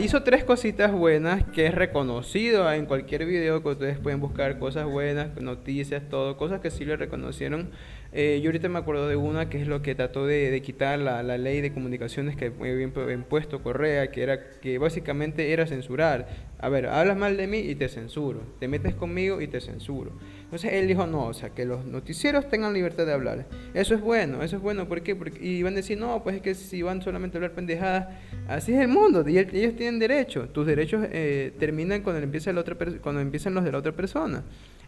hizo 0.00 0.22
tres 0.22 0.44
cositas 0.44 0.92
buenas 0.92 1.44
que 1.44 1.66
es 1.66 1.74
reconocido 1.74 2.70
en 2.72 2.86
cualquier 2.86 3.24
video 3.24 3.62
que 3.62 3.70
ustedes 3.70 3.98
pueden 3.98 4.20
buscar 4.20 4.58
cosas 4.58 4.86
buenas, 4.86 5.40
noticias, 5.40 6.02
todo, 6.08 6.36
cosas 6.36 6.60
que 6.60 6.70
sí 6.70 6.84
le 6.84 6.96
reconocieron. 6.96 7.70
Eh, 8.12 8.40
yo 8.42 8.48
ahorita 8.48 8.68
me 8.68 8.80
acuerdo 8.80 9.06
de 9.06 9.14
una 9.14 9.48
que 9.48 9.60
es 9.60 9.68
lo 9.68 9.82
que 9.82 9.94
trató 9.94 10.26
de, 10.26 10.60
quitar 10.62 10.98
la, 10.98 11.22
la, 11.22 11.38
ley 11.38 11.60
de 11.60 11.72
comunicaciones 11.72 12.36
que 12.36 12.46
había 12.46 12.82
impuesto 13.14 13.62
Correa, 13.62 14.10
que 14.10 14.22
era 14.22 14.50
que 14.60 14.78
básicamente 14.78 15.52
era 15.52 15.66
censurar. 15.66 16.26
A 16.58 16.68
ver, 16.68 16.86
hablas 16.86 17.16
mal 17.16 17.36
de 17.36 17.46
mí 17.46 17.58
y 17.58 17.76
te 17.76 17.88
censuro, 17.88 18.42
te 18.58 18.66
metes 18.66 18.94
conmigo 18.94 19.40
y 19.40 19.46
te 19.46 19.60
censuro. 19.60 20.12
Entonces 20.42 20.72
él 20.72 20.88
dijo, 20.88 21.06
no, 21.06 21.26
o 21.26 21.32
sea, 21.32 21.50
que 21.50 21.64
los 21.64 21.86
noticieros 21.86 22.48
tengan 22.48 22.74
libertad 22.74 23.06
de 23.06 23.12
hablar. 23.12 23.46
Eso 23.72 23.94
es 23.94 24.00
bueno, 24.00 24.42
eso 24.42 24.56
es 24.56 24.62
bueno, 24.62 24.88
¿por 24.88 25.00
qué? 25.02 25.14
Porque, 25.14 25.38
y 25.40 25.62
van 25.62 25.74
a 25.74 25.76
decir, 25.76 25.96
no, 25.96 26.22
pues 26.24 26.36
es 26.36 26.42
que 26.42 26.56
si 26.56 26.82
van 26.82 27.00
solamente 27.00 27.36
a 27.36 27.38
hablar 27.38 27.52
pendejadas, 27.52 28.08
así 28.48 28.72
es 28.72 28.80
el 28.80 28.88
mundo, 28.88 29.22
y 29.30 29.38
ellos 29.38 29.76
tienen 29.76 29.98
derecho. 29.98 30.48
Tus 30.48 30.66
derechos 30.66 31.06
eh, 31.10 31.52
terminan 31.58 32.02
cuando, 32.02 32.22
empieza 32.22 32.52
la 32.52 32.60
otra 32.60 32.76
cuando 33.02 33.20
empiezan 33.20 33.54
los 33.54 33.64
de 33.64 33.72
la 33.72 33.78
otra 33.78 33.92
persona. 33.92 34.42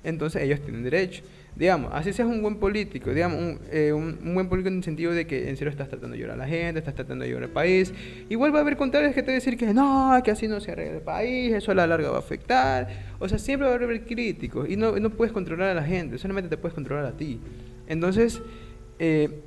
entonces 0.05 0.43
ellos 0.43 0.61
tienen 0.61 0.83
derecho. 0.83 1.23
Digamos, 1.55 1.91
así 1.93 2.13
seas 2.13 2.29
un 2.29 2.41
buen 2.43 2.57
político, 2.57 3.13
digamos, 3.13 3.39
un, 3.39 3.61
eh, 3.71 3.93
un, 3.93 4.35
buen 4.35 4.49
político 4.49 4.69
en 4.69 4.79
el 4.79 4.85
sentido 4.85 5.13
de 5.13 5.27
que 5.27 5.51
en 5.51 5.57
serio 5.57 5.71
estás 5.71 5.89
tratando 5.89 6.17
de 6.17 6.23
ayudar 6.23 6.35
a 6.35 6.39
la 6.39 6.49
gente, 6.49 6.79
estás 6.79 6.95
tratando 6.95 7.25
de 7.25 7.29
ayudar 7.29 7.45
al 7.45 7.51
país. 7.51 7.93
Igual 8.29 8.55
va 8.55 8.59
a 8.59 8.63
haber 8.63 8.77
contrarios 8.77 9.15
que 9.15 9.23
te 9.23 9.27
van 9.27 9.35
a 9.35 9.39
decir 9.39 9.57
que 9.57 9.73
no, 9.75 10.19
que 10.25 10.31
así 10.31 10.49
no 10.49 10.61
se 10.61 10.73
arregla 10.73 10.97
el 10.97 11.03
país, 11.03 11.53
eso 11.53 11.73
a 11.73 11.75
la 11.75 11.87
larga 11.87 12.11
va 12.11 12.17
a 12.17 12.21
afectar. 12.21 12.89
O 13.19 13.29
sea, 13.29 13.39
siempre 13.39 13.69
va 13.69 13.75
a 13.75 13.77
haber 13.77 14.05
críticos 14.05 14.69
y 14.69 14.77
no, 14.77 14.99
no 14.99 15.11
puedes 15.11 15.33
controlar 15.33 15.69
a 15.69 15.75
la 15.75 15.85
gente, 15.85 16.19
solamente 16.19 16.49
te 16.49 16.57
puedes 16.57 16.75
controlar 16.75 17.05
a 17.05 17.17
ti. 17.17 17.39
Entonces, 17.87 18.41
eh, 18.99 19.43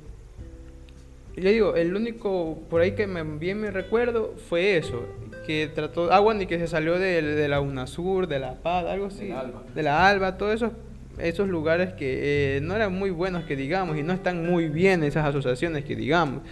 le 1.42 1.52
digo, 1.52 1.76
el 1.76 1.94
único 1.94 2.58
por 2.70 2.80
ahí 2.80 2.92
que 2.92 3.06
me, 3.06 3.22
bien 3.22 3.60
me 3.60 3.70
recuerdo 3.70 4.34
fue 4.48 4.76
eso, 4.76 5.04
que 5.46 5.70
trató, 5.74 6.12
ah 6.12 6.20
bueno, 6.20 6.42
y 6.42 6.46
que 6.46 6.58
se 6.58 6.66
salió 6.66 6.98
de, 6.98 7.22
de 7.22 7.48
la 7.48 7.60
UNASUR, 7.60 8.26
de 8.26 8.38
la 8.38 8.54
Paz, 8.54 8.86
algo 8.86 9.06
así, 9.06 9.26
De 9.26 9.28
la 9.28 9.40
Alba. 9.40 9.62
de 9.74 9.82
la 9.82 10.08
Alba, 10.08 10.38
todos 10.38 10.54
esos, 10.54 10.72
esos 11.18 11.48
lugares 11.48 11.92
que 11.94 12.56
eh, 12.56 12.60
no 12.60 12.74
eran 12.74 12.92
muy 12.92 13.10
buenos 13.10 13.44
que 13.44 13.56
digamos, 13.56 13.96
y 13.96 14.02
no 14.02 14.12
están 14.12 14.46
muy 14.46 14.68
bien 14.68 15.02
esas 15.04 15.26
asociaciones 15.26 15.84
que 15.84 15.94
digamos. 15.94 16.42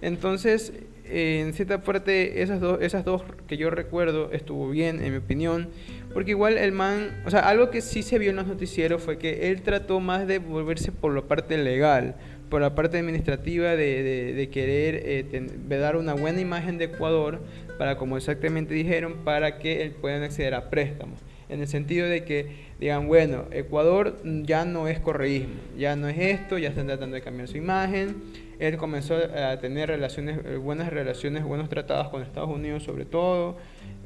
Entonces, 0.00 0.72
eh, 1.06 1.42
en 1.44 1.52
cierta 1.52 1.82
parte, 1.82 2.42
esas 2.42 2.60
dos, 2.60 2.80
esas 2.80 3.04
dos 3.04 3.22
que 3.48 3.56
yo 3.56 3.70
recuerdo 3.70 4.30
estuvo 4.32 4.68
bien, 4.70 5.02
en 5.02 5.12
mi 5.12 5.18
opinión, 5.18 5.68
porque 6.14 6.30
igual 6.30 6.56
el 6.56 6.72
man, 6.72 7.22
o 7.26 7.30
sea, 7.30 7.40
algo 7.40 7.70
que 7.70 7.80
sí 7.80 8.02
se 8.02 8.18
vio 8.18 8.30
en 8.30 8.36
los 8.36 8.46
noticieros 8.46 9.02
fue 9.02 9.18
que 9.18 9.50
él 9.50 9.62
trató 9.62 10.00
más 10.00 10.26
de 10.26 10.38
volverse 10.38 10.92
por 10.92 11.14
la 11.14 11.22
parte 11.22 11.58
legal, 11.58 12.14
por 12.48 12.60
la 12.60 12.74
parte 12.74 12.98
administrativa 12.98 13.76
de, 13.76 14.32
de, 14.34 14.48
querer 14.48 15.02
eh, 15.04 15.24
ten- 15.30 15.68
de 15.68 15.78
dar 15.78 15.96
una 15.96 16.14
buena 16.14 16.40
imagen 16.40 16.78
de 16.78 16.86
Ecuador 16.86 17.40
para, 17.78 17.96
como 17.96 18.16
exactamente 18.16 18.74
dijeron, 18.74 19.18
para 19.24 19.58
que 19.58 19.82
él 19.82 19.92
puedan 19.92 20.22
acceder 20.22 20.54
a 20.54 20.70
préstamos. 20.70 21.20
En 21.48 21.60
el 21.60 21.66
sentido 21.68 22.06
de 22.08 22.24
que 22.24 22.46
digan, 22.78 23.06
bueno, 23.06 23.46
Ecuador 23.52 24.18
ya 24.24 24.64
no 24.66 24.86
es 24.88 24.98
correísmo, 25.00 25.54
ya 25.78 25.96
no 25.96 26.08
es 26.08 26.18
esto, 26.18 26.58
ya 26.58 26.68
están 26.68 26.86
tratando 26.86 27.14
de 27.14 27.22
cambiar 27.22 27.48
su 27.48 27.56
imagen. 27.56 28.16
Él 28.58 28.76
comenzó 28.76 29.14
a 29.16 29.58
tener 29.58 29.88
relaciones, 29.88 30.40
eh, 30.44 30.56
buenas 30.56 30.90
relaciones, 30.92 31.44
buenos 31.44 31.68
tratados 31.68 32.08
con 32.08 32.22
Estados 32.22 32.50
Unidos 32.50 32.82
sobre 32.82 33.04
todo, 33.04 33.56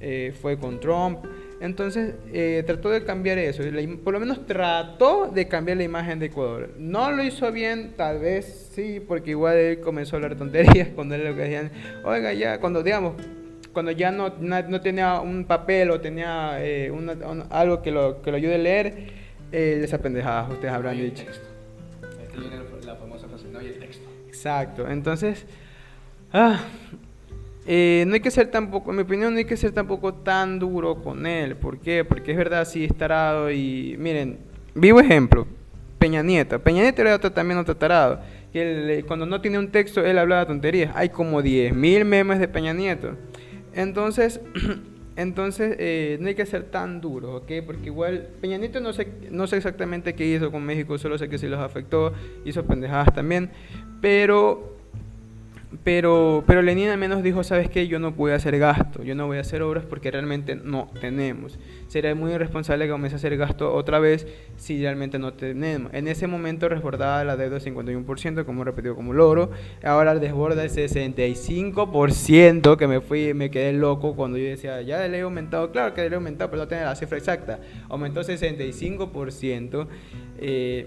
eh, 0.00 0.32
fue 0.40 0.56
con 0.58 0.78
Trump. 0.78 1.24
Entonces 1.62 2.16
eh, 2.32 2.64
trató 2.66 2.90
de 2.90 3.04
cambiar 3.04 3.38
eso, 3.38 3.62
por 4.02 4.12
lo 4.14 4.18
menos 4.20 4.44
trató 4.46 5.30
de 5.32 5.46
cambiar 5.46 5.76
la 5.78 5.84
imagen 5.84 6.18
de 6.18 6.26
Ecuador. 6.26 6.70
No 6.76 7.12
lo 7.12 7.22
hizo 7.22 7.52
bien, 7.52 7.92
tal 7.96 8.18
vez 8.18 8.70
sí, 8.74 9.00
porque 9.06 9.30
igual 9.30 9.56
él 9.56 9.80
comenzó 9.80 10.16
a 10.16 10.18
hablar 10.18 10.34
tonterías 10.36 10.88
cuando 10.96 11.14
él 11.14 11.24
lo 11.24 11.36
que 11.36 11.42
decían, 11.42 11.70
oiga 12.04 12.32
ya, 12.32 12.58
cuando 12.58 12.82
digamos, 12.82 13.14
cuando 13.72 13.92
ya 13.92 14.10
no, 14.10 14.34
no 14.40 14.80
tenía 14.80 15.20
un 15.20 15.44
papel 15.44 15.92
o 15.92 16.00
tenía 16.00 16.56
eh, 16.64 16.90
una- 16.90 17.12
un- 17.28 17.44
algo 17.50 17.80
que 17.80 17.92
lo, 17.92 18.20
que 18.22 18.32
lo 18.32 18.38
ayude 18.38 18.56
a 18.56 18.58
leer, 18.58 18.94
eh, 19.52 19.80
esas 19.84 20.00
pendejadas 20.00 20.50
ustedes 20.50 20.74
habrán 20.74 20.98
No 20.98 21.04
dicho. 21.04 21.24
texto. 21.24 21.46
Viene 22.36 22.56
la 22.84 22.96
famosa 22.96 23.28
frase, 23.28 23.44
no 23.52 23.60
hay 23.60 23.66
el 23.68 23.78
texto. 23.78 24.08
Exacto, 24.26 24.88
entonces, 24.90 25.46
ah, 26.32 26.58
eh, 27.66 28.04
no 28.06 28.14
hay 28.14 28.20
que 28.20 28.30
ser 28.30 28.50
tampoco, 28.50 28.90
en 28.90 28.96
mi 28.96 29.02
opinión, 29.02 29.32
no 29.32 29.38
hay 29.38 29.44
que 29.44 29.56
ser 29.56 29.72
tampoco 29.72 30.14
tan 30.14 30.58
duro 30.58 31.02
con 31.02 31.26
él. 31.26 31.56
¿Por 31.56 31.78
qué? 31.78 32.04
Porque 32.04 32.32
es 32.32 32.36
verdad, 32.36 32.64
sí, 32.64 32.84
es 32.84 32.96
tarado 32.96 33.50
y 33.50 33.96
miren, 33.98 34.38
vivo 34.74 35.00
ejemplo, 35.00 35.46
Peña 35.98 36.22
Nieto. 36.22 36.58
Peña 36.58 36.82
Nieto 36.82 37.02
era 37.02 37.18
también 37.18 37.58
otro 37.58 37.76
tarado. 37.76 38.20
Que 38.52 38.98
eh, 38.98 39.04
cuando 39.04 39.24
no 39.24 39.40
tiene 39.40 39.58
un 39.58 39.68
texto, 39.68 40.04
él 40.04 40.18
hablaba 40.18 40.46
tonterías. 40.46 40.90
Hay 40.96 41.10
como 41.10 41.40
10.000 41.40 42.04
memes 42.04 42.40
de 42.40 42.48
Peña 42.48 42.72
Nieto. 42.72 43.12
Entonces, 43.72 44.40
entonces 45.16 45.76
eh, 45.78 46.18
no 46.20 46.28
hay 46.28 46.34
que 46.34 46.46
ser 46.46 46.64
tan 46.64 47.00
duro, 47.00 47.36
¿ok? 47.36 47.52
Porque 47.64 47.86
igual 47.86 48.28
Peña 48.40 48.58
Nieto 48.58 48.80
no 48.80 48.92
sé, 48.92 49.08
no 49.30 49.46
sé 49.46 49.58
exactamente 49.58 50.14
qué 50.14 50.26
hizo 50.26 50.50
con 50.50 50.64
México, 50.64 50.98
solo 50.98 51.18
sé 51.18 51.28
que 51.28 51.38
sí 51.38 51.46
los 51.46 51.60
afectó, 51.60 52.12
hizo 52.44 52.64
pendejadas 52.64 53.14
también, 53.14 53.50
pero 54.00 54.71
pero, 55.84 56.42
pero 56.46 56.62
Lenin 56.62 56.88
al 56.88 56.96
menos 56.98 57.22
dijo, 57.22 57.44
¿sabes 57.44 57.70
qué? 57.70 57.86
Yo 57.88 57.98
no 57.98 58.12
voy 58.12 58.32
a 58.32 58.36
hacer 58.36 58.58
gasto, 58.58 59.02
yo 59.02 59.14
no 59.14 59.26
voy 59.26 59.38
a 59.38 59.40
hacer 59.40 59.62
obras 59.62 59.84
porque 59.84 60.10
realmente 60.10 60.54
no 60.54 60.90
tenemos. 61.00 61.58
Sería 61.88 62.14
muy 62.14 62.32
irresponsable 62.32 62.84
que 62.86 62.92
comience 62.92 63.16
a 63.16 63.18
hacer 63.18 63.36
gasto 63.36 63.74
otra 63.74 63.98
vez 63.98 64.26
si 64.56 64.80
realmente 64.80 65.18
no 65.18 65.34
tenemos. 65.34 65.92
En 65.94 66.08
ese 66.08 66.26
momento 66.26 66.68
resbordaba 66.68 67.24
la 67.24 67.36
deuda 67.36 67.58
51%, 67.58 68.44
como 68.44 68.64
repetido 68.64 68.94
como 68.94 69.12
loro. 69.12 69.50
Ahora 69.82 70.14
desborda 70.14 70.64
el 70.64 70.70
65%, 70.70 72.76
que 72.76 72.86
me 72.86 73.00
fui, 73.00 73.34
me 73.34 73.50
quedé 73.50 73.72
loco 73.72 74.14
cuando 74.14 74.38
yo 74.38 74.44
decía, 74.44 74.80
ya 74.82 75.08
le 75.08 75.18
he 75.18 75.22
aumentado. 75.22 75.72
Claro 75.72 75.94
que 75.94 76.02
le 76.02 76.08
he 76.08 76.14
aumentado, 76.14 76.50
pero 76.50 76.62
no 76.62 76.68
tenía 76.68 76.84
la 76.84 76.94
cifra 76.96 77.18
exacta. 77.18 77.58
Aumentó 77.88 78.20
65%. 78.22 79.88
Eh, 80.38 80.86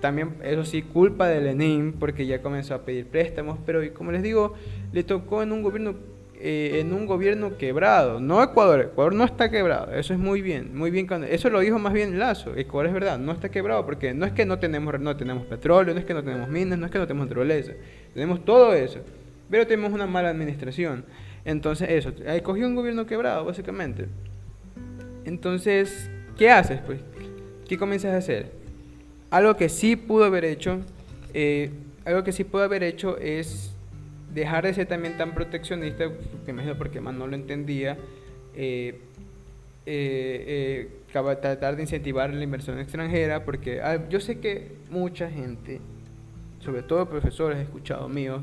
también, 0.00 0.34
eso 0.42 0.64
sí, 0.64 0.82
culpa 0.82 1.28
de 1.28 1.40
Lenin, 1.40 1.92
porque 1.92 2.26
ya 2.26 2.42
comenzó 2.42 2.74
a 2.74 2.84
pedir 2.84 3.06
préstamos, 3.06 3.58
pero 3.64 3.80
como 3.94 4.12
les 4.12 4.22
digo, 4.22 4.54
le 4.92 5.04
tocó 5.04 5.42
en 5.42 5.52
un 5.52 5.62
gobierno 5.62 5.94
eh, 6.38 6.80
en 6.80 6.92
un 6.92 7.06
gobierno 7.06 7.56
quebrado, 7.56 8.20
no 8.20 8.42
Ecuador, 8.42 8.80
Ecuador 8.80 9.14
no 9.14 9.24
está 9.24 9.50
quebrado, 9.50 9.94
eso 9.94 10.12
es 10.12 10.18
muy 10.18 10.42
bien, 10.42 10.76
muy 10.76 10.90
bien, 10.90 11.08
eso 11.30 11.48
lo 11.48 11.60
dijo 11.60 11.78
más 11.78 11.94
bien 11.94 12.18
Lazo, 12.18 12.54
Ecuador 12.54 12.88
es 12.88 12.92
verdad, 12.92 13.18
no 13.18 13.32
está 13.32 13.50
quebrado, 13.50 13.86
porque 13.86 14.12
no 14.12 14.26
es 14.26 14.32
que 14.32 14.44
no 14.44 14.58
tenemos, 14.58 15.00
no 15.00 15.16
tenemos 15.16 15.46
petróleo, 15.46 15.94
no 15.94 16.00
es 16.00 16.04
que 16.04 16.12
no 16.12 16.22
tenemos 16.22 16.50
minas, 16.50 16.78
no 16.78 16.84
es 16.84 16.92
que 16.92 16.98
no 16.98 17.06
tenemos 17.06 17.28
naturaleza, 17.28 17.72
tenemos 18.12 18.44
todo 18.44 18.74
eso, 18.74 19.00
pero 19.48 19.66
tenemos 19.66 19.94
una 19.94 20.06
mala 20.06 20.28
administración, 20.28 21.06
entonces 21.46 21.88
eso, 21.88 22.12
cogió 22.42 22.66
un 22.66 22.74
gobierno 22.74 23.06
quebrado, 23.06 23.46
básicamente, 23.46 24.06
entonces, 25.24 26.10
¿qué 26.36 26.50
haces 26.50 26.80
pues? 26.84 27.00
¿Qué 27.66 27.78
comienzas 27.78 28.12
a 28.12 28.18
hacer? 28.18 28.65
Algo 29.30 29.56
que 29.56 29.68
sí 29.68 29.96
pudo 29.96 30.24
haber 30.24 30.44
hecho, 30.44 30.80
eh, 31.34 31.70
algo 32.04 32.22
que 32.22 32.32
sí 32.32 32.44
pudo 32.44 32.62
haber 32.62 32.82
hecho 32.82 33.18
es 33.18 33.72
dejar 34.32 34.64
de 34.64 34.74
ser 34.74 34.86
también 34.86 35.16
tan 35.16 35.34
proteccionista, 35.34 36.04
me 36.46 36.52
imagino 36.52 36.76
porque 36.76 37.00
más 37.00 37.14
no 37.14 37.26
lo 37.26 37.34
entendía, 37.34 37.96
eh, 38.54 39.00
eh, 39.86 40.44
eh, 40.46 40.90
tratar 41.12 41.76
de 41.76 41.82
incentivar 41.82 42.32
la 42.32 42.42
inversión 42.44 42.78
extranjera, 42.78 43.44
porque 43.44 43.80
ah, 43.80 44.08
yo 44.08 44.20
sé 44.20 44.38
que 44.38 44.72
mucha 44.90 45.30
gente, 45.30 45.80
sobre 46.58 46.82
todo 46.82 47.08
profesores, 47.08 47.58
he 47.58 47.62
escuchado 47.62 48.08
míos, 48.08 48.42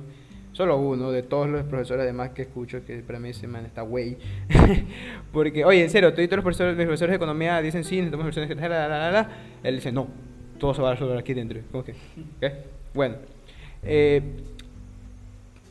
solo 0.54 0.78
uno 0.78 1.12
de 1.12 1.22
todos 1.22 1.50
los 1.50 1.64
profesores 1.64 2.04
además 2.04 2.30
que 2.32 2.44
escucho, 2.44 2.86
que 2.86 2.98
para 3.00 3.20
mí 3.20 3.30
ese 3.30 3.48
man 3.48 3.66
está 3.66 3.82
güey, 3.82 4.18
porque, 5.32 5.64
oye, 5.64 5.84
en 5.84 5.90
serio, 5.90 6.14
todos 6.14 6.30
los 6.32 6.42
profesores, 6.42 6.76
los 6.76 6.86
profesores 6.86 7.12
de 7.12 7.18
economía 7.18 7.62
dicen 7.62 7.84
sí, 7.84 7.98
necesitamos 7.98 8.24
inversión 8.24 8.46
extranjera, 8.46 8.88
la, 8.88 8.98
la, 8.98 9.12
la, 9.12 9.12
la", 9.12 9.30
él 9.64 9.76
dice 9.76 9.92
no, 9.92 10.08
todo 10.64 10.74
se 10.74 10.82
va 10.82 10.92
a 10.92 10.94
resolver 10.94 11.18
aquí 11.18 11.34
dentro, 11.34 11.60
¿cómo 11.74 11.84
que? 11.84 11.94
¿Qué? 12.40 12.54
Bueno, 12.94 13.16
eh, 13.84 14.22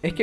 es 0.02 0.12
que, 0.12 0.22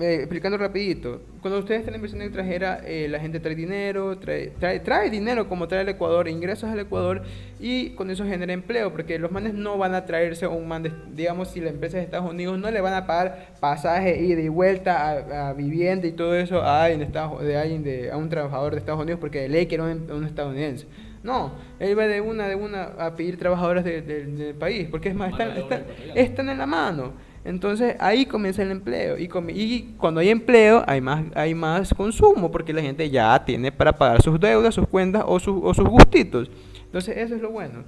eh, 0.00 0.14
explicando 0.20 0.56
rapidito, 0.56 1.20
cuando 1.40 1.58
ustedes 1.58 1.82
tienen 1.82 1.96
inversión 1.96 2.22
extranjera, 2.22 2.80
eh, 2.86 3.08
la 3.08 3.18
gente 3.18 3.40
trae 3.40 3.56
dinero, 3.56 4.16
trae, 4.18 4.52
trae, 4.60 4.78
trae 4.78 5.10
dinero 5.10 5.48
como 5.48 5.66
trae 5.66 5.82
el 5.82 5.88
Ecuador, 5.88 6.28
ingresos 6.28 6.70
al 6.70 6.78
Ecuador 6.78 7.22
y 7.58 7.90
con 7.96 8.08
eso 8.08 8.24
genera 8.24 8.52
empleo, 8.52 8.92
porque 8.92 9.18
los 9.18 9.32
manes 9.32 9.52
no 9.52 9.78
van 9.78 9.96
a 9.96 10.06
traerse 10.06 10.46
un 10.46 10.68
man, 10.68 10.84
de- 10.84 10.92
digamos, 11.12 11.48
si 11.48 11.60
la 11.60 11.70
empresa 11.70 11.96
de 11.96 12.04
Estados 12.04 12.30
Unidos 12.30 12.56
no 12.58 12.70
le 12.70 12.80
van 12.80 12.94
a 12.94 13.06
pagar 13.08 13.48
pasaje, 13.58 14.22
ida 14.22 14.40
y 14.40 14.48
vuelta 14.48 15.10
a, 15.10 15.48
a 15.48 15.52
vivienda 15.54 16.06
y 16.06 16.12
todo 16.12 16.36
eso 16.36 16.62
a, 16.62 16.84
alguien 16.84 17.00
de 17.00 17.06
Estados- 17.06 17.42
de 17.42 17.56
alguien 17.56 17.82
de, 17.82 18.12
a 18.12 18.16
un 18.16 18.28
trabajador 18.28 18.74
de 18.74 18.78
Estados 18.78 19.00
Unidos 19.02 19.18
porque 19.18 19.40
de 19.40 19.48
ley 19.48 19.66
que 19.66 19.74
era 19.74 19.84
un, 19.84 20.08
un 20.08 20.24
estadounidense. 20.24 20.86
No, 21.24 21.52
él 21.80 21.98
va 21.98 22.06
de 22.06 22.20
una 22.20 22.46
de 22.46 22.54
una 22.54 22.82
a 22.98 23.16
pedir 23.16 23.36
trabajadores 23.38 23.82
de- 23.82 24.02
de- 24.02 24.26
del 24.26 24.54
país, 24.54 24.86
porque 24.90 25.08
es 25.08 25.14
más, 25.16 25.32
están, 25.32 25.56
están, 25.56 25.84
están 26.14 26.48
en 26.50 26.58
la 26.58 26.66
mano. 26.66 27.12
Entonces 27.46 27.96
ahí 27.98 28.24
comienza 28.26 28.62
el 28.62 28.70
empleo 28.70 29.18
y, 29.18 29.26
com- 29.26 29.50
y 29.50 29.94
cuando 29.98 30.20
hay 30.20 30.28
empleo 30.30 30.82
hay 30.86 31.00
más, 31.00 31.24
hay 31.34 31.54
más 31.54 31.92
consumo 31.94 32.50
porque 32.52 32.72
la 32.72 32.80
gente 32.82 33.10
ya 33.10 33.44
tiene 33.44 33.72
para 33.72 33.92
pagar 33.92 34.22
sus 34.22 34.38
deudas, 34.38 34.74
sus 34.74 34.86
cuentas 34.86 35.24
o, 35.26 35.40
sus- 35.40 35.60
o 35.62 35.74
sus 35.74 35.88
gustitos. 35.88 36.48
Entonces 36.86 37.16
eso 37.16 37.34
es 37.34 37.42
lo 37.42 37.50
bueno. 37.50 37.84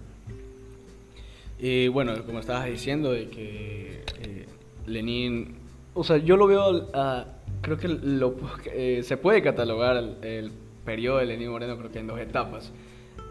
Y 1.59 1.89
bueno, 1.89 2.13
como 2.27 2.39
estabas 2.41 2.67
diciendo, 2.67 3.13
de 3.13 3.29
que 3.29 4.03
eh, 4.23 4.47
Lenin, 4.87 5.55
o 5.95 6.05
sea, 6.05 6.19
yo 6.19 6.37
lo 6.37 6.47
veo, 6.47 6.89
ah, 6.93 7.25
creo 7.63 7.79
que 7.79 7.89
lo, 7.89 8.35
eh, 8.67 9.01
se 9.05 9.17
puede 9.17 9.43
catalogar 9.43 9.97
el, 9.97 10.17
el 10.23 10.53
periodo 10.85 11.19
de 11.19 11.27
Lenín 11.27 11.51
Moreno, 11.51 11.77
creo 11.79 11.91
que 11.91 11.99
en 11.99 12.07
dos 12.07 12.21
etapas. 12.21 12.73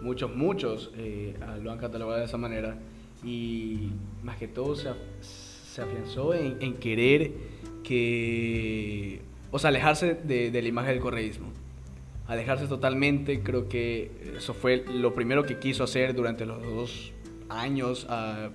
Muchos, 0.06 0.36
muchos 0.36 0.92
eh, 0.96 1.36
lo 1.62 1.72
han 1.72 1.80
catalogado 1.80 2.20
de 2.20 2.26
esa 2.26 2.38
manera 2.38 2.78
y 3.24 3.90
más 4.24 4.38
que 4.38 4.48
todo 4.48 4.76
se, 4.76 4.90
se 5.22 5.82
afianzó 5.82 6.34
en, 6.34 6.58
en 6.62 6.76
querer 6.76 7.32
que, 7.84 9.22
o 9.52 9.60
sea, 9.60 9.70
alejarse 9.70 10.14
de, 10.14 10.52
de 10.52 10.62
la 10.62 10.68
imagen 10.68 10.94
del 10.94 11.02
correísmo 11.02 11.48
alejarse 12.28 12.68
totalmente. 12.68 13.42
Creo 13.42 13.68
que 13.70 14.12
eso 14.38 14.54
fue 14.54 14.86
lo 14.94 15.14
primero 15.14 15.44
que 15.44 15.60
quiso 15.60 15.84
hacer 15.84 16.14
durante 16.14 16.46
los 16.46 16.62
dos 16.62 17.12
años 17.50 18.06
ah, 18.10 18.50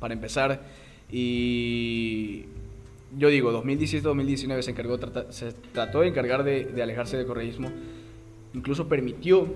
para 0.00 0.14
empezar. 0.14 0.62
Y 1.10 2.44
yo 3.16 3.28
digo, 3.28 3.52
2017-2019 3.62 4.62
se, 4.62 4.70
encargó, 4.70 4.98
se 5.30 5.52
trató 5.72 6.00
de 6.00 6.08
encargar 6.08 6.44
de, 6.44 6.64
de 6.64 6.82
alejarse 6.82 7.16
del 7.16 7.26
correísmo. 7.26 7.70
Incluso 8.54 8.88
permitió 8.88 9.46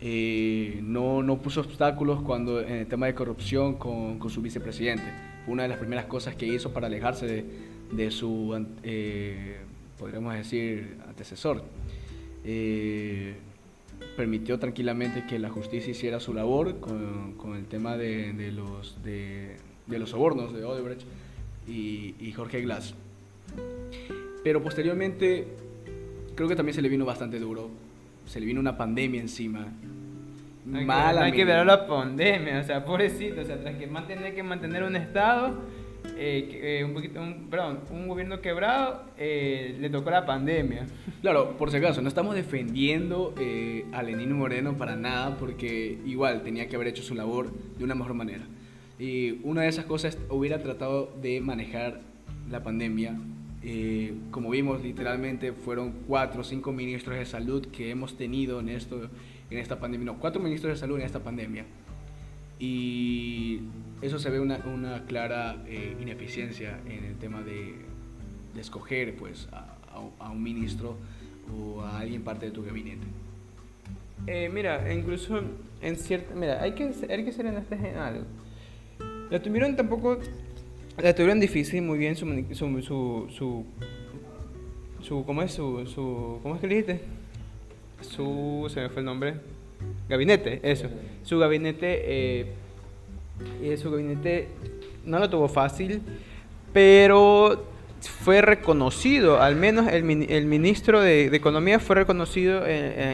no, 0.00 1.22
no 1.22 1.42
puso 1.42 1.60
obstáculos 1.60 2.22
cuando 2.22 2.60
en 2.60 2.74
el 2.74 2.86
tema 2.86 3.06
de 3.06 3.14
corrupción 3.14 3.74
con, 3.74 4.18
con 4.18 4.30
su 4.30 4.40
vicepresidente. 4.40 5.04
Fue 5.44 5.54
una 5.54 5.64
de 5.64 5.70
las 5.70 5.78
primeras 5.78 6.06
cosas 6.06 6.36
que 6.36 6.46
hizo 6.46 6.72
para 6.72 6.86
alejarse 6.86 7.26
de, 7.26 7.44
de 7.92 8.10
su, 8.10 8.66
eh, 8.82 9.58
podríamos 9.98 10.34
decir, 10.34 10.98
antecesor. 11.08 11.64
Eh, 12.44 13.34
permitió 14.16 14.58
tranquilamente 14.58 15.26
que 15.26 15.38
la 15.38 15.50
justicia 15.50 15.90
hiciera 15.90 16.20
su 16.20 16.34
labor 16.34 16.80
con, 16.80 17.34
con 17.34 17.56
el 17.56 17.66
tema 17.66 17.96
de, 17.96 18.52
los, 18.52 19.02
de, 19.02 19.56
los 19.88 20.10
sobornos 20.10 20.52
de 20.52 20.64
Odebrecht 20.64 21.02
y, 21.66 22.14
y 22.20 22.32
Jorge 22.32 22.60
Glass. 22.60 22.94
Pero 24.44 24.62
posteriormente 24.62 25.48
creo 26.36 26.48
que 26.48 26.56
también 26.56 26.74
se 26.74 26.82
le 26.82 26.88
vino 26.88 27.04
bastante 27.04 27.40
duro. 27.40 27.70
Se 28.28 28.40
le 28.40 28.46
vino 28.46 28.60
una 28.60 28.76
pandemia 28.76 29.20
encima. 29.20 29.66
Hay 30.74 30.84
Mala. 30.84 31.20
Que, 31.20 31.26
hay 31.26 31.32
que 31.32 31.44
ver 31.46 31.56
a 31.56 31.64
la 31.64 31.86
pandemia, 31.86 32.60
o 32.60 32.62
sea, 32.62 32.84
pobrecito, 32.84 33.40
o 33.40 33.44
sea, 33.44 33.58
tras 33.58 33.76
que 33.76 33.86
mantener 33.86 34.34
que 34.34 34.42
mantener 34.42 34.82
un 34.82 34.96
estado, 34.96 35.62
eh, 36.14 36.78
eh, 36.80 36.84
un 36.84 36.92
poquito, 36.92 37.22
un, 37.22 37.48
perdón, 37.48 37.80
un 37.90 38.06
gobierno 38.06 38.42
quebrado, 38.42 39.04
eh, 39.16 39.78
le 39.80 39.88
tocó 39.88 40.10
la 40.10 40.26
pandemia. 40.26 40.86
Claro, 41.22 41.56
por 41.56 41.70
si 41.70 41.78
acaso, 41.78 42.02
no 42.02 42.08
estamos 42.08 42.34
defendiendo 42.34 43.34
eh, 43.40 43.86
a 43.92 44.02
Lenín 44.02 44.32
Moreno 44.32 44.76
para 44.76 44.94
nada, 44.94 45.38
porque 45.38 45.98
igual 46.04 46.42
tenía 46.42 46.68
que 46.68 46.76
haber 46.76 46.88
hecho 46.88 47.02
su 47.02 47.14
labor 47.14 47.50
de 47.78 47.84
una 47.84 47.94
mejor 47.94 48.12
manera. 48.12 48.44
Y 48.98 49.40
una 49.42 49.62
de 49.62 49.68
esas 49.68 49.86
cosas 49.86 50.18
hubiera 50.28 50.58
tratado 50.58 51.14
de 51.22 51.40
manejar 51.40 52.02
la 52.50 52.62
pandemia 52.62 53.16
eh, 53.62 54.14
como 54.30 54.50
vimos, 54.50 54.82
literalmente 54.82 55.52
fueron 55.52 55.92
cuatro 56.06 56.42
o 56.42 56.44
cinco 56.44 56.72
ministros 56.72 57.18
de 57.18 57.24
salud 57.24 57.66
que 57.66 57.90
hemos 57.90 58.16
tenido 58.16 58.60
en, 58.60 58.68
esto, 58.68 59.08
en 59.50 59.58
esta 59.58 59.80
pandemia. 59.80 60.06
No, 60.12 60.18
cuatro 60.18 60.40
ministros 60.40 60.74
de 60.74 60.76
salud 60.78 60.98
en 60.98 61.02
esta 61.06 61.20
pandemia. 61.20 61.64
Y 62.60 63.60
eso 64.02 64.18
se 64.18 64.30
ve 64.30 64.40
una, 64.40 64.58
una 64.72 65.04
clara 65.06 65.62
eh, 65.66 65.96
ineficiencia 66.00 66.80
en 66.86 67.04
el 67.04 67.16
tema 67.16 67.42
de, 67.42 67.74
de 68.54 68.60
escoger 68.60 69.16
pues, 69.16 69.48
a, 69.52 69.76
a, 70.18 70.30
un 70.30 70.42
ministro 70.42 70.96
o 71.56 71.82
a 71.82 72.00
alguien 72.00 72.22
parte 72.22 72.46
de 72.46 72.52
tu 72.52 72.62
gabinete. 72.64 73.06
Eh, 74.26 74.50
mira, 74.52 74.92
incluso 74.92 75.40
en 75.80 75.96
cierta... 75.96 76.34
Mira, 76.34 76.60
hay 76.60 76.72
que, 76.72 76.92
hay 77.08 77.24
que 77.24 77.32
ser 77.32 77.46
en 77.46 77.56
este 77.56 77.76
general. 77.76 78.26
La 79.30 79.42
tuvieron 79.42 79.76
tampoco 79.76 80.18
la 81.02 81.14
tuvieron 81.14 81.40
difícil, 81.40 81.82
muy 81.82 81.98
bien 81.98 82.16
su, 82.16 82.26
su, 82.52 83.26
su, 83.30 83.64
su, 85.00 85.24
¿cómo 85.24 85.42
es? 85.42 85.52
Su, 85.52 85.86
su, 85.86 86.40
¿cómo 86.42 86.56
es 86.56 86.60
que 86.60 86.66
le 86.66 86.74
dijiste? 86.76 87.00
Su, 88.00 88.70
se 88.72 88.80
me 88.80 88.88
fue 88.88 89.00
el 89.00 89.06
nombre, 89.06 89.34
gabinete, 90.08 90.60
eso. 90.62 90.88
Su 91.22 91.38
gabinete, 91.38 92.02
eh, 92.04 92.46
eh, 93.62 93.76
su 93.76 93.90
gabinete 93.90 94.48
no 95.04 95.18
lo 95.18 95.30
tuvo 95.30 95.48
fácil, 95.48 96.00
pero 96.72 97.64
fue 98.00 98.40
reconocido, 98.40 99.40
al 99.40 99.56
menos 99.56 99.88
el, 99.88 100.08
el 100.30 100.46
ministro 100.46 101.00
de, 101.00 101.26
Economía 101.26 101.78
fue 101.78 101.96
reconocido 101.96 102.62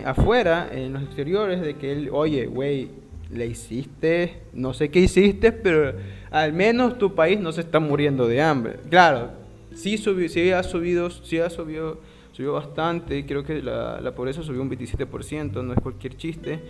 afuera, 0.04 0.68
en 0.72 0.92
los 0.94 1.02
exteriores, 1.02 1.60
de 1.60 1.74
que 1.74 1.92
él, 1.92 2.10
oye, 2.12 2.46
güey, 2.46 3.03
le 3.30 3.46
hiciste, 3.46 4.42
no 4.52 4.74
sé 4.74 4.90
qué 4.90 5.00
hiciste, 5.00 5.52
pero 5.52 5.94
al 6.30 6.52
menos 6.52 6.98
tu 6.98 7.14
país 7.14 7.40
no 7.40 7.52
se 7.52 7.62
está 7.62 7.80
muriendo 7.80 8.26
de 8.28 8.42
hambre. 8.42 8.76
Claro, 8.90 9.32
sí, 9.74 9.98
subió, 9.98 10.28
sí 10.28 10.50
ha 10.50 10.62
subido, 10.62 11.10
sí 11.10 11.38
ha 11.38 11.50
subido, 11.50 12.00
subió 12.32 12.52
bastante, 12.52 13.24
creo 13.26 13.44
que 13.44 13.62
la, 13.62 14.00
la 14.00 14.14
pobreza 14.14 14.42
subió 14.42 14.62
un 14.62 14.70
27%, 14.70 15.64
no 15.64 15.72
es 15.72 15.80
cualquier 15.80 16.16
chiste, 16.16 16.60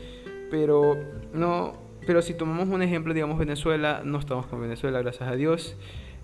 pero 0.50 0.96
no, 1.32 1.74
pero 2.06 2.22
si 2.22 2.34
tomamos 2.34 2.68
un 2.68 2.82
ejemplo, 2.82 3.14
digamos 3.14 3.38
Venezuela, 3.38 4.02
no 4.04 4.18
estamos 4.18 4.46
con 4.46 4.60
Venezuela, 4.60 5.00
gracias 5.00 5.28
a 5.28 5.34
Dios. 5.36 5.76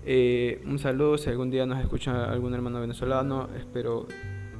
Eh, 0.05 0.61
un 0.65 0.79
saludo 0.79 1.17
si 1.17 1.29
algún 1.29 1.51
día 1.51 1.65
nos 1.65 1.79
escucha 1.79 2.31
algún 2.31 2.53
hermano 2.53 2.81
venezolano, 2.81 3.49
espero 3.57 4.07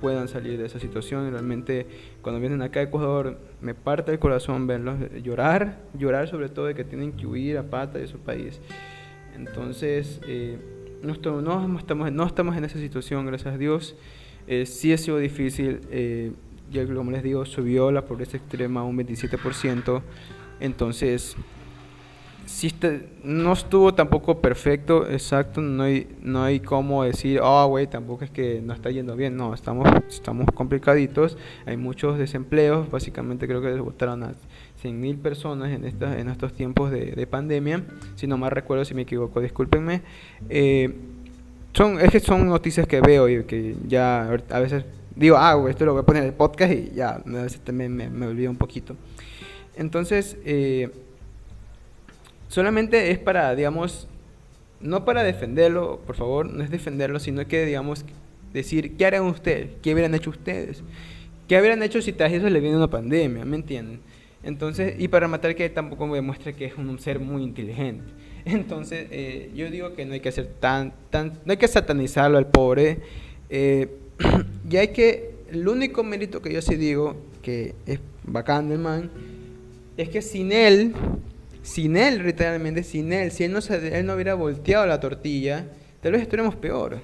puedan 0.02 0.28
salir 0.28 0.58
de 0.58 0.66
esa 0.66 0.80
situación. 0.80 1.32
Realmente 1.32 1.86
cuando 2.22 2.42
vienen 2.42 2.62
acá 2.62 2.82
a 2.82 2.84
Ecuador 2.84 3.38
me 3.62 3.76
parte 3.76 4.12
el 4.12 4.20
corazón 4.20 4.68
verlos 4.68 4.98
llorar, 5.24 5.80
llorar 5.94 6.28
sobre 6.28 6.50
todo 6.50 6.66
de 6.66 6.76
que 6.76 6.84
tienen 6.84 7.14
que 7.14 7.28
huir 7.28 7.58
a 7.58 7.64
pata 7.64 8.00
de 8.00 8.08
su 8.08 8.18
país. 8.18 8.60
Entonces, 9.36 10.20
eh, 10.28 10.58
no, 11.02 11.14
estamos, 11.14 12.12
no, 12.12 12.26
estamos, 12.26 12.58
en 12.58 12.66
esa 12.66 12.80
situación, 12.80 13.26
gracias 13.26 13.54
a 13.54 13.58
Dios. 13.58 13.96
Eh, 14.48 14.66
sí 14.66 14.92
ha 14.92 14.98
sido 14.98 15.18
difícil, 15.18 15.82
eh, 15.92 16.32
ya 16.72 16.86
como 16.86 17.12
les 17.12 17.24
digo, 17.24 17.46
subió 17.46 17.92
la 17.92 18.06
pobreza 18.06 18.38
extrema 18.38 18.84
un 18.84 18.98
27%. 18.98 20.02
Entonces, 20.60 21.36
no 23.24 23.54
estuvo 23.54 23.94
tampoco 23.94 24.40
perfecto, 24.40 25.10
exacto, 25.10 25.62
no 25.62 25.84
hay, 25.84 26.08
no 26.22 26.44
hay 26.44 26.60
cómo 26.60 27.04
decir, 27.04 27.40
oh, 27.42 27.68
güey, 27.68 27.88
tampoco 27.88 28.24
es 28.24 28.32
que 28.32 28.62
no 28.62 28.74
está 28.74 28.90
yendo 28.92 29.16
bien, 29.16 29.36
no, 29.38 29.54
estamos, 29.54 29.88
estamos 30.10 30.48
complicaditos, 30.54 31.38
hay 31.66 31.78
muchos 31.78 32.18
desempleos, 32.18 32.90
básicamente 32.90 33.48
creo 33.48 33.62
que 33.62 33.74
votaron 33.80 34.24
a 34.24 34.34
100 34.82 35.00
mil 35.00 35.18
personas 35.18 35.72
en, 35.72 35.86
esta, 35.86 36.20
en 36.20 36.30
estos 36.30 36.54
tiempos 36.54 36.92
de, 36.92 37.12
de, 37.12 37.28
pandemia, 37.28 37.84
si 38.16 38.28
no 38.28 38.38
mal 38.38 38.52
recuerdo, 38.52 38.86
si 38.86 38.94
me 38.94 39.04
equivoco, 39.04 39.40
discúlpenme. 39.42 40.02
Eh, 40.50 40.94
son, 41.74 42.00
es 42.00 42.12
que 42.12 42.20
son 42.20 42.48
noticias 42.48 42.88
que 42.88 43.02
veo 43.02 43.30
y 43.30 43.44
que 43.46 43.76
ya 43.88 44.30
a 44.50 44.60
veces 44.60 44.86
digo, 45.16 45.38
ah, 45.38 45.54
güey, 45.54 45.72
esto 45.72 45.86
lo 45.86 45.94
voy 45.94 46.02
a 46.02 46.06
poner 46.06 46.24
en 46.24 46.30
el 46.30 46.36
podcast 46.36 46.74
y 46.74 46.92
ya, 46.96 47.22
a 47.26 47.44
veces 47.44 47.62
también 47.62 47.96
me, 47.96 48.10
me 48.10 48.28
olvido 48.28 48.52
un 48.52 48.58
poquito. 48.58 48.96
Entonces, 49.76 50.38
eh, 50.46 50.90
solamente 52.52 53.12
es 53.12 53.18
para, 53.18 53.56
digamos, 53.56 54.08
no 54.82 55.06
para 55.06 55.24
defenderlo, 55.24 56.02
por 56.06 56.16
favor, 56.18 56.48
no 56.48 56.64
es 56.64 56.70
defenderlo, 56.70 57.20
sino 57.20 57.48
que, 57.48 57.66
digamos, 57.66 58.06
decir, 58.52 58.98
¿qué 58.98 59.06
harán 59.06 59.24
ustedes? 59.24 59.70
¿Qué 59.82 59.94
hubieran 59.94 60.14
hecho 60.14 60.30
ustedes? 60.30 60.84
¿Qué 61.48 61.56
habrían 61.56 61.82
hecho 61.82 62.02
si 62.02 62.12
tras 62.12 62.32
eso 62.34 62.50
le 62.50 62.60
viene 62.60 62.76
una 62.76 62.90
pandemia? 62.90 63.46
¿Me 63.46 63.56
entienden? 63.56 64.02
Entonces, 64.44 64.96
y 65.00 65.08
para 65.08 65.30
matar 65.30 65.56
que 65.56 65.70
tampoco 65.70 66.08
me 66.08 66.16
demuestra 66.16 66.52
que 66.52 66.66
es 66.66 66.78
un 66.78 67.00
ser 67.00 67.20
muy 67.20 67.44
inteligente. 67.44 68.04
Entonces, 68.46 69.08
eh, 69.12 69.50
yo 69.56 69.72
digo 69.72 69.94
que 69.96 70.06
no 70.06 70.14
hay 70.14 70.20
que 70.20 70.30
hacer 70.30 70.48
tan, 70.60 70.94
tan, 71.10 71.40
no 71.46 71.52
hay 71.52 71.58
que 71.58 71.70
satanizarlo 71.70 72.38
al 72.38 72.48
pobre. 72.48 73.00
Eh, 73.50 73.88
y 74.70 74.76
hay 74.76 74.90
que, 74.90 75.36
el 75.52 75.68
único 75.68 76.04
mérito 76.04 76.42
que 76.42 76.52
yo 76.52 76.62
sí 76.62 76.76
digo, 76.76 77.16
que 77.42 77.76
es 77.86 78.00
bacán 78.24 78.68
del 78.68 78.80
man, 78.80 79.10
es 79.96 80.10
que 80.10 80.22
sin 80.22 80.52
él 80.52 80.94
sin 81.62 81.98
él, 81.98 82.24
literalmente, 82.24 82.84
sin 82.84 83.12
él, 83.14 83.32
si 83.32 83.44
él 83.44 83.52
no, 83.52 83.60
él 83.60 84.06
no 84.06 84.16
hubiera 84.16 84.34
volteado 84.34 84.86
la 84.86 85.00
tortilla, 85.00 85.68
tal 86.02 86.14
vez 86.14 86.22
estuviéramos 86.22 86.56
peor. 86.56 87.00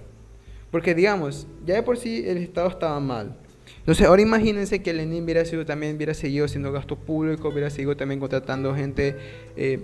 Porque, 0.71 0.93
digamos, 0.93 1.47
ya 1.65 1.75
de 1.75 1.83
por 1.83 1.97
sí 1.97 2.23
el 2.27 2.37
Estado 2.37 2.67
estaba 2.69 2.99
mal. 2.99 3.37
Entonces, 3.79 4.05
ahora 4.05 4.21
imagínense 4.21 4.81
que 4.81 4.93
Lenin 4.93 5.23
hubiera 5.23 5.45
sido, 5.45 5.65
también 5.65 5.95
hubiera 5.95 6.13
seguido 6.13 6.45
haciendo 6.45 6.71
gasto 6.71 6.97
público, 6.97 7.49
hubiera 7.49 7.69
seguido 7.69 7.95
también 7.95 8.19
contratando 8.19 8.75
gente 8.75 9.15
eh, 9.55 9.79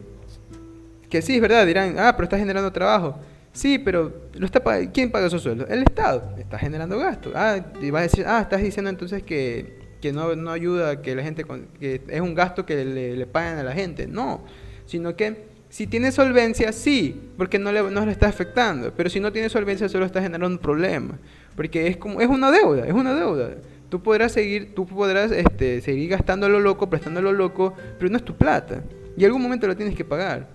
que 1.10 1.22
sí, 1.22 1.36
es 1.36 1.42
verdad, 1.42 1.66
dirán, 1.66 1.96
ah, 2.00 2.14
pero 2.16 2.24
está 2.24 2.40
generando 2.40 2.72
trabajo. 2.74 3.16
Sí, 3.52 3.78
pero 3.78 4.12
lo 4.34 4.48
está 4.48 4.62
¿quién 4.92 5.12
paga 5.12 5.28
esos 5.28 5.44
sueldos? 5.44 5.70
El 5.70 5.84
Estado. 5.84 6.34
Está 6.40 6.58
generando 6.58 6.98
gasto. 6.98 7.32
Ah, 7.36 7.64
y 7.80 7.92
vas 7.92 8.00
a 8.00 8.04
decir, 8.04 8.26
ah, 8.28 8.42
estás 8.42 8.64
diciendo 8.64 8.90
entonces 8.90 9.22
que, 9.22 9.78
que 10.02 10.12
no, 10.12 10.36
no 10.36 10.50
ayuda 10.50 11.04
que 11.04 11.16
la 11.16 11.22
gente, 11.22 11.46
que 11.80 12.02
es 12.08 12.20
un 12.20 12.34
gasto 12.34 12.66
que 12.66 12.84
le, 12.84 13.16
le 13.16 13.28
pagan 13.28 13.60
a 13.60 13.64
la 13.64 13.74
gente. 13.74 14.08
No, 14.08 14.44
sino 14.86 15.15
que 15.15 15.54
si 15.69 15.88
tiene 15.88 16.12
solvencia, 16.12 16.72
sí, 16.72 17.19
porque 17.36 17.58
no 17.58 17.72
le, 17.72 17.82
no 17.89 18.06
le 18.06 18.12
está 18.12 18.28
afectando, 18.28 18.93
pero 18.96 19.10
si 19.10 19.19
no 19.19 19.32
tiene 19.32 19.50
solvencia 19.50 19.89
solo 19.89 20.06
está 20.06 20.22
generando 20.22 20.56
un 20.56 20.62
problema, 20.62 21.17
porque 21.56 21.88
es 21.88 21.98
como 21.98 22.22
es 22.22 22.28
una 22.28 22.52
deuda, 22.52 22.86
es 22.86 22.93
una 22.93 23.15
deuda. 23.15 23.56
Tú 23.89 24.02
podrás 24.02 24.32
seguir, 24.32 24.76
tú 24.76 24.86
podrás 24.86 25.32
este, 25.32 25.82
seguir 25.82 26.10
gastando 26.10 26.48
lo 26.48 26.60
loco, 26.60 26.89
prestando 26.89 27.22
lo 27.22 27.32
loco, 27.32 27.74
pero 27.98 28.12
no 28.12 28.17
es 28.17 28.24
tu 28.24 28.36
plata. 28.36 28.84
Y 29.17 29.26
algún 29.26 29.41
momento 29.41 29.65
lo 29.65 29.76
tienes 29.76 29.96
que 29.96 30.06
pagar. 30.06 30.48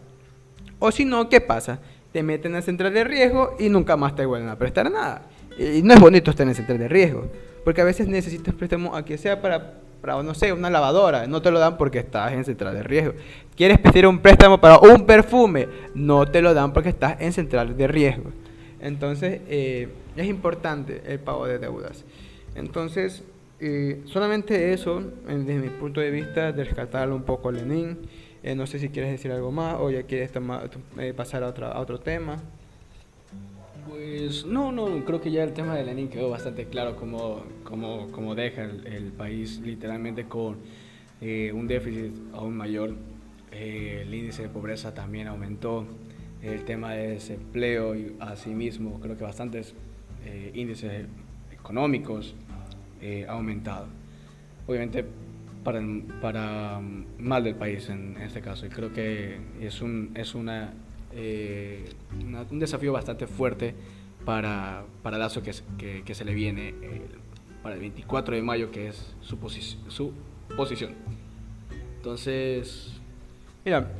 O 0.78 0.90
si 0.92 1.04
no, 1.04 1.28
¿qué 1.28 1.40
pasa? 1.40 1.80
Te 2.12 2.22
meten 2.22 2.54
en 2.54 2.62
central 2.62 2.94
de 2.94 3.04
riesgo 3.04 3.56
y 3.58 3.68
nunca 3.68 3.96
más 3.96 4.14
te 4.14 4.24
vuelven 4.24 4.48
a 4.48 4.56
prestar 4.56 4.90
nada. 4.90 5.22
Y 5.58 5.82
no 5.82 5.94
es 5.94 6.00
bonito 6.00 6.30
estar 6.30 6.46
en 6.46 6.54
central 6.54 6.78
de 6.78 6.86
riesgo, 6.86 7.28
porque 7.64 7.80
a 7.80 7.84
veces 7.84 8.06
necesitas 8.06 8.54
préstamo 8.54 8.94
a 8.94 9.04
que 9.04 9.18
sea 9.18 9.42
para 9.42 9.80
para, 10.00 10.22
no 10.22 10.34
sé, 10.34 10.52
una 10.52 10.70
lavadora, 10.70 11.26
no 11.26 11.42
te 11.42 11.50
lo 11.50 11.58
dan 11.58 11.76
porque 11.76 11.98
estás 11.98 12.32
en 12.32 12.44
central 12.44 12.74
de 12.74 12.82
riesgo. 12.82 13.14
Quieres 13.56 13.78
pedir 13.78 14.06
un 14.06 14.20
préstamo 14.20 14.58
para 14.58 14.78
un 14.78 15.04
perfume, 15.06 15.68
no 15.94 16.26
te 16.26 16.42
lo 16.42 16.54
dan 16.54 16.72
porque 16.72 16.90
estás 16.90 17.20
en 17.20 17.32
central 17.32 17.76
de 17.76 17.86
riesgo. 17.88 18.30
Entonces, 18.80 19.40
eh, 19.48 19.88
es 20.16 20.26
importante 20.26 21.02
el 21.06 21.18
pago 21.18 21.46
de 21.46 21.58
deudas. 21.58 22.04
Entonces, 22.54 23.24
eh, 23.60 24.02
solamente 24.04 24.72
eso, 24.72 25.02
desde 25.26 25.54
mi 25.54 25.68
punto 25.68 26.00
de 26.00 26.10
vista, 26.10 26.52
de 26.52 27.12
un 27.12 27.22
poco 27.22 27.48
a 27.48 27.52
Lenin. 27.52 27.98
Eh, 28.42 28.54
no 28.54 28.66
sé 28.68 28.78
si 28.78 28.88
quieres 28.88 29.10
decir 29.10 29.32
algo 29.32 29.50
más 29.50 29.76
o 29.80 29.90
ya 29.90 30.04
quieres 30.04 30.30
pasar 31.16 31.42
a, 31.42 31.48
a 31.48 31.80
otro 31.80 31.98
tema. 31.98 32.40
Pues 33.88 34.44
no, 34.44 34.70
no, 34.70 35.04
creo 35.04 35.20
que 35.20 35.30
ya 35.30 35.42
el 35.44 35.52
tema 35.52 35.74
de 35.74 35.84
Lenin 35.84 36.08
quedó 36.08 36.30
bastante 36.30 36.66
claro 36.66 36.96
cómo, 36.96 37.42
cómo, 37.64 38.08
cómo 38.12 38.34
deja 38.34 38.64
el, 38.64 39.12
país 39.16 39.60
literalmente 39.60 40.24
con 40.24 40.58
eh, 41.20 41.52
un 41.54 41.66
déficit 41.66 42.12
aún 42.34 42.56
mayor, 42.56 42.94
eh, 43.50 44.02
el 44.02 44.12
índice 44.12 44.42
de 44.42 44.48
pobreza 44.48 44.92
también 44.92 45.26
aumentó, 45.26 45.86
el 46.42 46.64
tema 46.64 46.92
de 46.92 47.08
desempleo 47.08 47.96
y 47.96 48.14
asimismo 48.20 49.00
creo 49.00 49.16
que 49.16 49.24
bastantes 49.24 49.74
eh, 50.24 50.52
índices 50.54 51.06
económicos 51.50 52.34
ha 53.26 53.32
aumentado. 53.32 53.86
Obviamente 54.66 55.04
para, 55.64 55.80
para 56.20 56.80
mal 57.18 57.44
del 57.44 57.54
país 57.54 57.88
en, 57.88 58.16
este 58.18 58.40
caso. 58.40 58.66
Y 58.66 58.68
creo 58.68 58.92
que 58.92 59.38
es 59.60 59.82
un, 59.82 60.12
es 60.14 60.34
una, 60.34 60.72
un 61.12 62.58
desafío 62.58 62.92
bastante 62.92 63.26
fuerte 63.26 63.74
para, 64.24 64.84
para 65.02 65.18
Lazo 65.18 65.42
que, 65.42 66.02
que, 66.04 66.14
se 66.14 66.24
le 66.24 66.34
viene 66.34 66.74
para 67.62 67.74
el 67.74 67.80
24 67.80 68.34
de 68.36 68.42
mayo, 68.42 68.70
que 68.70 68.88
es 68.88 69.14
su, 69.20 69.38
su 69.88 70.12
posición. 70.56 70.94
Entonces... 71.96 72.92
Mira, 73.64 73.90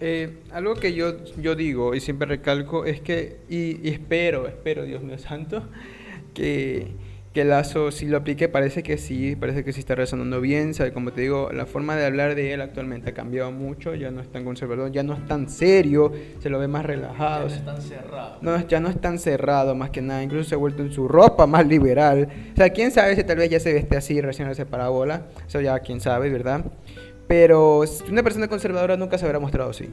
eh, 0.00 0.38
algo 0.50 0.74
que 0.74 0.92
yo, 0.92 1.24
yo 1.36 1.54
digo 1.54 1.94
y 1.94 2.00
siempre 2.00 2.26
recalco 2.26 2.84
es 2.84 3.00
que, 3.00 3.38
y, 3.48 3.88
espero, 3.88 4.46
espero, 4.48 4.84
Dios 4.84 5.02
mío 5.02 5.18
santo, 5.18 5.62
que, 6.34 6.88
que 7.34 7.44
Lazo 7.44 7.90
si 7.90 8.06
lo 8.06 8.18
aplique, 8.18 8.48
parece 8.48 8.84
que 8.84 8.96
sí, 8.96 9.34
parece 9.34 9.64
que 9.64 9.72
sí 9.72 9.80
está 9.80 9.96
resonando 9.96 10.40
bien, 10.40 10.72
¿sabe? 10.72 10.92
como 10.92 11.12
te 11.12 11.22
digo, 11.22 11.50
la 11.52 11.66
forma 11.66 11.96
de 11.96 12.06
hablar 12.06 12.36
de 12.36 12.52
él 12.54 12.60
actualmente 12.60 13.10
ha 13.10 13.12
cambiado 13.12 13.50
mucho, 13.50 13.96
ya 13.96 14.12
no 14.12 14.20
es 14.20 14.30
tan 14.30 14.44
conservador, 14.44 14.92
ya 14.92 15.02
no 15.02 15.14
es 15.14 15.26
tan 15.26 15.48
serio, 15.48 16.12
se 16.38 16.48
lo 16.48 16.60
ve 16.60 16.68
más 16.68 16.86
relajado. 16.86 17.48
Ya 17.48 17.54
no 17.56 17.60
es 17.60 17.64
tan 17.64 17.82
cerrado. 17.82 18.38
No, 18.40 18.68
ya 18.68 18.78
no 18.78 18.88
es 18.88 19.00
tan 19.00 19.18
cerrado, 19.18 19.74
más 19.74 19.90
que 19.90 20.00
nada, 20.00 20.22
incluso 20.22 20.48
se 20.48 20.54
ha 20.54 20.58
vuelto 20.58 20.82
en 20.82 20.92
su 20.92 21.08
ropa 21.08 21.44
más 21.48 21.66
liberal. 21.66 22.28
O 22.52 22.56
sea, 22.56 22.70
quién 22.70 22.92
sabe 22.92 23.16
si 23.16 23.24
tal 23.24 23.38
vez 23.38 23.50
ya 23.50 23.58
se 23.58 23.72
veste 23.72 23.96
así 23.96 24.20
recién 24.20 24.48
ese 24.48 24.64
parabola, 24.64 25.22
eso 25.48 25.60
ya 25.60 25.76
quién 25.80 26.00
sabe, 26.00 26.30
¿verdad? 26.30 26.64
Pero 27.26 27.82
una 28.08 28.22
persona 28.22 28.46
conservadora 28.46 28.96
nunca 28.96 29.18
se 29.18 29.26
habrá 29.26 29.40
mostrado 29.40 29.70
así. 29.70 29.88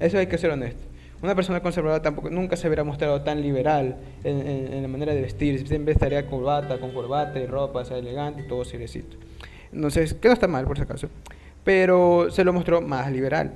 Eso 0.00 0.18
hay 0.18 0.26
que 0.26 0.38
ser 0.38 0.50
honesto. 0.50 0.82
Una 1.22 1.34
persona 1.34 1.60
conservadora 1.60 2.02
tampoco 2.02 2.30
nunca 2.30 2.56
se 2.56 2.66
hubiera 2.66 2.82
mostrado 2.82 3.22
tan 3.22 3.42
liberal 3.42 3.96
en, 4.24 4.80
la 4.80 4.88
manera 4.88 5.14
de 5.14 5.20
vestir. 5.20 5.66
Siempre 5.68 5.92
estaría 5.92 6.26
corbata, 6.26 6.78
con 6.78 6.92
corbata 6.92 7.38
y 7.38 7.46
ropa, 7.46 7.84
sea, 7.84 7.98
elegante 7.98 8.42
y 8.42 8.48
todo 8.48 8.64
seriecito. 8.64 9.16
Entonces, 9.72 10.14
que 10.14 10.28
no 10.28 10.34
está 10.34 10.48
mal 10.48 10.64
por 10.64 10.76
si 10.76 10.84
acaso. 10.84 11.08
Pero 11.62 12.30
se 12.30 12.42
lo 12.42 12.52
mostró 12.52 12.80
más 12.80 13.12
liberal. 13.12 13.52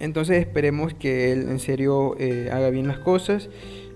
Entonces 0.00 0.38
esperemos 0.38 0.94
que 0.94 1.32
él 1.32 1.48
en 1.48 1.60
serio 1.60 2.16
eh, 2.18 2.50
haga 2.52 2.70
bien 2.70 2.88
las 2.88 2.98
cosas. 2.98 3.48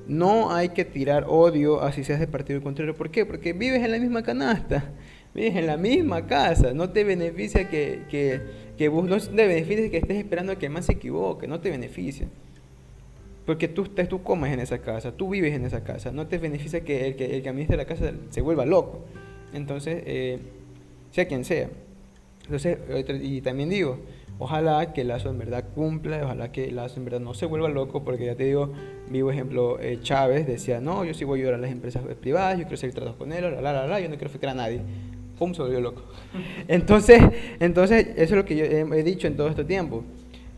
No 0.06 0.54
hay 0.54 0.68
que 0.68 0.84
tirar 0.84 1.24
odio 1.28 1.82
así 1.82 2.04
seas 2.04 2.20
de 2.20 2.28
partido 2.28 2.62
contrario. 2.62 2.94
¿Por 2.94 3.10
qué? 3.10 3.26
Porque 3.26 3.52
vives 3.52 3.82
en 3.82 3.90
la 3.90 3.98
misma 3.98 4.22
canasta 4.22 4.92
vives 5.36 5.54
en 5.54 5.66
la 5.66 5.76
misma 5.76 6.26
casa, 6.26 6.72
no 6.72 6.88
te 6.90 7.04
beneficia 7.04 7.68
que, 7.68 8.04
que, 8.08 8.40
que 8.78 8.88
vos, 8.88 9.04
no 9.04 9.18
te 9.20 9.46
beneficia 9.46 9.90
que 9.90 9.98
estés 9.98 10.16
esperando 10.16 10.52
a 10.52 10.56
que 10.56 10.70
más 10.70 10.86
se 10.86 10.92
equivoque, 10.92 11.46
no 11.46 11.60
te 11.60 11.70
beneficia. 11.70 12.26
Porque 13.46 13.68
tú, 13.68 13.84
tú 13.84 14.22
comes 14.22 14.52
en 14.52 14.60
esa 14.60 14.78
casa, 14.78 15.12
tú 15.12 15.30
vives 15.30 15.54
en 15.54 15.64
esa 15.64 15.84
casa, 15.84 16.10
no 16.12 16.26
te 16.26 16.38
beneficia 16.38 16.80
que 16.80 17.06
el 17.06 17.16
que, 17.16 17.36
el 17.36 17.42
que 17.42 17.48
administre 17.48 17.76
la 17.76 17.84
casa 17.84 18.12
se 18.30 18.40
vuelva 18.40 18.66
loco. 18.66 19.04
Entonces, 19.52 20.02
eh, 20.04 20.40
sea 21.12 21.26
quien 21.26 21.44
sea. 21.44 21.70
Entonces, 22.44 22.78
y 23.22 23.40
también 23.40 23.70
digo, 23.70 24.00
ojalá 24.38 24.92
que 24.92 25.04
Lazo 25.04 25.30
en 25.30 25.38
verdad 25.38 25.64
cumpla, 25.74 26.20
ojalá 26.24 26.52
que 26.52 26.70
Lazo 26.70 26.98
en 26.98 27.04
verdad 27.04 27.20
no 27.20 27.34
se 27.34 27.46
vuelva 27.46 27.68
loco, 27.68 28.04
porque 28.04 28.26
ya 28.26 28.34
te 28.34 28.44
digo, 28.44 28.72
vivo 29.08 29.30
ejemplo, 29.30 29.80
eh, 29.80 29.98
Chávez 30.02 30.46
decía, 30.46 30.80
no, 30.80 31.04
yo 31.04 31.14
sí 31.14 31.24
voy 31.24 31.38
a 31.38 31.42
ayudar 31.42 31.54
a 31.54 31.62
las 31.62 31.70
empresas 31.70 32.02
privadas, 32.20 32.58
yo 32.58 32.64
quiero 32.64 32.76
seguir 32.76 32.94
tratos 32.94 33.16
con 33.16 33.32
él, 33.32 33.42
la, 33.42 33.60
la, 33.60 33.72
la, 33.72 33.86
la, 33.86 34.00
yo 34.00 34.08
no 34.08 34.16
quiero 34.16 34.28
afectar 34.28 34.50
a 34.50 34.54
nadie 34.54 34.80
pum, 35.38 35.54
se 35.54 35.62
volvió 35.62 35.80
loco. 35.80 36.02
Entonces, 36.68 37.22
entonces 37.60 38.08
eso 38.16 38.22
es 38.22 38.30
lo 38.32 38.44
que 38.44 38.56
yo 38.56 38.64
he, 38.64 39.02
dicho 39.02 39.26
en 39.26 39.36
todo 39.36 39.48
este 39.48 39.64
tiempo. 39.64 40.04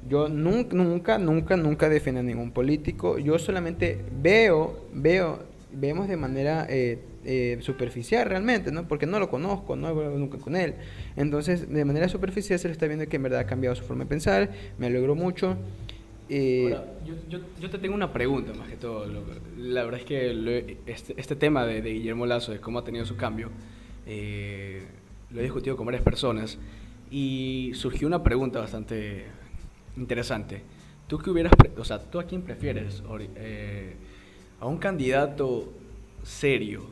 Yo 0.08 0.28
nunca, 0.28 0.74
nunca, 0.74 1.18
nunca, 1.18 1.56
nunca 1.56 1.88
defiendo 1.88 2.20
a 2.20 2.24
ningún 2.24 2.52
político. 2.52 3.18
Yo 3.18 3.38
solamente 3.38 4.02
veo, 4.20 4.86
veo, 4.92 5.40
vemos 5.72 6.08
de 6.08 6.16
manera 6.16 6.66
eh, 6.68 6.98
eh, 7.24 7.58
superficial 7.60 8.26
realmente, 8.28 8.72
¿no? 8.72 8.88
Porque 8.88 9.06
no 9.06 9.18
lo 9.18 9.28
conozco, 9.28 9.76
no 9.76 9.88
hablo 9.88 10.16
nunca 10.18 10.38
con 10.38 10.56
él. 10.56 10.74
Entonces, 11.16 11.68
de 11.68 11.84
manera 11.84 12.08
superficial 12.08 12.58
se 12.58 12.68
le 12.68 12.72
está 12.72 12.86
viendo 12.86 13.06
que 13.06 13.16
en 13.16 13.22
verdad 13.22 13.40
ha 13.40 13.46
cambiado 13.46 13.76
su 13.76 13.84
forma 13.84 14.04
de 14.04 14.08
pensar. 14.08 14.50
Me 14.78 14.86
alegro 14.86 15.14
mucho. 15.14 15.56
Eh, 16.30 16.76
yo, 17.28 17.40
yo, 17.60 17.70
te 17.70 17.78
tengo 17.78 17.94
una 17.94 18.12
pregunta 18.12 18.52
más 18.52 18.68
que 18.68 18.76
todo. 18.76 19.06
La 19.56 19.84
verdad 19.84 20.00
es 20.00 20.06
que 20.06 20.76
este, 20.86 21.14
este, 21.16 21.36
tema 21.36 21.64
de, 21.66 21.82
de 21.82 21.92
Guillermo 21.92 22.26
Lazo, 22.26 22.52
de 22.52 22.60
cómo 22.60 22.78
ha 22.78 22.84
tenido 22.84 23.04
su 23.06 23.16
cambio, 23.16 23.50
eh, 24.06 24.82
lo 25.30 25.40
he 25.40 25.42
discutido 25.42 25.76
con 25.76 25.86
varias 25.86 26.02
personas 26.02 26.58
y 27.10 27.72
surgió 27.74 28.06
una 28.06 28.22
pregunta 28.22 28.60
bastante 28.60 29.24
interesante. 29.98 30.62
¿Tú 31.06 31.18
qué 31.18 31.30
hubieras, 31.30 31.52
o 31.76 31.84
sea, 31.84 31.98
tú 31.98 32.20
a 32.20 32.24
quién 32.24 32.42
prefieres? 32.42 33.02
Eh, 33.36 33.96
a 34.60 34.66
un 34.66 34.78
candidato 34.78 35.68
serio. 36.22 36.82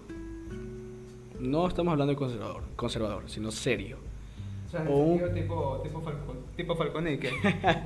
No 1.38 1.68
estamos 1.68 1.92
hablando 1.92 2.12
de 2.12 2.16
conservador, 2.16 2.62
conservador, 2.76 3.24
sino 3.26 3.50
serio. 3.50 3.98
O 4.66 4.70
sea, 4.70 4.82
o 4.88 4.96
un... 4.96 5.34
tipo, 5.34 5.80
tipo, 5.82 6.00
Falcón, 6.00 6.36
tipo 6.56 6.74
Falconique. 6.74 7.30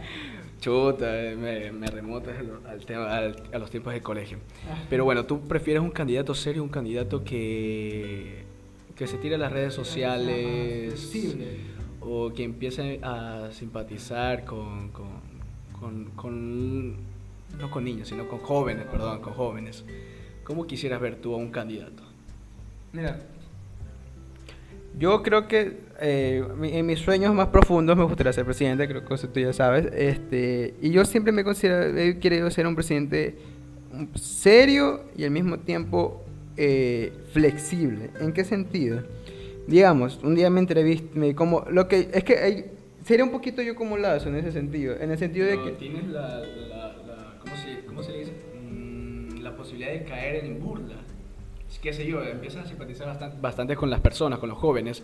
Chuta, 0.61 1.07
me, 1.37 1.73
me 1.73 1.87
al, 1.87 2.85
tema, 2.87 3.17
a 3.17 3.59
los 3.59 3.71
tiempos 3.71 3.93
de 3.93 4.03
colegio. 4.03 4.39
Pero 4.91 5.05
bueno, 5.05 5.25
¿tú 5.25 5.41
prefieres 5.41 5.83
un 5.83 5.91
candidato 5.91 6.35
serio, 6.35 6.63
un 6.63 6.69
candidato 6.69 7.25
que 7.25 8.45
que 9.01 9.07
se 9.07 9.17
tire 9.17 9.37
a 9.37 9.39
las 9.39 9.51
redes 9.51 9.73
sociales 9.73 11.11
o 12.01 12.33
que 12.33 12.45
empiece 12.45 13.01
a 13.03 13.49
simpatizar 13.53 14.45
con, 14.45 14.91
con, 14.91 16.97
no 17.59 17.71
con 17.71 17.85
niños, 17.85 18.09
sino 18.09 18.29
con 18.29 18.41
jóvenes, 18.41 18.87
perdón, 18.91 19.21
con 19.21 19.35
jóvenes. 19.35 19.85
¿Cómo 20.45 20.67
quisieras 20.67 21.01
ver 21.01 21.17
tú 21.17 21.35
a 21.35 21.37
un 21.37 21.51
candidato? 21.51 22.03
Mira, 22.93 23.21
yo 24.99 25.23
creo 25.23 25.47
que 25.47 25.79
eh, 26.01 26.45
en 26.63 26.87
mis 26.87 26.99
sueños 26.99 27.35
más 27.35 27.49
profundos 27.49 27.97
me 27.97 28.05
gustaría 28.05 28.33
ser 28.33 28.45
presidente, 28.45 28.89
creo 28.89 29.05
que 29.05 29.15
eso 29.15 29.29
tú 29.29 29.41
ya 29.41 29.53
sabes. 29.53 29.87
Este, 29.93 30.75
y 30.81 30.91
yo 30.91 31.05
siempre 31.05 31.33
me 31.33 31.45
considero, 31.45 31.97
he 31.97 32.19
querido 32.19 32.51
ser 32.51 32.67
un 32.67 32.75
presidente 32.75 33.37
serio 34.15 35.05
y 35.17 35.25
al 35.25 35.31
mismo 35.31 35.59
tiempo 35.59 36.25
eh, 36.57 37.13
flexible. 37.33 38.11
¿En 38.21 38.33
qué 38.33 38.45
sentido? 38.45 39.03
Digamos, 39.67 40.21
un 40.23 40.35
día 40.35 40.51
me 40.51 40.61
entrevisté, 40.61 41.35
como, 41.35 41.65
lo 41.71 41.87
que, 41.89 42.09
es 42.13 42.25
que 42.25 42.39
hay, 42.39 42.65
sería 43.05 43.25
un 43.25 43.31
poquito 43.31 43.63
yo 43.63 43.75
como 43.75 43.97
Lazo 43.97 44.29
en 44.29 44.37
ese 44.37 44.53
sentido, 44.53 44.97
en 44.99 45.11
el 45.11 45.19
sentido 45.19 45.47
de 45.47 45.63
que... 45.63 45.71
Tienes 45.73 46.09
la, 46.09 46.43
¿cómo, 47.41 47.57
se, 47.57 47.85
¿cómo, 47.87 48.03
se, 48.03 48.13
le 48.13 48.19
dice? 48.19 48.33
Mm, 48.69 49.43
la 49.43 49.55
posibilidad 49.57 49.93
de 49.93 50.05
caer 50.05 50.45
en 50.45 50.61
burla. 50.61 50.97
Es 51.71 51.79
que 51.79 51.93
sé 51.93 52.07
yo, 52.07 52.23
empiezas 52.25 52.67
a 52.67 52.69
simpatizar 52.69 53.07
bastante, 53.07 53.37
bastante, 53.41 53.77
con 53.77 53.91
las 53.91 54.01
personas, 54.01 54.39
con 54.39 54.49
los 54.49 54.59
jóvenes, 54.59 55.03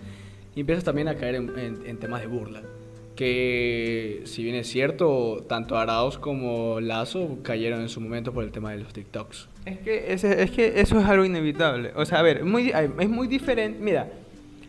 y 0.55 0.61
empiezas 0.61 0.85
también 0.85 1.09
a 1.09 1.15
caer 1.15 1.37
en, 1.37 1.83
en 1.87 1.97
temas 1.99 2.21
de 2.23 2.27
burla 2.27 2.63
que 3.17 4.21
si 4.25 4.45
bien 4.45 4.55
es 4.55 4.69
cierto, 4.69 5.45
tanto 5.49 5.77
Arauz 5.77 6.19
como 6.19 6.81
Lazo 6.81 7.39
cayeron 7.43 7.81
en 7.81 7.89
su 7.89 8.01
momento 8.01 8.33
por 8.33 8.45
el 8.45 8.53
tema 8.53 8.71
de 8.71 8.79
los 8.79 8.93
TikToks. 8.93 9.49
Es 9.65 9.79
que, 9.79 10.13
ese, 10.13 10.43
es 10.43 10.51
que 10.53 10.81
eso 10.81 11.01
es 11.01 11.07
algo 11.07 11.25
inevitable. 11.25 11.91
O 11.97 12.05
sea, 12.05 12.21
a 12.21 12.23
ver, 12.23 12.45
muy, 12.45 12.71
es 12.71 13.09
muy 13.09 13.27
diferente. 13.27 13.81
Mira, 13.81 14.09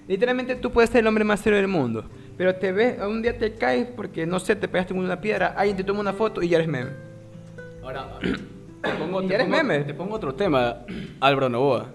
literalmente 0.08 0.56
tú 0.56 0.72
puedes 0.72 0.89
ser 0.89 1.02
el 1.02 1.08
hombre 1.08 1.24
más 1.24 1.39
serio 1.39 1.58
del 1.58 1.67
mundo, 1.67 2.06
pero 2.38 2.56
te 2.56 2.72
ves, 2.72 3.02
un 3.02 3.22
día 3.22 3.38
te 3.38 3.54
caes 3.54 3.88
porque, 3.88 4.26
no 4.26 4.39
sé, 4.39 4.56
te 4.56 4.67
pegaste 4.67 4.93
con 4.93 5.04
una 5.04 5.20
piedra, 5.22 5.54
alguien 5.58 5.78
te 5.78 5.84
toma 5.84 6.00
una 6.00 6.13
foto 6.13 6.41
y 6.41 6.50
ya 6.50 6.58
eres 6.58 6.67
meme. 6.67 6.91
Ahora, 7.84 8.20
te 8.22 8.89
pongo, 8.91 9.22
te, 9.24 9.38
pongo, 9.38 9.50
meme? 9.50 9.80
te 9.80 9.93
pongo 9.93 10.15
otro 10.15 10.34
tema, 10.34 10.78
Álvaro 11.20 11.50
Novoa. 11.50 11.89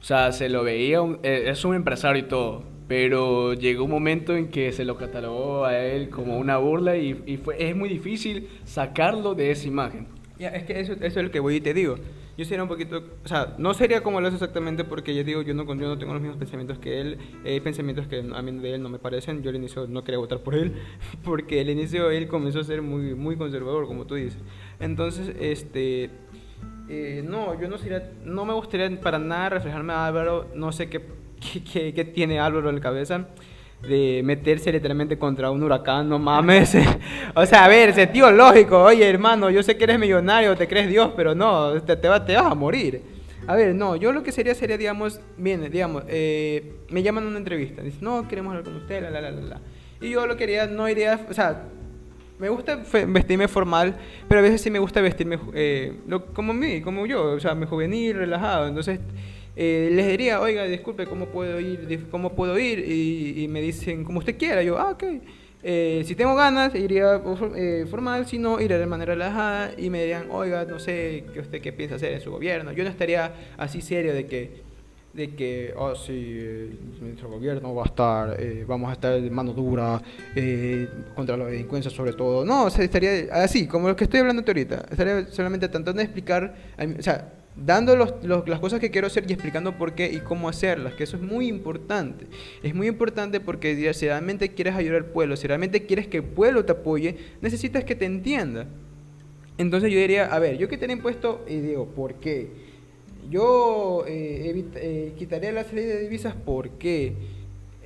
O 0.00 0.04
sea, 0.04 0.32
se 0.32 0.48
lo 0.48 0.64
veía, 0.64 1.00
eh, 1.22 1.44
es 1.46 1.64
un 1.64 1.74
empresario 1.74 2.22
y 2.22 2.26
todo 2.26 2.70
pero 2.90 3.54
llegó 3.54 3.84
un 3.84 3.90
momento 3.92 4.36
en 4.36 4.48
que 4.48 4.72
se 4.72 4.84
lo 4.84 4.96
catalogó 4.96 5.64
a 5.64 5.78
él 5.78 6.10
como 6.10 6.36
una 6.36 6.56
burla 6.56 6.96
y, 6.96 7.36
fue, 7.36 7.54
es 7.56 7.76
muy 7.76 7.88
difícil 7.88 8.48
sacarlo 8.64 9.36
de 9.36 9.52
esa 9.52 9.68
imagen. 9.68 10.08
Ya, 10.40 10.48
es 10.48 10.64
que 10.64 10.80
eso, 10.80 10.94
es 11.00 11.14
lo 11.14 11.30
que 11.30 11.38
voy 11.38 11.54
y 11.54 11.60
te 11.60 11.72
digo. 11.72 11.98
Yo 12.36 12.44
sería 12.44 12.62
un 12.62 12.68
poquito, 12.68 13.02
o 13.24 13.28
sea, 13.28 13.54
no 13.58 13.74
sería 13.74 14.02
como 14.02 14.20
lo 14.20 14.28
hace 14.28 14.36
exactamente 14.36 14.84
porque 14.84 15.14
ya 15.14 15.22
digo, 15.22 15.42
yo 15.42 15.52
no, 15.54 15.64
yo 15.66 15.88
no 15.88 15.98
tengo 15.98 16.12
los 16.12 16.22
mismos 16.22 16.38
pensamientos 16.38 16.78
que 16.78 17.00
él, 17.00 17.18
hay 17.44 17.60
pensamientos 17.60 18.06
que 18.06 18.20
a 18.20 18.42
mí 18.42 18.52
de 18.52 18.74
él 18.74 18.82
no 18.82 18.88
me 18.88 18.98
parecen, 18.98 19.42
yo 19.42 19.50
al 19.50 19.56
inicio 19.56 19.86
no 19.86 20.04
quería 20.04 20.18
votar 20.18 20.40
por 20.40 20.54
él, 20.54 20.74
porque 21.24 21.60
al 21.60 21.70
inicio 21.70 22.10
él 22.10 22.28
comenzó 22.28 22.60
a 22.60 22.64
ser 22.64 22.82
muy, 22.82 23.14
muy 23.14 23.36
conservador, 23.36 23.86
como 23.86 24.06
tú 24.06 24.14
dices. 24.14 24.40
Entonces, 24.78 25.34
este, 25.38 26.10
eh, 26.88 27.22
no, 27.26 27.60
yo 27.60 27.68
no 27.68 27.78
sería, 27.78 28.12
no 28.24 28.44
me 28.44 28.54
gustaría 28.54 29.00
para 29.00 29.18
nada 29.18 29.50
reflejarme 29.50 29.92
a 29.92 30.06
Álvaro, 30.06 30.48
no 30.54 30.72
sé 30.72 30.88
qué 30.88 31.02
que, 31.94 32.04
tiene 32.04 32.38
Álvaro 32.38 32.68
en 32.68 32.76
la 32.76 32.80
cabeza 32.80 33.28
de 33.82 34.20
meterse 34.24 34.70
literalmente 34.72 35.18
contra 35.18 35.50
un 35.50 35.62
huracán, 35.62 36.08
no 36.08 36.18
mames. 36.18 36.76
o 37.34 37.46
sea, 37.46 37.64
a 37.64 37.68
ver, 37.68 37.94
sentido 37.94 38.30
lógico, 38.30 38.82
oye 38.82 39.08
hermano, 39.08 39.50
yo 39.50 39.62
sé 39.62 39.76
que 39.76 39.84
eres 39.84 39.98
millonario, 39.98 40.56
te 40.56 40.68
crees 40.68 40.88
Dios, 40.88 41.12
pero 41.16 41.34
no, 41.34 41.80
te, 41.82 41.96
te, 41.96 42.08
vas 42.08 42.28
a 42.28 42.54
morir. 42.54 43.02
A 43.46 43.56
ver, 43.56 43.74
no, 43.74 43.96
yo 43.96 44.12
lo 44.12 44.22
que 44.22 44.32
sería 44.32 44.54
sería, 44.54 44.76
digamos, 44.76 45.20
bien, 45.36 45.70
digamos, 45.70 46.04
eh, 46.08 46.74
me 46.90 47.02
llaman 47.02 47.24
a 47.24 47.28
una 47.28 47.38
entrevista, 47.38 47.82
dicen, 47.82 48.00
no, 48.02 48.28
queremos 48.28 48.50
hablar 48.50 48.64
con 48.64 48.76
usted, 48.76 49.02
la, 49.02 49.10
la, 49.10 49.20
la, 49.20 49.30
la. 49.30 49.60
Y 50.00 50.10
yo 50.10 50.26
lo 50.26 50.36
quería, 50.36 50.66
no 50.66 50.88
iría, 50.88 51.26
o 51.28 51.34
sea, 51.34 51.64
me 52.40 52.48
gusta 52.48 52.82
vestirme 53.06 53.48
formal, 53.48 53.96
pero 54.26 54.40
a 54.40 54.42
veces 54.42 54.62
sí 54.62 54.70
me 54.70 54.78
gusta 54.78 55.02
vestirme 55.02 55.38
eh, 55.52 56.00
como 56.32 56.54
mí, 56.54 56.80
como 56.80 57.06
yo, 57.06 57.32
o 57.32 57.40
sea, 57.40 57.54
me 57.54 57.66
juvenil, 57.66 58.16
relajado. 58.16 58.66
Entonces 58.66 58.98
eh, 59.56 59.90
les 59.92 60.06
diría, 60.08 60.40
oiga, 60.40 60.64
disculpe, 60.64 61.06
¿cómo 61.06 61.26
puedo 61.26 61.60
ir? 61.60 62.06
¿Cómo 62.10 62.34
puedo 62.34 62.58
ir? 62.58 62.78
Y, 62.80 63.46
me 63.48 63.60
dicen, 63.60 64.04
como 64.04 64.18
usted 64.20 64.36
quiera. 64.36 64.62
Yo, 64.62 64.78
ah, 64.78 64.90
ok. 64.90 65.04
Eh, 65.62 66.02
si 66.06 66.14
tengo 66.14 66.34
ganas, 66.34 66.74
iría 66.74 67.20
formal, 67.90 68.26
si 68.26 68.38
no, 68.38 68.60
iré 68.60 68.78
de 68.78 68.86
manera 68.86 69.12
relajada 69.12 69.72
y 69.76 69.90
me 69.90 70.00
dirían, 70.00 70.28
oiga, 70.30 70.64
no 70.64 70.78
sé 70.78 71.24
qué 71.34 71.40
usted 71.40 71.60
qué 71.60 71.72
piensa 71.72 71.96
hacer 71.96 72.12
en 72.12 72.20
su 72.20 72.30
gobierno. 72.30 72.72
Yo 72.72 72.84
no 72.84 72.90
estaría 72.90 73.32
así 73.58 73.82
serio 73.82 74.14
de 74.14 74.26
que 74.26 74.70
de 75.12 75.34
que, 75.34 75.74
oh 75.76 75.94
sí, 75.94 76.12
eh, 76.12 76.70
nuestro 77.00 77.28
gobierno 77.28 77.74
va 77.74 77.82
a 77.82 77.86
estar, 77.86 78.36
eh, 78.40 78.64
vamos 78.66 78.90
a 78.90 78.92
estar 78.92 79.20
de 79.20 79.30
mano 79.30 79.52
dura 79.52 80.00
eh, 80.36 80.88
contra 81.16 81.36
la 81.36 81.46
delincuencia 81.46 81.90
sobre 81.90 82.12
todo. 82.12 82.44
No, 82.44 82.64
o 82.64 82.68
estaría 82.68 83.26
así, 83.32 83.66
como 83.66 83.88
lo 83.88 83.96
que 83.96 84.04
estoy 84.04 84.20
hablando 84.20 84.42
ahorita. 84.46 84.86
Estaría 84.90 85.26
solamente 85.26 85.68
tratando 85.68 85.94
de 85.94 86.04
explicar, 86.04 86.54
o 86.98 87.02
sea, 87.02 87.32
dando 87.56 87.96
los, 87.96 88.14
las 88.22 88.60
cosas 88.60 88.80
que 88.80 88.90
quiero 88.90 89.08
hacer 89.08 89.24
y 89.28 89.32
explicando 89.32 89.76
por 89.76 89.94
qué 89.94 90.10
y 90.10 90.18
cómo 90.20 90.48
hacerlas, 90.48 90.94
que 90.94 91.04
eso 91.04 91.16
es 91.16 91.22
muy 91.22 91.48
importante. 91.48 92.26
Es 92.62 92.74
muy 92.74 92.86
importante 92.86 93.40
porque 93.40 93.92
si 93.92 94.06
realmente 94.06 94.50
quieres 94.54 94.74
ayudar 94.74 94.98
al 94.98 95.06
pueblo, 95.06 95.36
si 95.36 95.46
realmente 95.46 95.84
quieres 95.84 96.06
que 96.06 96.18
el 96.18 96.24
pueblo 96.24 96.64
te 96.64 96.72
apoye, 96.72 97.16
necesitas 97.40 97.84
que 97.84 97.94
te 97.94 98.06
entienda. 98.06 98.66
Entonces 99.58 99.92
yo 99.92 99.98
diría, 99.98 100.26
a 100.26 100.38
ver, 100.38 100.56
yo 100.56 100.68
que 100.68 100.78
tenía 100.78 100.96
impuesto, 100.96 101.44
y 101.46 101.56
digo, 101.56 101.86
¿por 101.86 102.14
qué? 102.14 102.48
Yo 103.28 104.04
eh, 104.08 104.64
eh, 104.76 105.12
quitaría 105.18 105.52
la 105.52 105.64
salida 105.64 105.94
de 105.94 106.00
divisas 106.00 106.34
porque 106.34 107.12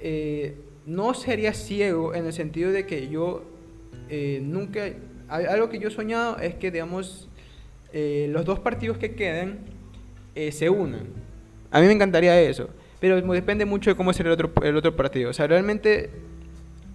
eh, 0.01 0.55
no 0.87 1.15
sería 1.15 1.53
ciego 1.53 2.15
en 2.15 2.27
el 2.27 2.33
sentido 2.33 2.71
de 2.71 2.87
que 2.87 3.09
yo 3.09 3.45
nunca... 4.41 4.93
Algo 5.29 5.69
que 5.69 5.79
yo 5.79 5.89
he 5.89 5.91
soñado 5.91 6.39
es 6.39 6.55
que, 6.55 6.71
digamos, 6.71 7.29
los 7.95 8.45
dos 8.45 8.59
partidos 8.59 8.99
que 8.99 9.15
queden 9.15 9.61
se 10.51 10.69
unan. 10.69 11.07
A 11.71 11.81
mí 11.81 11.87
me 11.87 11.93
encantaría 11.93 12.41
eso, 12.41 12.69
pero 13.01 13.21
depende 13.21 13.65
mucho 13.65 13.91
de 13.91 13.97
cómo 13.97 14.13
será 14.13 14.29
el 14.29 14.35
otro, 14.35 14.53
el 14.63 14.77
otro 14.77 14.97
partido. 14.97 15.31
O 15.31 15.33
sea, 15.33 15.47
realmente, 15.47 16.11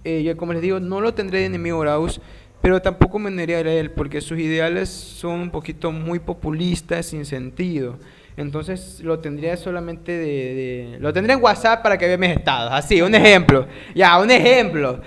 yo 0.04 0.36
como 0.38 0.54
les 0.54 0.62
digo, 0.62 0.80
no 0.80 1.02
lo 1.02 1.14
tendré 1.14 1.40
de 1.40 1.46
enemigo 1.46 1.84
Raus, 1.84 2.22
pero 2.62 2.82
tampoco 2.82 3.20
me 3.20 3.30
uniría 3.30 3.58
a 3.58 3.62
él 3.62 3.92
porque 3.92 4.20
sus 4.20 4.38
ideales 4.38 4.90
son 4.90 5.40
un 5.40 5.50
poquito 5.50 5.92
muy 5.92 6.20
populistas 6.20 7.06
sin 7.06 7.26
sentido. 7.26 7.98
Entonces 8.36 9.02
lo 9.02 9.20
tendría 9.20 9.58
solamente 9.58 10.14
de, 10.14 10.98
Lo 11.00 11.12
tendría 11.12 11.36
en 11.36 11.44
WhatsApp 11.44 11.84
para 11.84 11.98
que 11.98 12.08
vea 12.08 12.18
mis 12.18 12.30
estados. 12.30 12.72
Así, 12.74 13.02
un 13.02 13.14
ejemplo. 13.14 13.68
Ya, 13.94 14.18
un 14.18 14.32
ejemplo. 14.32 15.02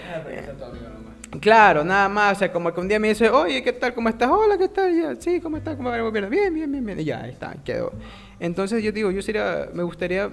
Claro, 1.41 1.85
nada 1.85 2.09
más. 2.09 2.37
O 2.37 2.39
sea, 2.41 2.53
como 2.53 2.73
que 2.73 2.81
un 2.81 2.89
día 2.89 2.99
me 2.99 3.09
dice, 3.09 3.31
oye, 3.31 3.63
¿qué 3.63 3.73
tal? 3.73 3.95
¿Cómo 3.95 4.09
estás? 4.09 4.29
Hola, 4.31 4.59
¿qué 4.59 4.69
tal? 4.69 4.95
Ya, 4.95 5.21
sí, 5.21 5.41
¿cómo 5.41 5.57
estás? 5.57 5.77
¿Cómo 5.77 5.89
va 5.91 6.11
Bien, 6.11 6.53
bien, 6.55 6.71
bien, 6.71 6.85
bien. 6.85 7.01
Y 7.01 7.05
ya, 7.05 7.27
está, 7.27 7.55
quedó. 7.65 7.93
Entonces 8.39 8.83
yo 8.83 8.93
digo, 8.93 9.11
yo 9.11 9.23
sería, 9.23 9.69
me 9.73 9.83
gustaría 9.83 10.31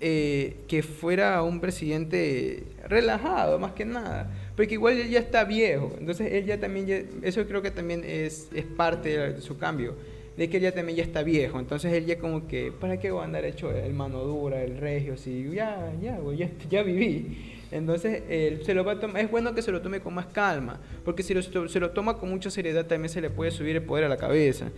eh, 0.00 0.64
que 0.68 0.82
fuera 0.82 1.42
un 1.42 1.60
presidente 1.60 2.64
relajado, 2.86 3.58
más 3.58 3.72
que 3.72 3.84
nada. 3.84 4.30
Porque 4.56 4.74
igual 4.74 4.98
él 4.98 5.08
ya 5.08 5.20
está 5.20 5.44
viejo. 5.44 5.94
Entonces 5.98 6.32
él 6.32 6.44
ya 6.44 6.58
también, 6.58 7.20
eso 7.22 7.46
creo 7.46 7.62
que 7.62 7.70
también 7.70 8.04
es, 8.04 8.48
es 8.52 8.64
parte 8.64 9.16
de 9.16 9.40
su 9.40 9.56
cambio 9.56 9.94
de 10.38 10.48
que 10.48 10.58
él 10.58 10.62
ya 10.62 10.72
también 10.72 10.96
ya 10.96 11.02
está 11.02 11.24
viejo. 11.24 11.58
Entonces 11.58 11.92
él 11.92 12.06
ya 12.06 12.18
como 12.18 12.46
que, 12.46 12.70
¿para 12.70 12.98
qué 13.00 13.10
voy 13.10 13.22
a 13.22 13.24
andar 13.24 13.44
hecho 13.44 13.72
el 13.72 13.92
mano 13.92 14.20
dura, 14.20 14.62
el 14.62 14.78
regio? 14.78 15.16
Si 15.16 15.50
ya, 15.52 15.92
ya, 16.00 16.16
ya, 16.36 16.48
ya 16.70 16.82
viví. 16.84 17.56
Entonces 17.72 18.22
él 18.28 18.64
se 18.64 18.72
lo 18.72 18.84
va 18.84 18.92
es 19.18 19.30
bueno 19.30 19.52
que 19.52 19.62
se 19.62 19.72
lo 19.72 19.82
tome 19.82 20.00
con 20.00 20.14
más 20.14 20.26
calma, 20.26 20.80
porque 21.04 21.22
si 21.24 21.34
se 21.42 21.80
lo 21.80 21.90
toma 21.90 22.16
con 22.18 22.30
mucha 22.30 22.50
seriedad 22.50 22.86
también 22.86 23.10
se 23.10 23.20
le 23.20 23.30
puede 23.30 23.50
subir 23.50 23.76
el 23.76 23.82
poder 23.82 24.04
a 24.04 24.08
la 24.08 24.16
cabeza. 24.16 24.70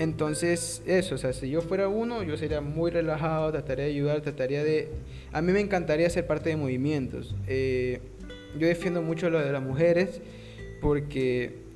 Entonces, 0.00 0.82
eso, 0.86 1.14
o 1.14 1.18
sea, 1.18 1.34
si 1.34 1.50
yo 1.50 1.60
fuera 1.60 1.86
uno, 1.86 2.22
yo 2.22 2.38
sería 2.38 2.62
muy 2.62 2.90
relajado, 2.90 3.52
trataría 3.52 3.84
de 3.84 3.90
ayudar, 3.90 4.22
trataría 4.22 4.64
de... 4.64 4.88
A 5.30 5.42
mí 5.42 5.52
me 5.52 5.60
encantaría 5.60 6.08
ser 6.08 6.26
parte 6.26 6.48
de 6.48 6.56
movimientos. 6.56 7.36
Eh, 7.46 8.00
yo 8.58 8.66
defiendo 8.66 9.02
mucho 9.02 9.28
lo 9.28 9.38
de 9.38 9.52
las 9.52 9.62
mujeres 9.62 10.22
porque 10.80 11.69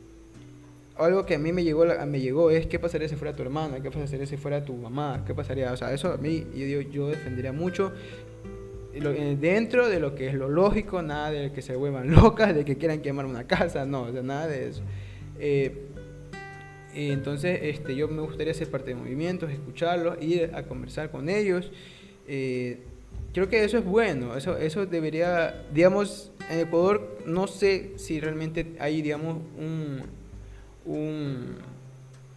algo 0.96 1.26
que 1.26 1.34
a 1.34 1.38
mí 1.38 1.52
me 1.52 1.64
llegó, 1.64 1.84
me 2.06 2.20
llegó 2.20 2.50
es 2.50 2.66
qué 2.66 2.78
pasaría 2.78 3.08
si 3.08 3.16
fuera 3.16 3.34
tu 3.34 3.42
hermana, 3.42 3.80
qué 3.82 3.90
pasaría 3.90 4.26
si 4.26 4.36
fuera 4.36 4.64
tu 4.64 4.74
mamá, 4.74 5.24
qué 5.26 5.34
pasaría, 5.34 5.72
o 5.72 5.76
sea, 5.76 5.92
eso 5.92 6.12
a 6.12 6.16
mí 6.16 6.46
yo, 6.54 6.80
yo 6.82 7.08
defendería 7.08 7.52
mucho 7.52 7.92
eh, 8.94 9.36
dentro 9.40 9.88
de 9.88 9.98
lo 9.98 10.14
que 10.14 10.28
es 10.28 10.34
lo 10.34 10.48
lógico, 10.48 11.02
nada 11.02 11.32
de 11.32 11.52
que 11.52 11.62
se 11.62 11.74
vuelvan 11.74 12.10
locas, 12.14 12.54
de 12.54 12.64
que 12.64 12.76
quieran 12.76 13.00
quemar 13.00 13.26
una 13.26 13.46
casa, 13.46 13.84
no, 13.84 14.02
o 14.02 14.12
sea, 14.12 14.22
nada 14.22 14.46
de 14.46 14.68
eso. 14.68 14.82
Eh, 15.38 15.88
entonces, 16.94 17.58
este, 17.62 17.96
yo 17.96 18.06
me 18.06 18.22
gustaría 18.22 18.54
ser 18.54 18.70
parte 18.70 18.90
de 18.90 18.94
movimientos, 18.94 19.50
escucharlos, 19.50 20.22
ir 20.22 20.52
a 20.54 20.62
conversar 20.62 21.10
con 21.10 21.28
ellos. 21.28 21.72
Eh, 22.28 22.78
creo 23.32 23.48
que 23.48 23.64
eso 23.64 23.78
es 23.78 23.84
bueno, 23.84 24.36
eso, 24.36 24.56
eso 24.56 24.86
debería, 24.86 25.64
digamos, 25.74 26.30
en 26.48 26.60
Ecuador 26.60 27.18
no 27.26 27.48
sé 27.48 27.94
si 27.96 28.20
realmente 28.20 28.76
hay, 28.78 29.02
digamos, 29.02 29.38
un 29.58 30.02
un, 30.84 31.56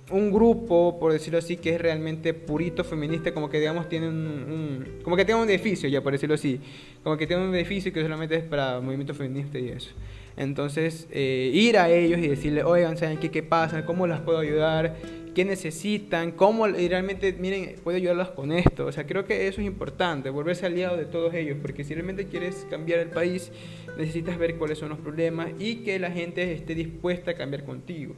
un 0.10 0.32
grupo, 0.32 0.98
por 1.00 1.12
decirlo 1.12 1.39
así, 1.39 1.58
que 1.58 1.76
es 1.76 1.82
realmente 1.82 2.34
purito 2.34 2.84
feminista, 2.84 3.34
como 3.34 3.50
que 3.50 3.60
digamos 3.60 3.89
tiene 3.89 4.08
un, 4.08 5.00
como 5.04 5.16
que 5.16 5.26
tiene 5.26 5.41
un 5.41 5.50
edificio, 5.50 5.89
ya 5.89 6.02
por 6.02 6.14
decirlo 6.14 6.36
así, 6.36 6.62
como 7.04 7.18
que 7.18 7.28
tiene 7.28 7.45
un 7.48 7.54
edificio 7.54 7.91
que 7.91 8.02
solamente 8.02 8.36
es 8.36 8.43
para 8.43 8.80
movimiento 8.80 9.14
feminista 9.14 9.60
y 9.60 9.70
eso. 9.70 9.91
Entonces, 10.38 11.08
eh, 11.12 11.50
ir 11.52 11.78
a 11.78 11.89
ellos 11.89 12.20
y 12.20 12.28
decirle, 12.28 12.64
oigan, 12.64 12.95
¿saben 12.95 13.18
qué, 13.18 13.32
qué 13.32 13.41
pasa? 13.41 13.86
¿Cómo 13.86 14.06
las 14.06 14.22
puedo 14.22 14.38
ayudar? 14.38 14.95
¿Qué 15.34 15.43
necesitan? 15.45 16.32
¿Cómo 16.32 16.68
realmente, 16.68 17.34
miren, 17.34 17.76
puedo 17.84 17.98
ayudarlas 17.98 18.30
con 18.30 18.52
esto? 18.52 18.86
O 18.86 18.91
sea, 18.91 19.06
creo 19.06 19.26
que 19.26 19.48
eso 19.48 19.62
es 19.62 19.68
importante, 19.68 20.30
volverse 20.30 20.66
aliado 20.66 20.95
de 20.95 21.06
todos 21.06 21.34
ellos, 21.34 21.58
porque 21.62 21.84
si 21.84 21.93
realmente 21.95 22.28
quieres 22.28 22.68
cambiar 22.70 23.00
el 23.00 23.10
país, 23.10 23.52
necesitas 23.98 24.38
ver 24.38 24.56
cuáles 24.56 24.78
son 24.78 24.89
los 24.89 25.00
problemas 25.00 25.50
y 25.60 25.78
que 25.78 26.00
la 26.00 26.12
gente 26.12 26.54
esté 26.54 26.76
dispuesta 26.76 27.32
a 27.32 27.34
cambiar 27.34 27.66
contigo. 27.66 28.16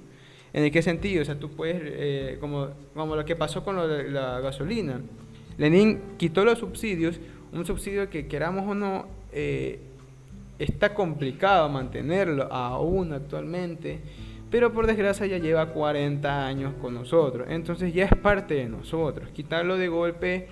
¿En 0.54 0.72
qué 0.72 0.82
sentido? 0.82 1.22
O 1.22 1.26
sea, 1.26 1.40
tú 1.40 1.50
puedes, 1.50 1.82
eh, 1.84 2.38
como, 2.40 2.70
lo 2.96 3.26
que 3.26 3.36
pasó 3.36 3.64
con 3.64 3.78
la 4.14 4.40
gasolina. 4.40 5.00
Lenin 5.58 6.00
quitó 6.18 6.46
los 6.46 6.60
subsidios, 6.60 7.20
un 7.52 7.66
subsidio 7.66 8.10
que 8.10 8.28
queramos 8.28 8.68
o 8.68 8.74
no, 8.74 9.06
eh, 9.32 9.80
está 10.58 10.94
complicado 10.94 11.70
mantenerlo 11.70 12.52
aún 12.52 13.14
actualmente, 13.14 14.00
pero 14.50 14.74
por 14.74 14.88
desgracia 14.88 15.26
ya 15.28 15.38
lleva 15.38 15.68
40 15.68 16.48
años 16.48 16.74
con 16.82 16.94
nosotros, 16.94 17.48
entonces 17.50 17.94
ya 17.94 18.06
es 18.06 18.16
parte 18.16 18.56
de 18.56 18.70
nosotros. 18.70 19.30
Quitarlo 19.30 19.78
de 19.78 19.88
golpe 19.88 20.48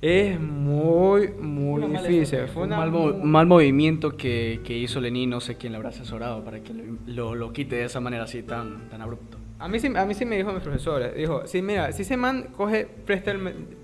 es 0.00 0.38
muy, 0.40 1.28
muy 1.28 1.82
difícil. 1.92 2.46
Fue 2.48 2.64
un 2.64 3.30
mal, 3.30 3.46
movimiento 3.46 4.16
que, 4.16 4.60
que, 4.64 4.76
hizo 4.76 5.00
Lenin, 5.00 5.30
no 5.30 5.40
sé 5.40 5.56
quién 5.56 5.72
le 5.72 5.76
habrá 5.76 5.88
asesorado 5.90 6.44
para 6.44 6.60
que 6.60 6.72
lo, 7.06 7.34
lo, 7.34 7.52
quite 7.52 7.76
de 7.76 7.84
esa 7.84 8.00
manera 8.00 8.24
así 8.24 8.42
tan, 8.42 8.88
tan 8.88 9.00
abrupto. 9.00 9.38
A 9.58 9.68
mí, 9.68 9.78
sí, 9.78 9.90
a 9.94 10.04
mí 10.04 10.12
sí 10.12 10.26
me 10.26 10.36
dijo 10.36 10.52
mi 10.52 10.60
profesora, 10.60 11.08
dijo, 11.12 11.46
sí, 11.46 11.62
mira, 11.62 11.90
si 11.92 12.02
ese 12.02 12.18
man 12.18 12.48
coge 12.54 12.86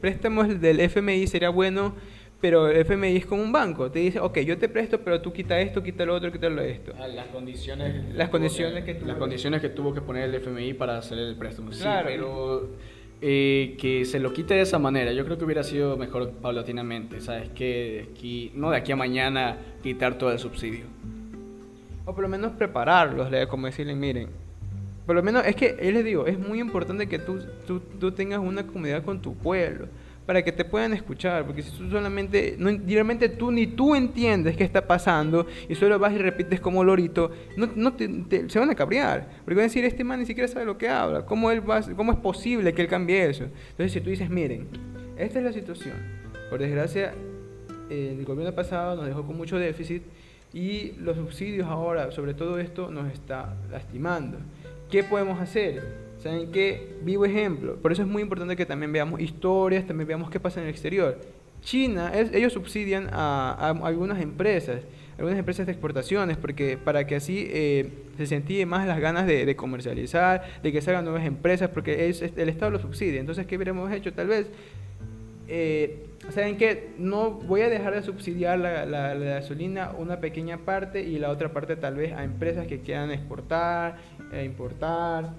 préstamos 0.00 0.60
del 0.60 0.80
FMI 0.80 1.26
sería 1.26 1.48
bueno, 1.48 1.94
pero 2.42 2.68
el 2.68 2.76
FMI 2.78 3.16
es 3.16 3.24
como 3.24 3.42
un 3.42 3.52
banco, 3.52 3.90
te 3.90 4.00
dice, 4.00 4.20
ok, 4.20 4.40
yo 4.40 4.58
te 4.58 4.68
presto, 4.68 5.00
pero 5.00 5.22
tú 5.22 5.32
quita 5.32 5.58
esto, 5.60 5.82
quita 5.82 6.04
lo 6.04 6.14
otro, 6.14 6.30
quita 6.30 6.50
lo 6.50 6.60
esto. 6.60 6.92
Ah, 6.98 7.08
las 7.08 7.28
condiciones, 7.28 8.14
las 8.14 8.28
condiciones 8.28 8.84
que, 8.84 9.00
las 9.00 9.16
condiciones 9.16 9.62
que 9.62 9.70
tuvo 9.70 9.94
que 9.94 10.02
poner 10.02 10.28
el 10.28 10.34
FMI 10.34 10.74
para 10.74 10.98
hacer 10.98 11.18
el 11.18 11.36
préstamo. 11.36 11.70
Claro, 11.70 12.06
pero 12.06 12.68
eh, 13.22 13.76
que 13.78 14.04
se 14.04 14.18
lo 14.18 14.32
quite 14.32 14.54
de 14.54 14.62
esa 14.62 14.80
manera. 14.80 15.12
Yo 15.12 15.24
creo 15.24 15.38
que 15.38 15.44
hubiera 15.44 15.62
sido 15.62 15.96
mejor 15.96 16.32
paulatinamente, 16.32 17.20
¿sabes? 17.20 17.50
Que 17.50 18.08
aquí, 18.10 18.50
no 18.54 18.70
de 18.70 18.78
aquí 18.78 18.90
a 18.90 18.96
mañana 18.96 19.58
quitar 19.82 20.18
todo 20.18 20.32
el 20.32 20.40
subsidio. 20.40 20.86
O 22.04 22.14
por 22.14 22.22
lo 22.22 22.28
menos 22.28 22.52
prepararlos, 22.52 23.28
como 23.48 23.66
decirle, 23.66 23.94
miren, 23.94 24.28
por 25.06 25.14
lo 25.14 25.22
menos 25.22 25.46
es 25.46 25.54
que, 25.54 25.76
él 25.78 25.94
les 25.94 26.04
digo, 26.04 26.26
es 26.26 26.36
muy 26.36 26.58
importante 26.60 27.08
que 27.08 27.20
tú, 27.20 27.38
tú, 27.64 27.78
tú 27.78 28.10
tengas 28.10 28.40
una 28.40 28.66
comunidad 28.66 29.04
con 29.04 29.22
tu 29.22 29.34
pueblo 29.34 29.86
para 30.26 30.42
que 30.42 30.52
te 30.52 30.64
puedan 30.64 30.92
escuchar, 30.92 31.44
porque 31.44 31.62
si 31.62 31.70
tú 31.76 31.90
solamente, 31.90 32.56
no, 32.58 32.70
tú 33.38 33.50
ni 33.50 33.66
tú 33.66 33.94
entiendes 33.94 34.56
qué 34.56 34.64
está 34.64 34.86
pasando 34.86 35.46
y 35.68 35.74
solo 35.74 35.98
vas 35.98 36.12
y 36.12 36.18
repites 36.18 36.60
como 36.60 36.84
lorito, 36.84 37.30
no, 37.56 37.68
no 37.74 37.94
te, 37.94 38.48
se 38.48 38.58
van 38.58 38.70
a 38.70 38.74
cabrear, 38.74 39.28
porque 39.44 39.54
van 39.54 39.64
a 39.64 39.68
decir, 39.68 39.84
este 39.84 40.04
man 40.04 40.20
ni 40.20 40.26
siquiera 40.26 40.48
sabe 40.48 40.64
lo 40.64 40.78
que 40.78 40.88
habla, 40.88 41.26
¿cómo, 41.26 41.50
él 41.50 41.68
va, 41.68 41.82
cómo 41.96 42.12
es 42.12 42.18
posible 42.18 42.72
que 42.72 42.82
él 42.82 42.88
cambie 42.88 43.28
eso? 43.28 43.44
Entonces 43.44 43.92
si 43.92 44.00
tú 44.00 44.10
dices, 44.10 44.30
miren, 44.30 44.68
esta 45.16 45.38
es 45.40 45.44
la 45.44 45.52
situación, 45.52 45.94
por 46.50 46.60
desgracia, 46.60 47.12
el 47.90 48.24
gobierno 48.24 48.54
pasado 48.54 48.96
nos 48.96 49.06
dejó 49.06 49.26
con 49.26 49.36
mucho 49.36 49.58
déficit 49.58 50.02
y 50.54 50.92
los 50.98 51.16
subsidios 51.16 51.66
ahora, 51.66 52.10
sobre 52.12 52.34
todo 52.34 52.58
esto, 52.58 52.90
nos 52.90 53.12
está 53.12 53.56
lastimando. 53.70 54.38
¿Qué 54.90 55.02
podemos 55.02 55.40
hacer? 55.40 56.11
¿Saben 56.22 56.52
qué? 56.52 56.94
Vivo 57.02 57.24
ejemplo. 57.24 57.76
Por 57.76 57.90
eso 57.90 58.02
es 58.02 58.08
muy 58.08 58.22
importante 58.22 58.54
que 58.54 58.64
también 58.64 58.92
veamos 58.92 59.20
historias, 59.20 59.84
también 59.86 60.06
veamos 60.06 60.30
qué 60.30 60.38
pasa 60.38 60.60
en 60.60 60.66
el 60.66 60.70
exterior. 60.70 61.18
China, 61.62 62.12
ellos 62.14 62.52
subsidian 62.52 63.08
a, 63.12 63.70
algunas 63.82 64.20
empresas. 64.20 64.82
algunas 65.18 65.36
empresas 65.36 65.66
de 65.66 65.72
exportaciones, 65.72 66.36
porque 66.36 66.78
para 66.78 67.08
que 67.08 67.16
así 67.16 67.48
eh, 67.50 67.90
se 68.16 68.26
sentían 68.26 68.68
más 68.68 68.86
las 68.86 69.00
ganas 69.00 69.26
de, 69.26 69.56
comercializar, 69.56 70.44
de 70.62 70.70
que 70.70 70.80
salgan 70.80 71.04
nuevas 71.04 71.24
empresas, 71.24 71.70
porque 71.70 72.08
es, 72.08 72.22
el 72.22 72.48
Estado 72.48 72.70
lo 72.70 72.78
subsidia. 72.78 73.18
Entonces, 73.18 73.44
¿qué 73.46 73.56
hubiéramos 73.56 73.90
hecho? 73.92 74.12
Tal 74.12 74.28
vez, 74.28 74.46
eh, 75.48 76.06
¿saben 76.30 76.56
qué? 76.56 76.90
No 76.98 77.32
voy 77.32 77.62
a 77.62 77.68
dejar 77.68 77.94
de 77.94 78.02
subsidiar 78.02 78.60
la, 78.60 79.14
gasolina 79.14 79.90
una 79.98 80.20
pequeña 80.20 80.58
parte 80.58 81.02
y 81.02 81.18
la 81.18 81.30
otra 81.30 81.52
parte 81.52 81.74
tal 81.74 81.96
vez 81.96 82.12
a 82.12 82.22
empresas 82.22 82.68
que 82.68 82.80
quieran 82.80 83.10
exportar, 83.10 83.96
e 84.32 84.44
importar, 84.44 85.34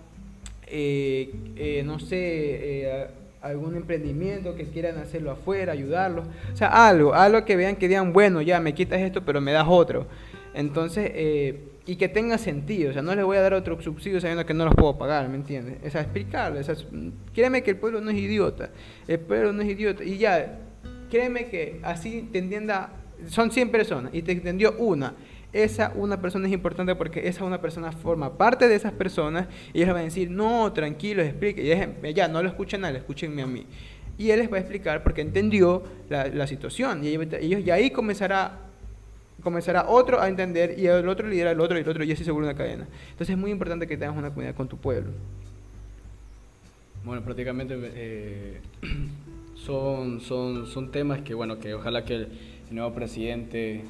eh, 0.75 1.83
no 1.85 1.99
sé 1.99 3.09
algún 3.43 3.75
emprendimiento 3.75 4.55
que 4.55 4.63
quieran 4.63 4.97
hacerlo 4.97 5.31
afuera, 5.31 5.73
ayudarlos. 5.73 6.25
O 6.53 6.55
sea, 6.55 6.87
algo, 6.87 7.13
algo 7.13 7.43
que 7.43 7.57
vean 7.57 7.75
que 7.75 7.89
digan, 7.89 8.13
bueno, 8.13 8.41
ya 8.41 8.59
me 8.61 8.73
quitas 8.73 9.01
esto, 9.01 9.23
pero 9.25 9.41
me 9.41 9.51
das 9.51 9.67
otro. 9.67 10.07
Entonces, 10.53 11.11
eh, 11.13 11.59
y 11.85 11.97
que 11.97 12.07
tenga 12.07 12.37
sentido. 12.37 12.91
O 12.91 12.93
sea, 12.93 13.01
no 13.01 13.13
les 13.13 13.25
voy 13.25 13.35
a 13.35 13.41
dar 13.41 13.53
otro 13.53 13.79
subsidio 13.81 14.21
sabiendo 14.21 14.45
que 14.45 14.53
no 14.53 14.63
los 14.63 14.73
puedo 14.75 14.97
pagar, 14.97 15.27
¿me 15.27 15.35
entiendes? 15.35 15.75
O 15.85 15.89
sea, 15.89 16.01
explicarlo. 16.01 16.59
Créeme 17.33 17.63
que 17.63 17.71
el 17.71 17.77
pueblo 17.77 17.99
no 17.99 18.11
es 18.11 18.17
idiota. 18.17 18.69
El 19.09 19.19
pueblo 19.19 19.51
no 19.51 19.61
es 19.61 19.69
idiota. 19.69 20.05
Y 20.05 20.17
ya, 20.17 20.59
créeme 21.11 21.47
que 21.47 21.81
así 21.83 22.29
te 22.31 22.39
entienda, 22.39 22.91
son 23.27 23.51
100 23.51 23.71
personas 23.71 24.15
y 24.15 24.21
te 24.21 24.31
entendió 24.31 24.75
una 24.77 25.15
esa 25.53 25.93
una 25.95 26.19
persona 26.19 26.47
es 26.47 26.53
importante 26.53 26.95
porque 26.95 27.27
esa 27.27 27.45
una 27.45 27.61
persona 27.61 27.91
forma 27.91 28.37
parte 28.37 28.67
de 28.67 28.75
esas 28.75 28.91
personas 28.91 29.47
y 29.71 29.81
ellos 29.81 29.93
van 29.93 30.01
a 30.01 30.05
decir, 30.05 30.29
no, 30.29 30.73
tranquilo, 30.73 31.21
explique, 31.21 31.63
y 31.63 32.13
ya, 32.13 32.27
no 32.27 32.41
lo 32.41 32.49
escuchen 32.49 32.83
a 32.83 32.89
él, 32.89 32.95
escúchenme 32.95 33.43
a 33.43 33.47
mí. 33.47 33.65
Y 34.17 34.31
él 34.31 34.39
les 34.39 34.51
va 34.51 34.57
a 34.57 34.59
explicar 34.59 35.03
porque 35.03 35.21
entendió 35.21 35.83
la, 36.09 36.47
situación 36.47 37.03
y 37.03 37.09
ellos, 37.09 37.27
y 37.41 37.71
ahí 37.71 37.91
comenzará 37.91 38.59
comenzará 39.43 39.89
otro 39.89 40.21
a 40.21 40.29
entender 40.29 40.79
y 40.79 40.87
el 40.87 41.07
otro 41.07 41.27
lidera 41.27 41.51
al 41.51 41.59
otro 41.59 41.77
y 41.77 41.81
el 41.81 41.89
otro 41.89 42.03
y 42.03 42.11
así 42.11 42.23
se 42.23 42.31
vuelve 42.31 42.49
una 42.49 42.57
cadena. 42.57 42.87
Entonces 43.11 43.31
es 43.31 43.37
muy 43.37 43.51
importante 43.51 43.87
que 43.87 43.97
tengas 43.97 44.17
una 44.17 44.29
comunidad 44.29 44.55
con 44.55 44.67
tu 44.67 44.77
pueblo. 44.77 45.11
Bueno, 47.03 47.21
prácticamente 47.23 47.77
eh, 47.77 48.61
son, 49.55 50.21
son, 50.21 50.65
son 50.67 50.91
temas 50.91 51.21
que, 51.21 51.33
bueno, 51.33 51.59
que 51.59 51.73
ojalá 51.73 52.05
que 52.05 52.15
el 52.15 52.29
nuevo 52.71 52.93
presidente 52.93 53.83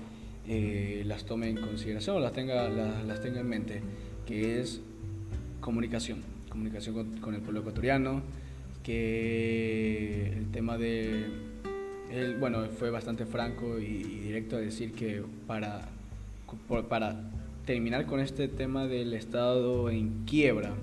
eh, 0.48 1.04
las 1.06 1.26
tome 1.26 1.50
en 1.50 1.58
consideración, 1.58 2.22
las 2.22 2.34
tenga, 2.34 2.70
las, 2.70 3.22
tenga 3.22 3.40
en 3.40 3.48
mente, 3.48 3.82
que 4.26 4.60
es 4.60 4.82
comunicación, 5.62 6.22
comunicación 6.50 7.20
con, 7.22 7.34
el 7.34 7.42
pueblo 7.42 7.62
ecuatoriano, 7.62 8.22
que 8.84 10.34
el 10.36 10.52
tema 10.52 10.78
de, 10.78 11.26
él, 12.12 12.36
bueno, 12.40 12.66
fue 12.78 12.90
bastante 12.90 13.26
franco 13.26 13.80
y, 13.80 14.04
directo 14.04 14.58
a 14.58 14.60
decir 14.60 14.92
que 14.92 15.24
para, 15.48 15.88
para 16.90 17.22
terminar 17.66 18.06
con 18.06 18.20
este 18.20 18.50
tema 18.50 18.88
del 18.88 19.14
Estado 19.14 19.90
en 19.90 20.26
quiebra, 20.26 20.74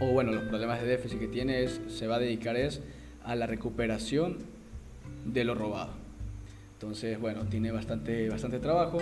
o 0.00 0.06
bueno, 0.12 0.32
los 0.32 0.44
problemas 0.44 0.80
de 0.80 0.88
déficit 0.88 1.20
que 1.20 1.28
tiene, 1.28 1.62
es, 1.62 1.80
se 1.88 2.08
va 2.08 2.16
a 2.16 2.18
dedicar 2.18 2.56
es 2.56 2.80
a 3.22 3.36
la 3.36 3.46
recuperación 3.46 4.38
de 5.24 5.44
lo 5.44 5.54
robado. 5.54 5.99
Entonces, 6.80 7.20
bueno, 7.20 7.44
tiene 7.44 7.70
bastante, 7.70 8.30
bastante 8.30 8.58
trabajo, 8.58 9.00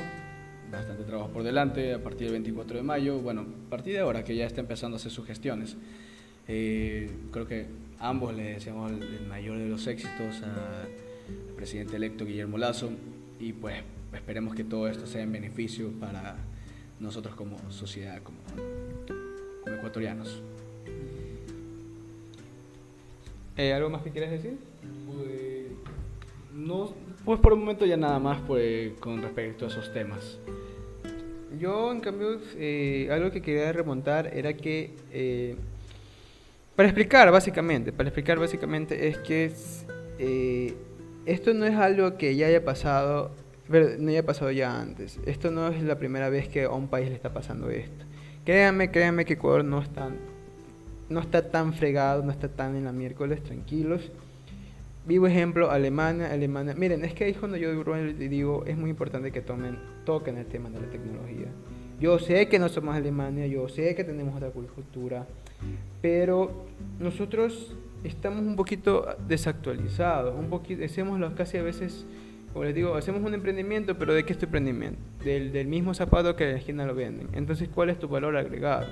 bastante 0.69 1.05
trabajo 1.05 1.31
por 1.31 1.45
delante 1.45 1.95
a 1.95 2.03
partir 2.03 2.23
del 2.23 2.33
24 2.33 2.79
de 2.79 2.83
mayo, 2.83 3.21
bueno, 3.21 3.43
a 3.43 3.71
partir 3.71 3.93
de 3.93 4.01
ahora 4.01 4.25
que 4.25 4.35
ya 4.35 4.47
está 4.47 4.61
empezando 4.61 4.97
a 4.97 4.99
hacer 4.99 5.13
sus 5.13 5.25
gestiones. 5.25 5.77
Eh, 6.49 7.09
creo 7.31 7.47
que 7.47 7.67
ambos 8.01 8.35
le 8.35 8.55
deseamos 8.55 8.91
el, 8.91 9.29
mayor 9.29 9.59
de 9.59 9.69
los 9.69 9.87
éxitos 9.87 10.43
al 10.43 10.89
presidente 11.55 11.95
electo 11.95 12.25
Guillermo 12.25 12.59
Lazo 12.59 12.91
y 13.39 13.53
pues 13.53 13.77
esperemos 14.13 14.57
que 14.57 14.65
todo 14.65 14.89
esto 14.89 15.07
sea 15.07 15.23
en 15.23 15.31
beneficio 15.31 15.93
para 16.01 16.35
nosotros 16.99 17.37
como 17.37 17.59
sociedad, 17.71 18.21
como, 18.25 18.39
como 19.63 19.77
ecuatorianos. 19.77 20.43
Eh, 23.57 23.73
¿Algo 23.73 23.89
más 23.89 24.03
que 24.03 24.11
quieras 24.11 24.33
decir? 24.33 24.59
Pues 25.07 25.69
no, 26.53 26.93
pues 27.29 27.41
por 27.41 27.53
el 27.53 27.59
momento 27.59 27.85
ya 27.85 27.99
nada 27.99 28.19
más 28.19 28.41
pues, 28.47 28.95
con 29.01 29.21
respecto 29.21 29.67
a 29.67 29.69
esos 29.69 29.93
temas. 29.93 30.39
Yo, 31.61 31.93
en 31.93 32.01
cambio, 32.01 32.41
eh, 32.57 33.07
algo 33.13 33.31
que 33.31 33.43
quería 33.43 33.71
remontar 33.71 34.31
era 34.35 34.55
que, 34.55 34.97
eh, 35.13 35.55
para 36.75 36.89
explicar 36.89 37.31
básicamente, 37.31 37.93
para 37.93 38.09
explicar 38.09 38.39
básicamente 38.39 39.09
es 39.09 39.19
que 39.19 39.53
eh, 40.19 40.75
esto 41.27 41.53
no 41.53 41.67
es 41.67 41.75
algo 41.75 42.17
que 42.17 42.35
ya 42.35 42.47
haya 42.47 42.65
pasado, 42.65 43.33
no 43.69 44.09
haya 44.09 44.25
pasado 44.25 44.51
ya 44.51 44.81
antes. 44.81 45.21
Esto 45.27 45.51
no 45.51 45.69
es 45.69 45.83
la 45.83 45.99
primera 45.99 46.31
vez 46.31 46.49
que 46.49 46.65
a 46.65 46.71
un 46.71 46.89
país 46.89 47.11
le 47.11 47.15
está 47.15 47.35
pasando 47.35 47.69
esto. 47.69 48.07
Créanme, 48.47 48.91
créanme 48.91 49.27
que 49.27 49.35
Ecuador 49.35 49.67
no 49.67 49.83
está, 49.83 50.09
no 51.11 51.21
está 51.21 51.51
tan 51.51 51.75
fregado, 51.75 52.23
no 52.23 52.31
está 52.31 52.49
tan 52.49 52.75
en 52.75 52.87
la 52.87 52.93
miércoles, 52.93 53.43
tranquilos 53.43 54.11
vivo 55.09 55.27
ejemplo, 55.27 55.71
Alemania, 55.71 56.31
Alemania. 56.31 56.75
Miren, 56.77 57.03
es 57.05 57.15
que 57.15 57.25
ahí 57.25 57.35
cuando 57.35 57.57
yo 57.57 57.73
digo, 57.73 58.65
es 58.67 58.77
muy 58.77 58.91
importante 58.91 59.33
que 59.33 59.41
tomen, 59.41 59.79
toquen 60.05 60.37
el 60.37 60.47
tema 60.47 60.69
de 60.69 60.81
la 60.81 60.91
tecnología. 60.91 61.47
Yo 61.99 62.19
sé 62.19 62.47
que 62.47 62.59
no 62.59 62.69
somos 62.69 62.95
Alemania, 62.95 63.47
yo 63.47 63.69
sé 63.69 63.95
que 63.97 64.05
tenemos 64.05 64.37
otra 64.37 64.51
cultura, 64.51 65.27
pero 66.01 66.67
nosotros 67.01 67.75
estamos 68.05 68.43
un 68.43 68.55
poquito 68.55 69.17
desactualizados, 69.27 70.39
un 70.39 70.49
poquito, 70.49 70.85
hacemos 70.85 71.19
casi 71.33 71.57
a 71.57 71.63
veces, 71.63 72.07
como 72.53 72.67
les 72.67 72.75
digo, 72.75 72.95
hacemos 72.95 73.23
un 73.23 73.35
emprendimiento, 73.35 73.99
pero 73.99 74.15
¿de 74.15 74.25
qué 74.25 74.35
es 74.35 74.39
tu 74.39 74.45
emprendimiento? 74.45 75.01
Del, 75.25 75.51
del 75.53 75.67
mismo 75.67 75.95
zapato 75.95 76.37
que 76.37 76.45
en 76.45 76.53
la 76.53 76.59
esquina 76.59 76.87
lo 76.87 76.95
venden. 76.95 77.29
Entonces, 77.33 77.69
¿cuál 77.75 77.91
es 77.91 77.99
tu 77.99 78.07
valor 78.07 78.37
agregado? 78.37 78.87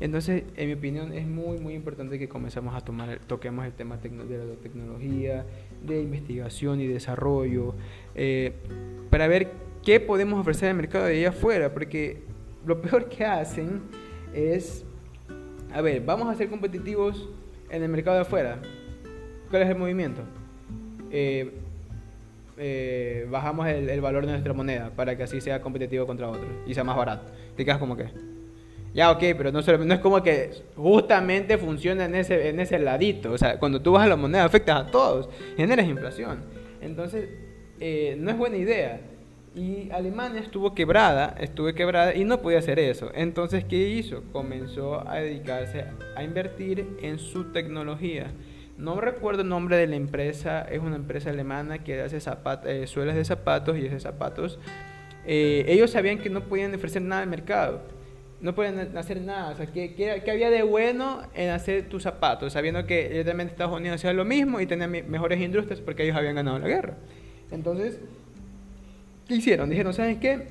Entonces, 0.00 0.44
en 0.56 0.68
mi 0.68 0.74
opinión, 0.74 1.12
es 1.12 1.26
muy, 1.26 1.58
muy 1.58 1.74
importante 1.74 2.18
que 2.18 2.28
comencemos 2.28 2.74
a 2.74 2.80
tomar, 2.80 3.18
toquemos 3.26 3.66
el 3.66 3.72
tema 3.72 3.96
de 3.96 4.38
la 4.38 4.54
tecnología, 4.54 5.44
de 5.82 6.00
investigación 6.00 6.80
y 6.80 6.86
desarrollo, 6.86 7.74
eh, 8.14 8.52
para 9.10 9.26
ver 9.26 9.50
qué 9.82 9.98
podemos 9.98 10.38
ofrecer 10.40 10.70
al 10.70 10.76
mercado 10.76 11.06
de 11.06 11.18
allá 11.18 11.30
afuera, 11.30 11.72
porque 11.72 12.22
lo 12.64 12.80
peor 12.80 13.08
que 13.08 13.24
hacen 13.24 13.82
es, 14.32 14.84
a 15.72 15.80
ver, 15.80 16.02
vamos 16.04 16.28
a 16.28 16.34
ser 16.36 16.48
competitivos 16.48 17.28
en 17.68 17.82
el 17.82 17.88
mercado 17.88 18.16
de 18.16 18.22
afuera. 18.22 18.60
¿Cuál 19.50 19.62
es 19.62 19.68
el 19.68 19.76
movimiento? 19.76 20.22
Eh, 21.10 21.54
eh, 22.56 23.26
bajamos 23.30 23.66
el, 23.66 23.88
el, 23.88 24.00
valor 24.00 24.26
de 24.26 24.32
nuestra 24.32 24.52
moneda 24.52 24.90
para 24.90 25.16
que 25.16 25.22
así 25.22 25.40
sea 25.40 25.60
competitivo 25.60 26.06
contra 26.06 26.28
otros 26.28 26.46
y 26.66 26.74
sea 26.74 26.84
más 26.84 26.96
barato. 26.96 27.32
Te 27.56 27.64
quedas 27.64 27.78
como 27.78 27.96
que, 27.96 28.06
ya, 28.94 29.10
ok, 29.10 29.20
pero 29.36 29.52
no, 29.52 29.60
no 29.60 29.94
es 29.94 30.00
como 30.00 30.22
que 30.22 30.50
justamente 30.76 31.58
funciona 31.58 32.06
en 32.06 32.14
ese, 32.14 32.48
en 32.48 32.60
ese 32.60 32.78
ladito. 32.78 33.32
O 33.32 33.38
sea, 33.38 33.58
cuando 33.58 33.80
tú 33.80 33.96
a 33.96 34.06
la 34.06 34.16
moneda 34.16 34.44
afectas 34.44 34.86
a 34.86 34.90
todos, 34.90 35.28
generas 35.56 35.86
inflación. 35.86 36.40
Entonces, 36.80 37.28
eh, 37.80 38.16
no 38.18 38.30
es 38.30 38.36
buena 38.36 38.56
idea. 38.56 39.00
Y 39.54 39.90
Alemania 39.90 40.40
estuvo 40.40 40.74
quebrada, 40.74 41.34
estuvo 41.40 41.72
quebrada 41.74 42.14
y 42.14 42.24
no 42.24 42.40
podía 42.40 42.58
hacer 42.58 42.78
eso. 42.78 43.10
Entonces, 43.14 43.64
¿qué 43.64 43.88
hizo? 43.88 44.22
Comenzó 44.32 45.06
a 45.08 45.16
dedicarse 45.16 45.84
a 46.16 46.22
invertir 46.22 46.86
en 47.02 47.18
su 47.18 47.52
tecnología. 47.52 48.32
No 48.76 49.00
recuerdo 49.00 49.42
el 49.42 49.48
nombre 49.48 49.76
de 49.76 49.88
la 49.88 49.96
empresa, 49.96 50.62
es 50.62 50.80
una 50.80 50.96
empresa 50.96 51.30
alemana 51.30 51.82
que 51.82 52.00
hace 52.00 52.18
eh, 52.64 52.86
suelas 52.86 53.16
de 53.16 53.24
zapatos 53.24 53.76
y 53.76 53.86
hace 53.86 53.98
zapatos. 53.98 54.60
Eh, 55.26 55.64
ellos 55.66 55.90
sabían 55.90 56.18
que 56.18 56.30
no 56.30 56.42
podían 56.42 56.72
ofrecer 56.74 57.02
nada 57.02 57.22
al 57.22 57.28
mercado 57.28 57.97
no 58.40 58.54
pueden 58.54 58.96
hacer 58.96 59.20
nada. 59.20 59.50
O 59.50 59.56
sea, 59.56 59.66
¿qué, 59.66 59.94
qué, 59.94 60.30
había 60.30 60.50
de 60.50 60.62
bueno 60.62 61.22
en 61.34 61.50
hacer 61.50 61.88
tus 61.88 62.04
zapatos? 62.04 62.52
Sabiendo 62.52 62.86
que 62.86 63.06
evidentemente 63.06 63.52
Estados 63.52 63.76
Unidos 63.76 63.96
hacía 63.96 64.12
lo 64.12 64.24
mismo 64.24 64.60
y 64.60 64.66
tenía 64.66 64.86
mejores 64.86 65.40
industrias 65.40 65.80
porque 65.80 66.04
ellos 66.04 66.16
habían 66.16 66.36
ganado 66.36 66.58
la 66.58 66.68
guerra. 66.68 66.94
Entonces, 67.50 68.00
¿qué 69.26 69.36
hicieron? 69.36 69.70
Dijeron, 69.70 69.92
¿sabes 69.92 70.18
qué? 70.18 70.46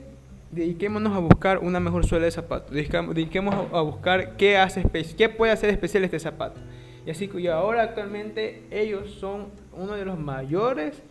Dediquémonos 0.52 1.16
a 1.16 1.20
buscar 1.20 1.60
una 1.60 1.80
mejor 1.80 2.06
suela 2.06 2.26
de 2.26 2.32
zapatos. 2.32 2.72
Dediquemos 2.72 3.56
a 3.72 3.82
buscar 3.82 4.36
qué, 4.38 4.58
hace 4.58 4.84
qué 5.18 5.30
puede 5.30 5.52
hacer 5.52 5.70
especial 5.70 6.04
este 6.04 6.20
zapato. 6.20 6.60
Y 7.06 7.10
así 7.10 7.30
que 7.30 7.50
ahora 7.50 7.84
actualmente 7.84 8.64
ellos 8.70 9.12
son 9.12 9.48
uno 9.74 9.94
de 9.94 10.04
los 10.04 10.20
mayores 10.20 11.02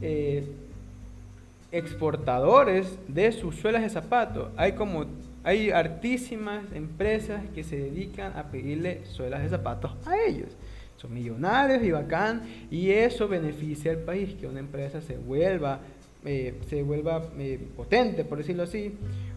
eh, 0.00 0.46
exportadores 1.72 2.98
de 3.08 3.32
sus 3.32 3.56
suelas 3.56 3.82
de 3.82 3.90
zapatos. 3.90 4.50
Hay 4.56 4.72
como 4.72 5.06
hay 5.42 5.70
hartísimas 5.70 6.64
empresas 6.74 7.42
que 7.54 7.64
se 7.64 7.76
dedican 7.76 8.36
a 8.36 8.50
pedirle 8.50 9.02
suelas 9.06 9.42
de 9.42 9.48
zapatos 9.48 9.92
a 10.06 10.16
ellos. 10.18 10.48
Son 10.96 11.14
millonarios 11.14 11.82
y 11.82 11.90
bacán, 11.90 12.42
y 12.70 12.90
eso 12.90 13.26
beneficia 13.26 13.90
al 13.90 13.98
país, 13.98 14.34
que 14.38 14.46
una 14.46 14.60
empresa 14.60 15.00
se 15.00 15.16
vuelva, 15.16 15.80
eh, 16.26 16.54
se 16.68 16.82
vuelva 16.82 17.24
eh, 17.38 17.58
potente, 17.74 18.24
por 18.24 18.36
decirlo 18.36 18.64
así, 18.64 18.92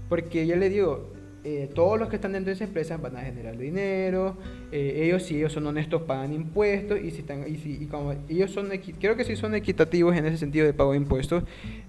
porque 0.09 0.45
yo 0.45 0.57
le 0.57 0.69
digo, 0.69 1.13
eh, 1.45 1.69
todos 1.73 1.97
los 1.97 2.09
que 2.09 2.17
están 2.17 2.33
dentro 2.33 2.49
de 2.49 2.55
esa 2.55 2.65
empresa 2.65 2.97
van 2.97 3.15
a 3.15 3.21
generar 3.21 3.57
dinero, 3.57 4.35
ellos 4.71 5.23
si 5.23 5.37
ellos 5.37 5.53
son 5.53 5.67
honestos 5.67 6.01
pagan 6.03 6.33
impuestos 6.33 6.99
y 7.01 7.11
si 7.11 7.19
están 7.19 7.45
y 7.47 7.57
si 7.57 7.83
y 7.83 7.85
como 7.85 8.13
ellos 8.29 8.51
son 8.51 8.69
creo 8.99 9.17
que 9.17 9.25
si 9.25 9.35
son 9.35 9.53
equitativos 9.53 10.15
en 10.15 10.25
ese 10.25 10.37
sentido 10.37 10.65
de 10.65 10.73
pago 10.73 10.91
de 10.91 10.97
impuestos, 10.97 11.43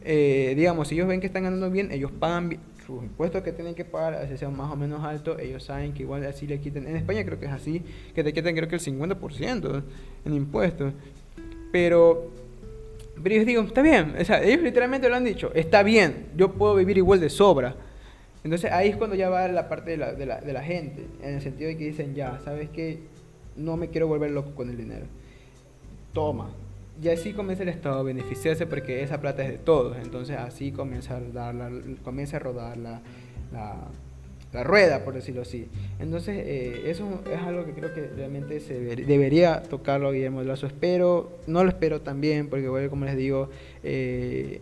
digamos 0.05 0.89
si 0.89 0.97
ellos 0.97 1.07
ven 1.07 1.21
que 1.21 1.29
están 1.29 1.45
ganando 1.45 1.71
bien, 1.71 1.93
ellos 1.93 2.11
pagan 2.11 2.59
sus 2.87 3.03
impuestos 3.03 3.43
que 3.43 3.53
tienen 3.53 3.75
que 3.75 3.85
pagar, 3.85 4.15
así 4.15 4.37
sean 4.37 4.57
más 4.57 4.73
o 4.73 4.77
menos 4.77 5.05
altos, 5.05 5.39
ellos 5.41 5.63
saben 5.65 5.93
que 5.93 6.03
igual 6.03 6.25
así 6.25 6.47
le 6.47 6.61
quiten. 6.61 6.87
En 6.87 6.97
España 6.97 7.25
creo 7.25 7.39
que 7.39 7.47
es 7.47 7.53
así, 7.53 7.83
que 8.15 8.23
te 8.23 8.33
quitan 8.33 8.55
creo 8.55 8.69
que 8.69 8.77
el 8.77 8.81
50% 8.81 9.83
en 10.25 10.35
impuestos. 10.35 10.93
Pero 11.73 12.31
pero 13.23 13.35
ellos 13.35 13.47
digo, 13.47 13.63
está 13.63 13.83
bien, 13.83 14.15
o 14.21 14.25
sea, 14.25 14.43
ellos 14.43 14.63
literalmente 14.63 15.09
lo 15.09 15.15
han 15.15 15.25
dicho, 15.25 15.53
está 15.55 15.83
bien, 15.83 16.27
yo 16.37 16.53
puedo 16.53 16.75
vivir 16.75 16.99
igual 16.99 17.21
de 17.21 17.31
sobra. 17.31 17.77
Entonces 18.43 18.71
ahí 18.71 18.91
es 18.91 18.97
cuando 18.97 19.17
ya 19.17 19.31
va 19.31 19.49
la 19.49 19.69
parte 19.69 19.93
de 19.93 19.97
la, 19.97 20.13
de 20.13 20.27
la, 20.27 20.41
de 20.41 20.53
la 20.53 20.63
gente, 20.63 21.07
en 21.23 21.35
el 21.35 21.41
sentido 21.41 21.69
de 21.69 21.79
que 21.79 21.85
dicen, 21.85 22.15
ya, 22.15 22.41
¿sabes 22.45 22.69
qué? 22.71 22.99
No 23.57 23.77
me 23.77 23.89
quiero 23.89 24.09
volver 24.09 24.33
loco 24.33 24.55
con 24.55 24.69
el 24.69 24.77
dinero. 24.77 25.07
Toma. 26.13 26.51
Y 27.03 27.09
así 27.09 27.33
comienza 27.33 27.63
el 27.65 27.69
Estado 27.71 27.99
a 27.99 28.03
beneficiarse 28.03 28.67
porque 28.67 29.03
esa 29.03 29.21
plata 29.21 29.43
es 29.43 29.51
de 29.51 29.59
todos. 29.59 29.97
Entonces 30.03 30.37
así 30.39 30.73
comienza 30.73 31.17
a, 31.17 31.21
dar 31.21 31.55
la, 31.55 31.71
comienza 32.03 32.37
a 32.37 32.41
rodar 32.41 32.77
la, 32.77 33.01
la, 33.53 34.63
rueda, 34.63 35.05
por 35.05 35.15
decirlo 35.15 35.43
así. 35.43 35.67
Entonces 35.99 36.37
eh, 36.47 36.83
eso 36.87 37.23
es 37.31 37.41
algo 37.41 37.65
que 37.65 37.73
creo 37.73 37.93
que 37.93 38.09
realmente 38.15 38.61
se 38.61 38.79
debería 38.79 39.63
tocarlo 39.63 40.13
Guillermo 40.13 40.43
Lazo. 40.45 40.67
Espero, 40.67 41.33
no 41.49 41.65
lo 41.65 41.71
espero 41.71 42.01
también, 42.01 42.49
porque 42.49 42.69
bueno, 42.69 42.89
como 42.89 43.05
les 43.05 43.17
digo, 43.17 43.49
eh, 43.83 44.61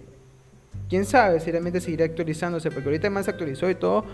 quién 0.89 1.05
sabe 1.05 1.41
si 1.41 1.51
realmente 1.51 1.81
seguirá 1.81 2.07
actualizándose, 2.07 2.71
porque 2.71 2.89
ahorita 2.89 3.11
más 3.11 3.27
se 3.27 3.33
actualizó 3.33 3.69
y 3.69 3.75
todo 3.75 4.07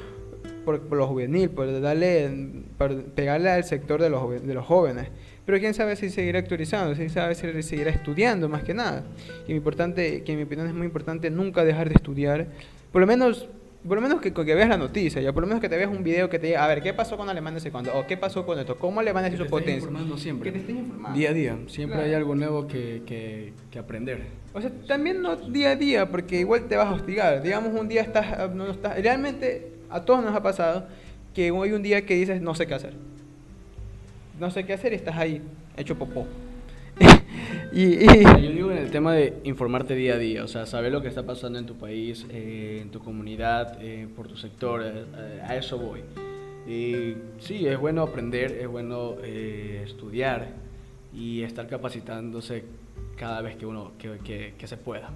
por, 0.76 0.96
lo 0.96 1.06
juvenil, 1.06 1.48
por 1.48 1.80
darle, 1.80 2.30
por 2.76 3.02
pegarle 3.04 3.50
al 3.50 3.64
sector 3.64 4.02
de 4.02 4.10
los, 4.10 4.46
de 4.46 4.54
los 4.54 4.66
jóvenes. 4.66 5.08
Pero 5.48 5.60
quién 5.60 5.72
sabe 5.72 5.96
si 5.96 6.10
seguirá 6.10 6.40
actualizando, 6.40 6.94
quién 6.94 7.08
sabe 7.08 7.34
si 7.34 7.62
seguirá 7.62 7.90
estudiando 7.90 8.50
más 8.50 8.64
que 8.64 8.74
nada. 8.74 9.04
Y 9.46 9.52
mi 9.52 9.56
importante, 9.56 10.22
que 10.22 10.32
en 10.32 10.36
mi 10.36 10.44
opinión 10.44 10.66
es 10.66 10.74
muy 10.74 10.84
importante 10.84 11.30
nunca 11.30 11.64
dejar 11.64 11.88
de 11.88 11.94
estudiar, 11.94 12.48
por 12.92 13.00
lo 13.00 13.06
menos 13.06 13.48
por 13.82 13.96
lo 13.96 14.02
menos 14.02 14.20
que, 14.20 14.34
que, 14.34 14.54
veas 14.54 14.68
la 14.68 14.76
noticia, 14.76 15.22
ya 15.22 15.32
por 15.32 15.42
lo 15.42 15.46
menos 15.46 15.62
que 15.62 15.70
te 15.70 15.78
veas 15.78 15.90
un 15.90 16.04
video 16.04 16.28
que 16.28 16.38
te 16.38 16.48
diga, 16.48 16.66
a 16.66 16.68
ver, 16.68 16.82
¿qué 16.82 16.92
pasó 16.92 17.16
con 17.16 17.30
Alemania 17.30 17.56
ese 17.56 17.70
cuando? 17.70 17.96
¿O 17.96 18.06
qué 18.06 18.18
pasó 18.18 18.44
con 18.44 18.58
esto? 18.58 18.76
¿Cómo 18.78 19.00
Alemania 19.00 19.30
hizo 19.32 19.46
potencia? 19.46 19.76
informando 19.76 20.18
siempre. 20.18 20.52
Que 20.52 20.58
te 20.58 20.58
estés 20.58 20.76
informando. 20.76 21.18
Día 21.18 21.30
a 21.30 21.32
día. 21.32 21.58
Siempre 21.68 22.02
hay 22.02 22.12
algo 22.12 22.34
nuevo 22.34 22.66
que, 22.68 23.00
que, 23.06 23.54
que, 23.70 23.78
aprender. 23.78 24.26
O 24.52 24.60
sea, 24.60 24.70
también 24.86 25.22
no 25.22 25.34
día 25.36 25.70
a 25.70 25.76
día, 25.76 26.10
porque 26.10 26.40
igual 26.40 26.68
te 26.68 26.76
vas 26.76 26.88
a 26.88 26.92
hostigar. 26.92 27.40
Digamos, 27.40 27.72
un 27.72 27.88
día 27.88 28.02
estás, 28.02 28.54
no 28.54 28.70
estás... 28.70 29.00
Realmente, 29.00 29.72
a 29.88 30.04
todos 30.04 30.22
nos 30.22 30.34
ha 30.34 30.42
pasado 30.42 30.88
que 31.32 31.50
hoy 31.52 31.72
un 31.72 31.82
día 31.82 32.04
que 32.04 32.16
dices, 32.16 32.42
no 32.42 32.54
sé 32.54 32.66
qué 32.66 32.74
hacer. 32.74 32.92
No 34.38 34.50
sé 34.50 34.64
qué 34.64 34.72
hacer 34.72 34.92
y 34.92 34.96
estás 34.96 35.16
ahí, 35.16 35.42
hecho 35.76 35.98
popó. 35.98 36.26
y, 37.72 38.06
Yo 38.06 38.50
digo 38.52 38.70
en 38.70 38.78
el 38.78 38.90
tema 38.90 39.12
de 39.12 39.34
informarte 39.44 39.94
día 39.94 40.14
a 40.14 40.18
día, 40.18 40.44
o 40.44 40.48
sea, 40.48 40.66
saber 40.66 40.92
lo 40.92 41.02
que 41.02 41.08
está 41.08 41.24
pasando 41.24 41.58
en 41.58 41.66
tu 41.66 41.74
país, 41.74 42.24
eh, 42.30 42.78
en 42.82 42.90
tu 42.90 43.00
comunidad, 43.00 43.78
eh, 43.80 44.06
por 44.14 44.28
tu 44.28 44.36
sector, 44.36 44.82
eh, 44.84 45.42
a 45.44 45.56
eso 45.56 45.78
voy. 45.78 46.00
Y 46.68 47.14
sí, 47.40 47.66
es 47.66 47.78
bueno 47.78 48.02
aprender, 48.02 48.52
es 48.52 48.68
bueno 48.68 49.16
estudiar 49.22 50.48
y 51.14 51.42
estar 51.42 51.66
capacitándose 51.66 52.64
cada 53.16 53.40
vez 53.40 53.56
que 53.56 53.66
uno 53.66 53.92
que, 53.98 54.52
que, 54.56 54.66
se 54.66 54.76
pueda. 54.76 55.10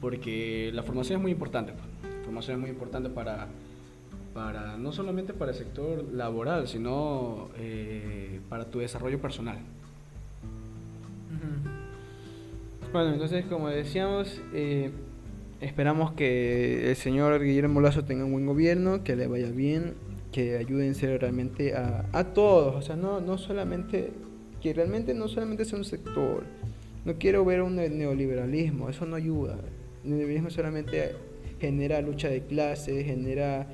Porque 0.00 0.70
la 0.72 0.82
formación 0.84 1.18
es 1.18 1.22
muy 1.22 1.32
importante. 1.32 1.72
Pues. 1.72 2.14
La 2.14 2.24
formación 2.24 2.56
es 2.56 2.60
muy 2.60 2.70
importante 2.70 3.10
para, 3.10 3.48
para 4.34 4.76
no 4.76 4.92
solamente 4.92 5.32
para 5.32 5.52
el 5.52 5.56
sector 5.56 6.04
laboral, 6.12 6.68
sino 6.68 7.48
para 8.48 8.66
tu 8.66 8.80
desarrollo 8.80 9.20
personal. 9.20 9.58
Bueno, 12.94 13.12
entonces 13.12 13.44
como 13.46 13.68
decíamos, 13.70 14.40
eh, 14.54 14.90
esperamos 15.60 16.12
que 16.12 16.90
el 16.90 16.94
señor 16.94 17.42
Guillermo 17.42 17.80
Lazo 17.80 18.04
tenga 18.04 18.24
un 18.24 18.30
buen 18.30 18.46
gobierno, 18.46 19.02
que 19.02 19.16
le 19.16 19.26
vaya 19.26 19.50
bien, 19.50 19.94
que 20.30 20.56
ayuden 20.58 20.94
realmente 20.94 21.74
a, 21.74 22.06
a 22.12 22.24
todos, 22.32 22.76
o 22.76 22.82
sea, 22.82 22.94
no, 22.94 23.20
no 23.20 23.36
solamente, 23.36 24.12
que 24.62 24.72
realmente 24.72 25.12
no 25.12 25.26
solamente 25.26 25.64
sea 25.64 25.76
un 25.76 25.84
sector, 25.84 26.44
no 27.04 27.14
quiero 27.18 27.44
ver 27.44 27.62
un 27.62 27.74
neoliberalismo, 27.74 28.88
eso 28.88 29.06
no 29.06 29.16
ayuda, 29.16 29.56
el 30.04 30.10
neoliberalismo 30.10 30.50
solamente 30.50 31.16
genera 31.60 32.00
lucha 32.00 32.28
de 32.28 32.42
clases, 32.42 33.06
genera 33.06 33.66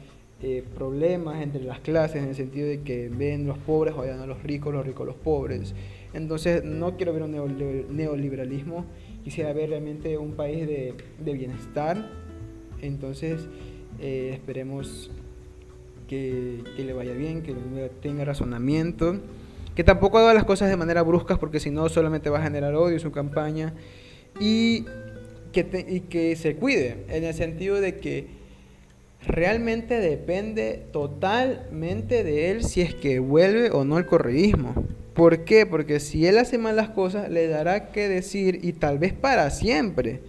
eh, 0.42 0.64
problemas 0.74 1.42
entre 1.42 1.62
las 1.62 1.80
clases 1.80 2.22
en 2.22 2.30
el 2.30 2.34
sentido 2.34 2.66
de 2.68 2.80
que 2.80 3.08
ven 3.08 3.46
los 3.46 3.58
pobres 3.58 3.94
vayan 3.94 4.20
a 4.20 4.26
los 4.26 4.42
ricos, 4.42 4.72
los 4.72 4.86
ricos 4.86 5.06
los 5.06 5.16
pobres. 5.16 5.74
Entonces 6.12 6.64
no 6.64 6.96
quiero 6.96 7.12
ver 7.12 7.22
un 7.22 7.32
neoliberalismo 7.90 8.86
quisiera 9.22 9.52
ver 9.52 9.70
realmente 9.70 10.18
un 10.18 10.32
país 10.32 10.66
de, 10.66 10.94
bienestar. 11.18 12.10
Entonces, 12.80 13.48
eh, 14.00 14.30
esperemos 14.32 15.10
que, 16.08 16.62
le 16.76 16.92
vaya 16.92 17.12
bien, 17.12 17.42
que 17.42 17.54
tenga 18.02 18.24
razonamiento, 18.24 19.20
que 19.74 19.84
tampoco 19.84 20.18
haga 20.18 20.34
las 20.34 20.44
cosas 20.44 20.70
de 20.70 20.76
manera 20.76 21.02
brusca, 21.02 21.36
porque 21.36 21.60
si 21.60 21.70
no, 21.70 21.88
solamente 21.88 22.30
va 22.30 22.38
a 22.38 22.42
generar 22.42 22.74
odio 22.74 22.98
su 22.98 23.12
campaña. 23.12 23.74
Y 24.40 24.84
que, 25.52 25.86
y 25.88 26.00
que 26.00 26.36
se 26.36 26.56
cuide, 26.56 27.04
en 27.08 27.24
el 27.24 27.34
sentido 27.34 27.80
de 27.80 27.96
que 27.96 28.39
realmente 29.26 30.00
depende 30.00 30.86
totalmente 30.92 32.24
de 32.24 32.50
él 32.50 32.64
si 32.64 32.80
es 32.80 32.94
que 32.94 33.18
vuelve 33.18 33.70
o 33.70 33.84
no 33.84 33.98
el 33.98 34.06
correísmo. 34.06 34.74
¿Por 35.14 35.44
qué? 35.44 35.66
Porque 35.66 36.00
si 36.00 36.26
él 36.26 36.38
hace 36.38 36.56
malas 36.56 36.90
cosas, 36.90 37.28
le 37.28 37.48
dará 37.48 37.90
que 37.92 38.08
decir, 38.08 38.60
y 38.62 38.72
tal 38.72 38.98
vez 38.98 39.12
para 39.12 39.50
siempre, 39.50 40.20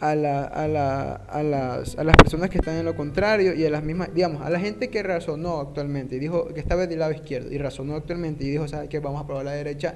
a, 0.00 0.14
la, 0.14 0.44
a, 0.44 0.68
la, 0.68 1.14
a, 1.14 1.42
las, 1.42 1.96
a 1.96 2.04
las 2.04 2.16
personas 2.16 2.50
que 2.50 2.58
están 2.58 2.76
en 2.76 2.84
lo 2.84 2.96
contrario 2.96 3.54
y 3.54 3.64
a 3.64 3.70
las 3.70 3.82
mismas, 3.82 4.12
digamos, 4.12 4.42
a 4.42 4.50
la 4.50 4.60
gente 4.60 4.88
que 4.88 5.02
razonó 5.02 5.60
actualmente 5.60 6.16
y 6.16 6.18
dijo 6.18 6.48
que 6.48 6.60
estaba 6.60 6.86
del 6.86 6.98
lado 6.98 7.12
izquierdo 7.12 7.50
y 7.52 7.58
razonó 7.58 7.94
actualmente 7.94 8.44
y 8.44 8.50
dijo, 8.50 8.68
¿sabes 8.68 8.88
qué? 8.88 8.98
Vamos 8.98 9.22
a 9.22 9.26
probar 9.26 9.44
la 9.44 9.52
derecha 9.52 9.94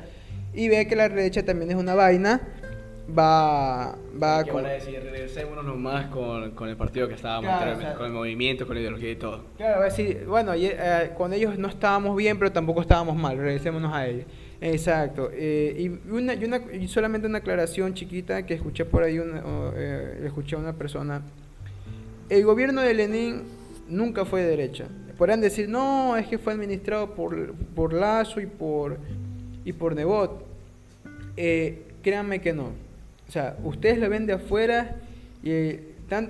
y 0.55 0.69
ve 0.69 0.87
que 0.87 0.97
la 0.97 1.09
derecha 1.09 1.45
también 1.45 1.71
es 1.71 1.77
una 1.77 1.95
vaina, 1.95 2.41
va, 3.17 3.97
va 4.23 4.45
¿Qué 4.45 4.53
van 4.53 4.67
a 4.67 4.71
decir? 4.71 5.01
Regresémonos 5.03 5.65
nomás 5.65 6.07
con, 6.07 6.51
con 6.53 6.69
el 6.69 6.77
partido 6.77 7.09
que 7.09 7.15
estábamos, 7.15 7.51
con 7.97 8.07
el 8.07 8.13
movimiento, 8.13 8.67
con 8.67 8.75
la 8.75 8.81
ideología 8.81 9.11
y 9.11 9.17
todo. 9.17 9.45
Claro, 9.57 9.79
va 9.79 9.83
a 9.83 9.89
decir, 9.89 10.25
bueno, 10.27 10.53
eh, 10.55 11.13
con 11.17 11.33
ellos 11.33 11.59
no 11.59 11.69
estábamos 11.69 12.17
bien, 12.17 12.39
pero 12.39 12.53
tampoco 12.53 12.83
estábamos 12.83 13.17
mal, 13.17 13.39
regresémonos 13.39 13.93
a 13.93 14.07
ellos. 14.07 14.27
Exacto. 14.61 15.31
Eh, 15.33 15.75
y, 15.79 16.11
una, 16.11 16.35
y, 16.35 16.45
una, 16.45 16.61
y 16.73 16.89
solamente 16.89 17.27
una 17.27 17.39
aclaración 17.39 17.95
chiquita 17.95 18.45
que 18.45 18.55
escuché 18.55 18.85
por 18.85 19.03
ahí, 19.03 19.19
una, 19.19 19.43
eh, 19.77 20.23
escuché 20.27 20.57
a 20.57 20.59
una 20.59 20.73
persona. 20.73 21.23
El 22.29 22.45
gobierno 22.45 22.83
de 22.83 22.93
Lenin 22.93 23.43
nunca 23.89 24.25
fue 24.25 24.43
de 24.43 24.49
derecha. 24.49 24.87
Podrán 25.17 25.41
decir, 25.41 25.69
no, 25.69 26.17
es 26.17 26.27
que 26.27 26.39
fue 26.39 26.53
administrado 26.53 27.15
por, 27.15 27.55
por 27.75 27.93
Lazo 27.93 28.41
y 28.41 28.47
por, 28.47 28.99
y 29.65 29.73
por 29.73 29.95
Nebot. 29.95 30.47
Eh, 31.37 31.85
créanme 32.03 32.41
que 32.41 32.53
no 32.53 32.88
o 33.29 33.31
sea, 33.31 33.57
ustedes 33.63 33.99
lo 33.99 34.09
ven 34.09 34.27
de 34.27 34.33
afuera 34.35 34.97
y 35.43 35.51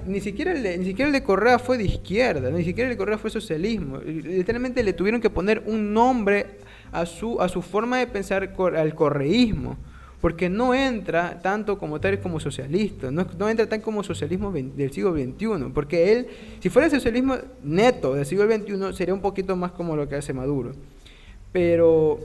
ni, 0.06 0.20
siquiera 0.20 0.52
el 0.52 0.62
de, 0.62 0.76
ni 0.76 0.84
siquiera 0.86 1.06
el 1.06 1.12
de 1.12 1.22
Correa 1.22 1.58
fue 1.58 1.78
de 1.78 1.84
izquierda, 1.84 2.50
ni 2.50 2.64
siquiera 2.64 2.90
el 2.90 2.94
de 2.94 2.98
Correa 2.98 3.18
fue 3.18 3.30
socialismo. 3.30 3.98
Literalmente 3.98 4.82
le 4.82 4.92
tuvieron 4.92 5.20
que 5.20 5.30
poner 5.30 5.62
un 5.66 5.94
nombre 5.94 6.46
a 6.90 7.06
su, 7.06 7.40
a 7.40 7.48
su 7.48 7.62
forma 7.62 7.98
de 7.98 8.06
pensar 8.06 8.52
al 8.76 8.94
correísmo. 8.94 9.76
Porque 10.20 10.48
no 10.48 10.74
entra 10.74 11.38
tanto 11.40 11.78
como 11.78 12.00
tal 12.00 12.18
como 12.18 12.40
socialista, 12.40 13.08
no, 13.12 13.24
no 13.38 13.48
entra 13.48 13.68
tan 13.68 13.80
como 13.80 14.02
socialismo 14.02 14.50
del 14.50 14.90
siglo 14.90 15.12
XXI. 15.12 15.70
Porque 15.72 16.10
él, 16.12 16.26
si 16.58 16.68
fuera 16.70 16.86
el 16.86 16.90
socialismo 16.90 17.36
neto 17.62 18.14
del 18.14 18.26
siglo 18.26 18.44
XXI, 18.50 18.96
sería 18.96 19.14
un 19.14 19.20
poquito 19.20 19.54
más 19.54 19.70
como 19.70 19.94
lo 19.94 20.08
que 20.08 20.16
hace 20.16 20.32
Maduro. 20.32 20.72
Pero 21.52 22.18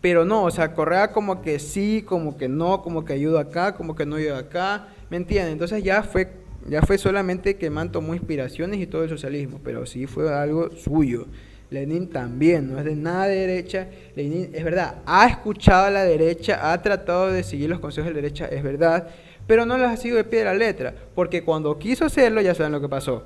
pero 0.00 0.24
no, 0.24 0.44
o 0.44 0.50
sea, 0.50 0.74
Correa 0.74 1.12
como 1.12 1.42
que 1.42 1.58
sí, 1.58 2.02
como 2.06 2.36
que 2.36 2.48
no, 2.48 2.82
como 2.82 3.04
que 3.04 3.14
ayuda 3.14 3.40
acá, 3.40 3.74
como 3.74 3.96
que 3.96 4.06
no 4.06 4.16
ayuda 4.16 4.38
acá, 4.38 4.88
¿me 5.10 5.16
entienden? 5.16 5.52
Entonces 5.52 5.82
ya 5.82 6.02
fue, 6.02 6.28
ya 6.68 6.82
fue 6.82 6.98
solamente 6.98 7.56
que 7.56 7.68
Man 7.70 7.90
tomó 7.90 8.14
inspiraciones 8.14 8.80
y 8.80 8.86
todo 8.86 9.02
el 9.02 9.08
socialismo, 9.08 9.60
pero 9.64 9.86
sí 9.86 10.06
fue 10.06 10.32
algo 10.32 10.70
suyo. 10.70 11.26
Lenin 11.70 12.08
también, 12.08 12.70
no 12.70 12.78
es 12.78 12.84
de 12.84 12.96
nada 12.96 13.26
de 13.26 13.46
derecha. 13.46 13.88
Lenin, 14.14 14.50
es 14.54 14.64
verdad, 14.64 15.02
ha 15.04 15.26
escuchado 15.26 15.86
a 15.86 15.90
la 15.90 16.04
derecha, 16.04 16.72
ha 16.72 16.80
tratado 16.80 17.32
de 17.32 17.42
seguir 17.42 17.68
los 17.68 17.80
consejos 17.80 18.08
de 18.08 18.14
la 18.14 18.22
derecha, 18.22 18.46
es 18.46 18.62
verdad, 18.62 19.08
pero 19.46 19.66
no 19.66 19.76
las 19.76 19.92
ha 19.92 19.96
sido 19.96 20.16
de 20.16 20.24
pie 20.24 20.40
de 20.40 20.44
la 20.46 20.54
letra, 20.54 20.94
porque 21.14 21.42
cuando 21.42 21.76
quiso 21.78 22.04
hacerlo, 22.04 22.40
ya 22.40 22.54
saben 22.54 22.72
lo 22.72 22.80
que 22.80 22.88
pasó. 22.88 23.24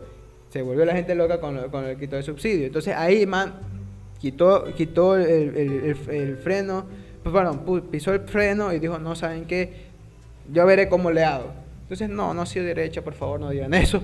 Se 0.49 0.63
volvió 0.63 0.85
la 0.85 0.95
gente 0.95 1.15
loca 1.15 1.41
con, 1.41 1.71
con 1.71 1.85
el 1.85 1.97
quito 1.97 2.17
de 2.17 2.23
subsidio. 2.23 2.67
Entonces 2.67 2.95
ahí, 2.95 3.27
man, 3.27 3.55
quitó, 4.23 4.73
quitó 4.77 5.17
el, 5.17 5.97
el, 6.09 6.37
freno, 6.37 6.87
pues, 7.25 7.35
perdón, 7.35 7.83
pisó 7.91 8.15
el 8.15 8.21
freno 8.21 8.73
y 8.73 8.79
dijo, 8.79 9.01
no, 9.01 9.17
¿saben 9.17 9.47
qué? 9.47 9.91
Yo 10.53 10.65
veré 10.65 10.89
cómo 10.89 11.11
le 11.11 11.25
hago. 11.25 11.53
Entonces, 11.83 12.09
no, 12.09 12.33
no 12.33 12.43
ha 12.43 12.47
sido 12.47 12.65
derecha, 12.65 13.03
por 13.03 13.15
favor, 13.15 13.41
no 13.41 13.51
digan 13.51 13.75
eso. 13.75 14.01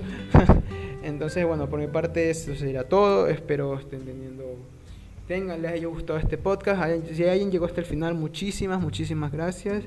Entonces, 1.03 1.45
bueno, 1.45 1.69
por 1.69 1.79
mi 1.79 1.87
parte 1.87 2.29
eso 2.29 2.53
sería 2.53 2.83
todo. 2.83 3.27
Espero 3.27 3.79
estén 3.79 4.01
teniendo, 4.01 4.43
tengan, 5.25 5.61
les 5.61 5.71
haya 5.71 5.87
gustado 5.87 6.19
este 6.19 6.37
podcast. 6.37 7.07
Si 7.13 7.23
alguien 7.23 7.49
llegó 7.49 7.65
hasta 7.65 7.79
el 7.79 7.87
final, 7.87 8.13
muchísimas, 8.13 8.81
muchísimas 8.81 9.31
gracias. 9.31 9.85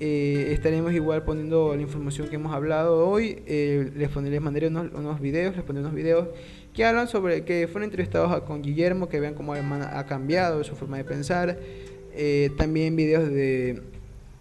Eh, 0.00 0.52
estaremos 0.52 0.92
igual 0.94 1.22
poniendo 1.22 1.74
la 1.76 1.82
información 1.82 2.28
que 2.28 2.36
hemos 2.36 2.54
hablado 2.54 3.06
hoy. 3.06 3.42
Eh, 3.46 3.92
les, 3.94 4.08
pondré, 4.08 4.32
les 4.32 4.40
mandaré 4.40 4.68
unos, 4.68 4.90
unos, 4.94 5.20
videos, 5.20 5.54
les 5.54 5.64
pondré 5.64 5.82
unos 5.82 5.94
videos 5.94 6.28
que 6.76 6.84
hablan 6.84 7.08
sobre 7.08 7.42
que 7.42 7.66
fueron 7.68 7.84
entrevistados 7.84 8.42
con 8.42 8.60
Guillermo, 8.60 9.08
que 9.08 9.18
vean 9.18 9.32
cómo 9.32 9.54
ha 9.54 10.06
cambiado 10.06 10.62
su 10.62 10.76
forma 10.76 10.98
de 10.98 11.04
pensar. 11.04 11.58
Eh, 12.12 12.50
también 12.58 12.94
videos 12.94 13.30
de... 13.30 13.82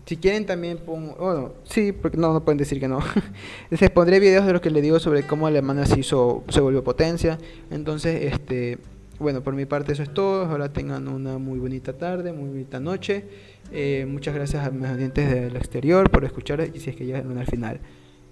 Si 0.06 0.18
quieren 0.18 0.46
también 0.46 0.78
pongo... 0.78 1.16
Bueno, 1.16 1.54
sí, 1.64 1.94
porque 1.94 2.18
no, 2.18 2.34
no 2.34 2.44
pueden 2.44 2.58
decir 2.58 2.80
que 2.82 2.90
no. 2.90 3.00
Les 3.70 3.90
pondré 3.90 4.20
videos 4.20 4.46
de 4.46 4.52
lo 4.52 4.60
que 4.60 4.70
le 4.70 4.82
digo 4.82 5.00
sobre 5.00 5.24
cómo 5.24 5.48
Alemania 5.48 5.86
se 5.86 5.98
hizo, 5.98 6.44
se 6.50 6.60
volvió 6.60 6.84
potencia. 6.84 7.40
Entonces, 7.72 8.34
este... 8.34 8.80
Bueno, 9.18 9.42
por 9.42 9.54
mi 9.54 9.66
parte 9.66 9.94
eso 9.94 10.04
es 10.04 10.14
todo. 10.14 10.46
Ahora 10.46 10.74
tengan 10.74 11.08
una 11.08 11.38
muy 11.38 11.58
bonita 11.58 11.94
tarde, 11.94 12.34
muy 12.34 12.50
bonita 12.50 12.82
noche. 12.82 13.24
Eh, 13.72 14.06
muchas 14.10 14.36
gracias 14.36 14.68
a 14.68 14.72
mis 14.72 14.90
oyentes 14.90 15.32
del 15.32 15.56
exterior 15.56 16.12
por 16.12 16.26
escuchar 16.26 16.70
y 16.74 16.82
si 16.82 16.90
es 16.90 16.98
que 16.98 17.06
ya 17.06 17.20
al 17.20 17.46
final. 17.46 17.80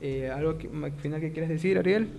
Eh, 0.01 0.30
¿Algo 0.30 0.58
que, 0.58 0.68
final 0.97 1.22
que 1.22 1.32
quieras 1.32 1.49
decir, 1.49 1.78
Ariel? 1.78 2.10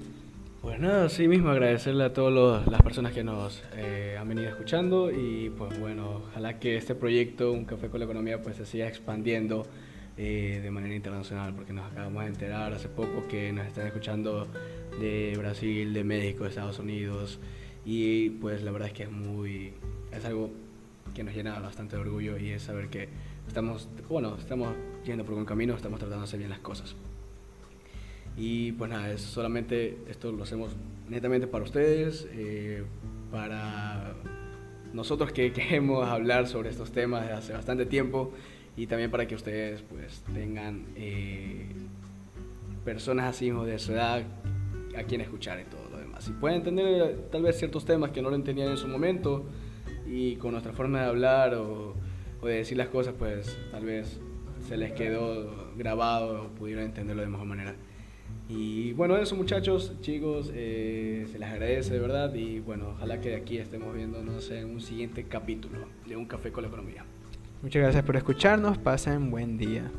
Pues 0.64 0.80
nada, 0.80 1.10
sí 1.10 1.28
mismo 1.28 1.50
agradecerle 1.50 2.04
a 2.04 2.14
todas 2.14 2.66
las 2.66 2.80
personas 2.80 3.12
que 3.12 3.22
nos 3.22 3.62
eh, 3.76 4.16
han 4.18 4.26
venido 4.26 4.48
escuchando 4.48 5.10
y 5.12 5.50
pues 5.50 5.78
bueno, 5.78 6.22
ojalá 6.30 6.58
que 6.58 6.78
este 6.78 6.94
proyecto, 6.94 7.52
Un 7.52 7.66
Café 7.66 7.90
con 7.90 8.00
la 8.00 8.06
Economía, 8.06 8.40
pues 8.40 8.56
se 8.56 8.64
siga 8.64 8.88
expandiendo 8.88 9.66
de 10.16 10.66
manera 10.72 10.94
internacional, 10.94 11.54
porque 11.54 11.74
nos 11.74 11.92
acabamos 11.92 12.22
de 12.22 12.28
enterar 12.30 12.72
hace 12.72 12.88
poco 12.88 13.28
que 13.28 13.52
nos 13.52 13.66
están 13.66 13.86
escuchando 13.86 14.48
de 14.98 15.34
Brasil, 15.36 15.92
de 15.92 16.02
México, 16.02 16.44
de 16.44 16.48
Estados 16.48 16.78
Unidos 16.78 17.40
y 17.84 18.30
pues 18.30 18.62
la 18.62 18.70
verdad 18.70 18.88
es 18.88 18.94
que 18.94 19.02
es 19.02 19.10
muy, 19.10 19.74
es 20.12 20.24
algo 20.24 20.50
que 21.14 21.24
nos 21.24 21.34
llena 21.34 21.60
bastante 21.60 21.96
de 21.96 22.02
orgullo 22.02 22.38
y 22.38 22.52
es 22.52 22.62
saber 22.62 22.88
que 22.88 23.10
estamos, 23.46 23.90
bueno, 24.08 24.38
estamos 24.38 24.70
yendo 25.04 25.26
por 25.26 25.34
buen 25.34 25.44
camino, 25.44 25.74
estamos 25.74 25.98
tratando 25.98 26.22
de 26.22 26.24
hacer 26.24 26.38
bien 26.38 26.48
las 26.48 26.60
cosas. 26.60 26.96
Y 28.37 28.72
pues 28.72 28.91
nada, 28.91 29.11
es 29.11 29.20
solamente 29.20 29.99
esto 30.09 30.32
lo 30.32 30.43
hacemos 30.43 30.74
netamente 31.09 31.47
para 31.47 31.64
ustedes, 31.64 32.26
eh, 32.32 32.82
para 33.30 34.14
nosotros 34.93 35.32
que 35.32 35.53
queremos 35.55 36.09
hablar 36.09 36.47
sobre 36.47 36.70
estos 36.70 36.93
temas 36.93 37.22
desde 37.22 37.35
hace 37.35 37.53
bastante 37.53 37.87
tiempo 37.87 38.32
y 38.76 38.87
también 38.87 39.11
para 39.11 39.26
que 39.28 39.35
ustedes 39.35 39.82
pues 39.82 40.22
tengan 40.32 40.87
eh, 40.97 41.66
personas 42.85 43.37
así 43.37 43.51
de 43.51 43.78
su 43.78 43.93
edad 43.93 44.22
a 44.97 45.03
quien 45.05 45.20
escuchar 45.20 45.61
y 45.61 45.64
todo 45.64 45.89
lo 45.91 45.99
demás. 45.99 46.26
Y 46.28 46.32
pueden 46.32 46.59
entender 46.59 47.28
tal 47.30 47.43
vez 47.43 47.59
ciertos 47.59 47.85
temas 47.85 48.11
que 48.11 48.20
no 48.20 48.30
lo 48.30 48.37
entendían 48.37 48.68
en 48.68 48.76
su 48.76 48.89
momento, 48.89 49.45
y 50.07 50.37
con 50.37 50.53
nuestra 50.53 50.72
forma 50.72 51.01
de 51.01 51.07
hablar 51.07 51.55
o, 51.55 51.95
de 52.43 52.57
decir 52.57 52.76
las 52.76 52.89
cosas, 52.89 53.14
pues 53.18 53.59
tal 53.70 53.87
vez 53.87 54.20
se 54.68 54.76
les 54.76 54.93
quedó 54.93 55.72
grabado 55.76 56.43
o 56.43 56.49
pudieron 56.49 56.85
entenderlo 56.85 57.22
de 57.22 57.28
mejor 57.28 57.47
manera. 57.47 57.74
Y 58.49 58.92
bueno, 58.92 59.16
eso 59.16 59.36
muchachos, 59.36 59.92
chicos, 60.03 60.51
eh, 60.55 61.26
se 61.32 61.38
les 61.38 61.49
agradece 61.49 61.95
de 61.95 62.01
verdad 62.01 62.34
y 62.34 62.61
bueno, 62.61 62.90
ojalá 62.90 63.20
que 63.20 63.30
de 63.30 63.36
aquí 63.36 63.57
estemos 63.57 63.95
viéndonos 63.95 64.51
en 64.51 64.70
un 64.70 64.80
siguiente 64.80 65.24
capítulo 65.24 65.86
de 66.07 66.16
Un 66.16 66.26
Café 66.26 66.53
con 66.53 66.62
la 66.62 66.68
Economía. 66.68 67.05
Muchas 67.62 67.80
gracias 67.80 68.05
por 68.05 68.16
escucharnos, 68.16 68.76
pasen 68.76 69.30
buen 69.30 69.57
día. 69.57 69.90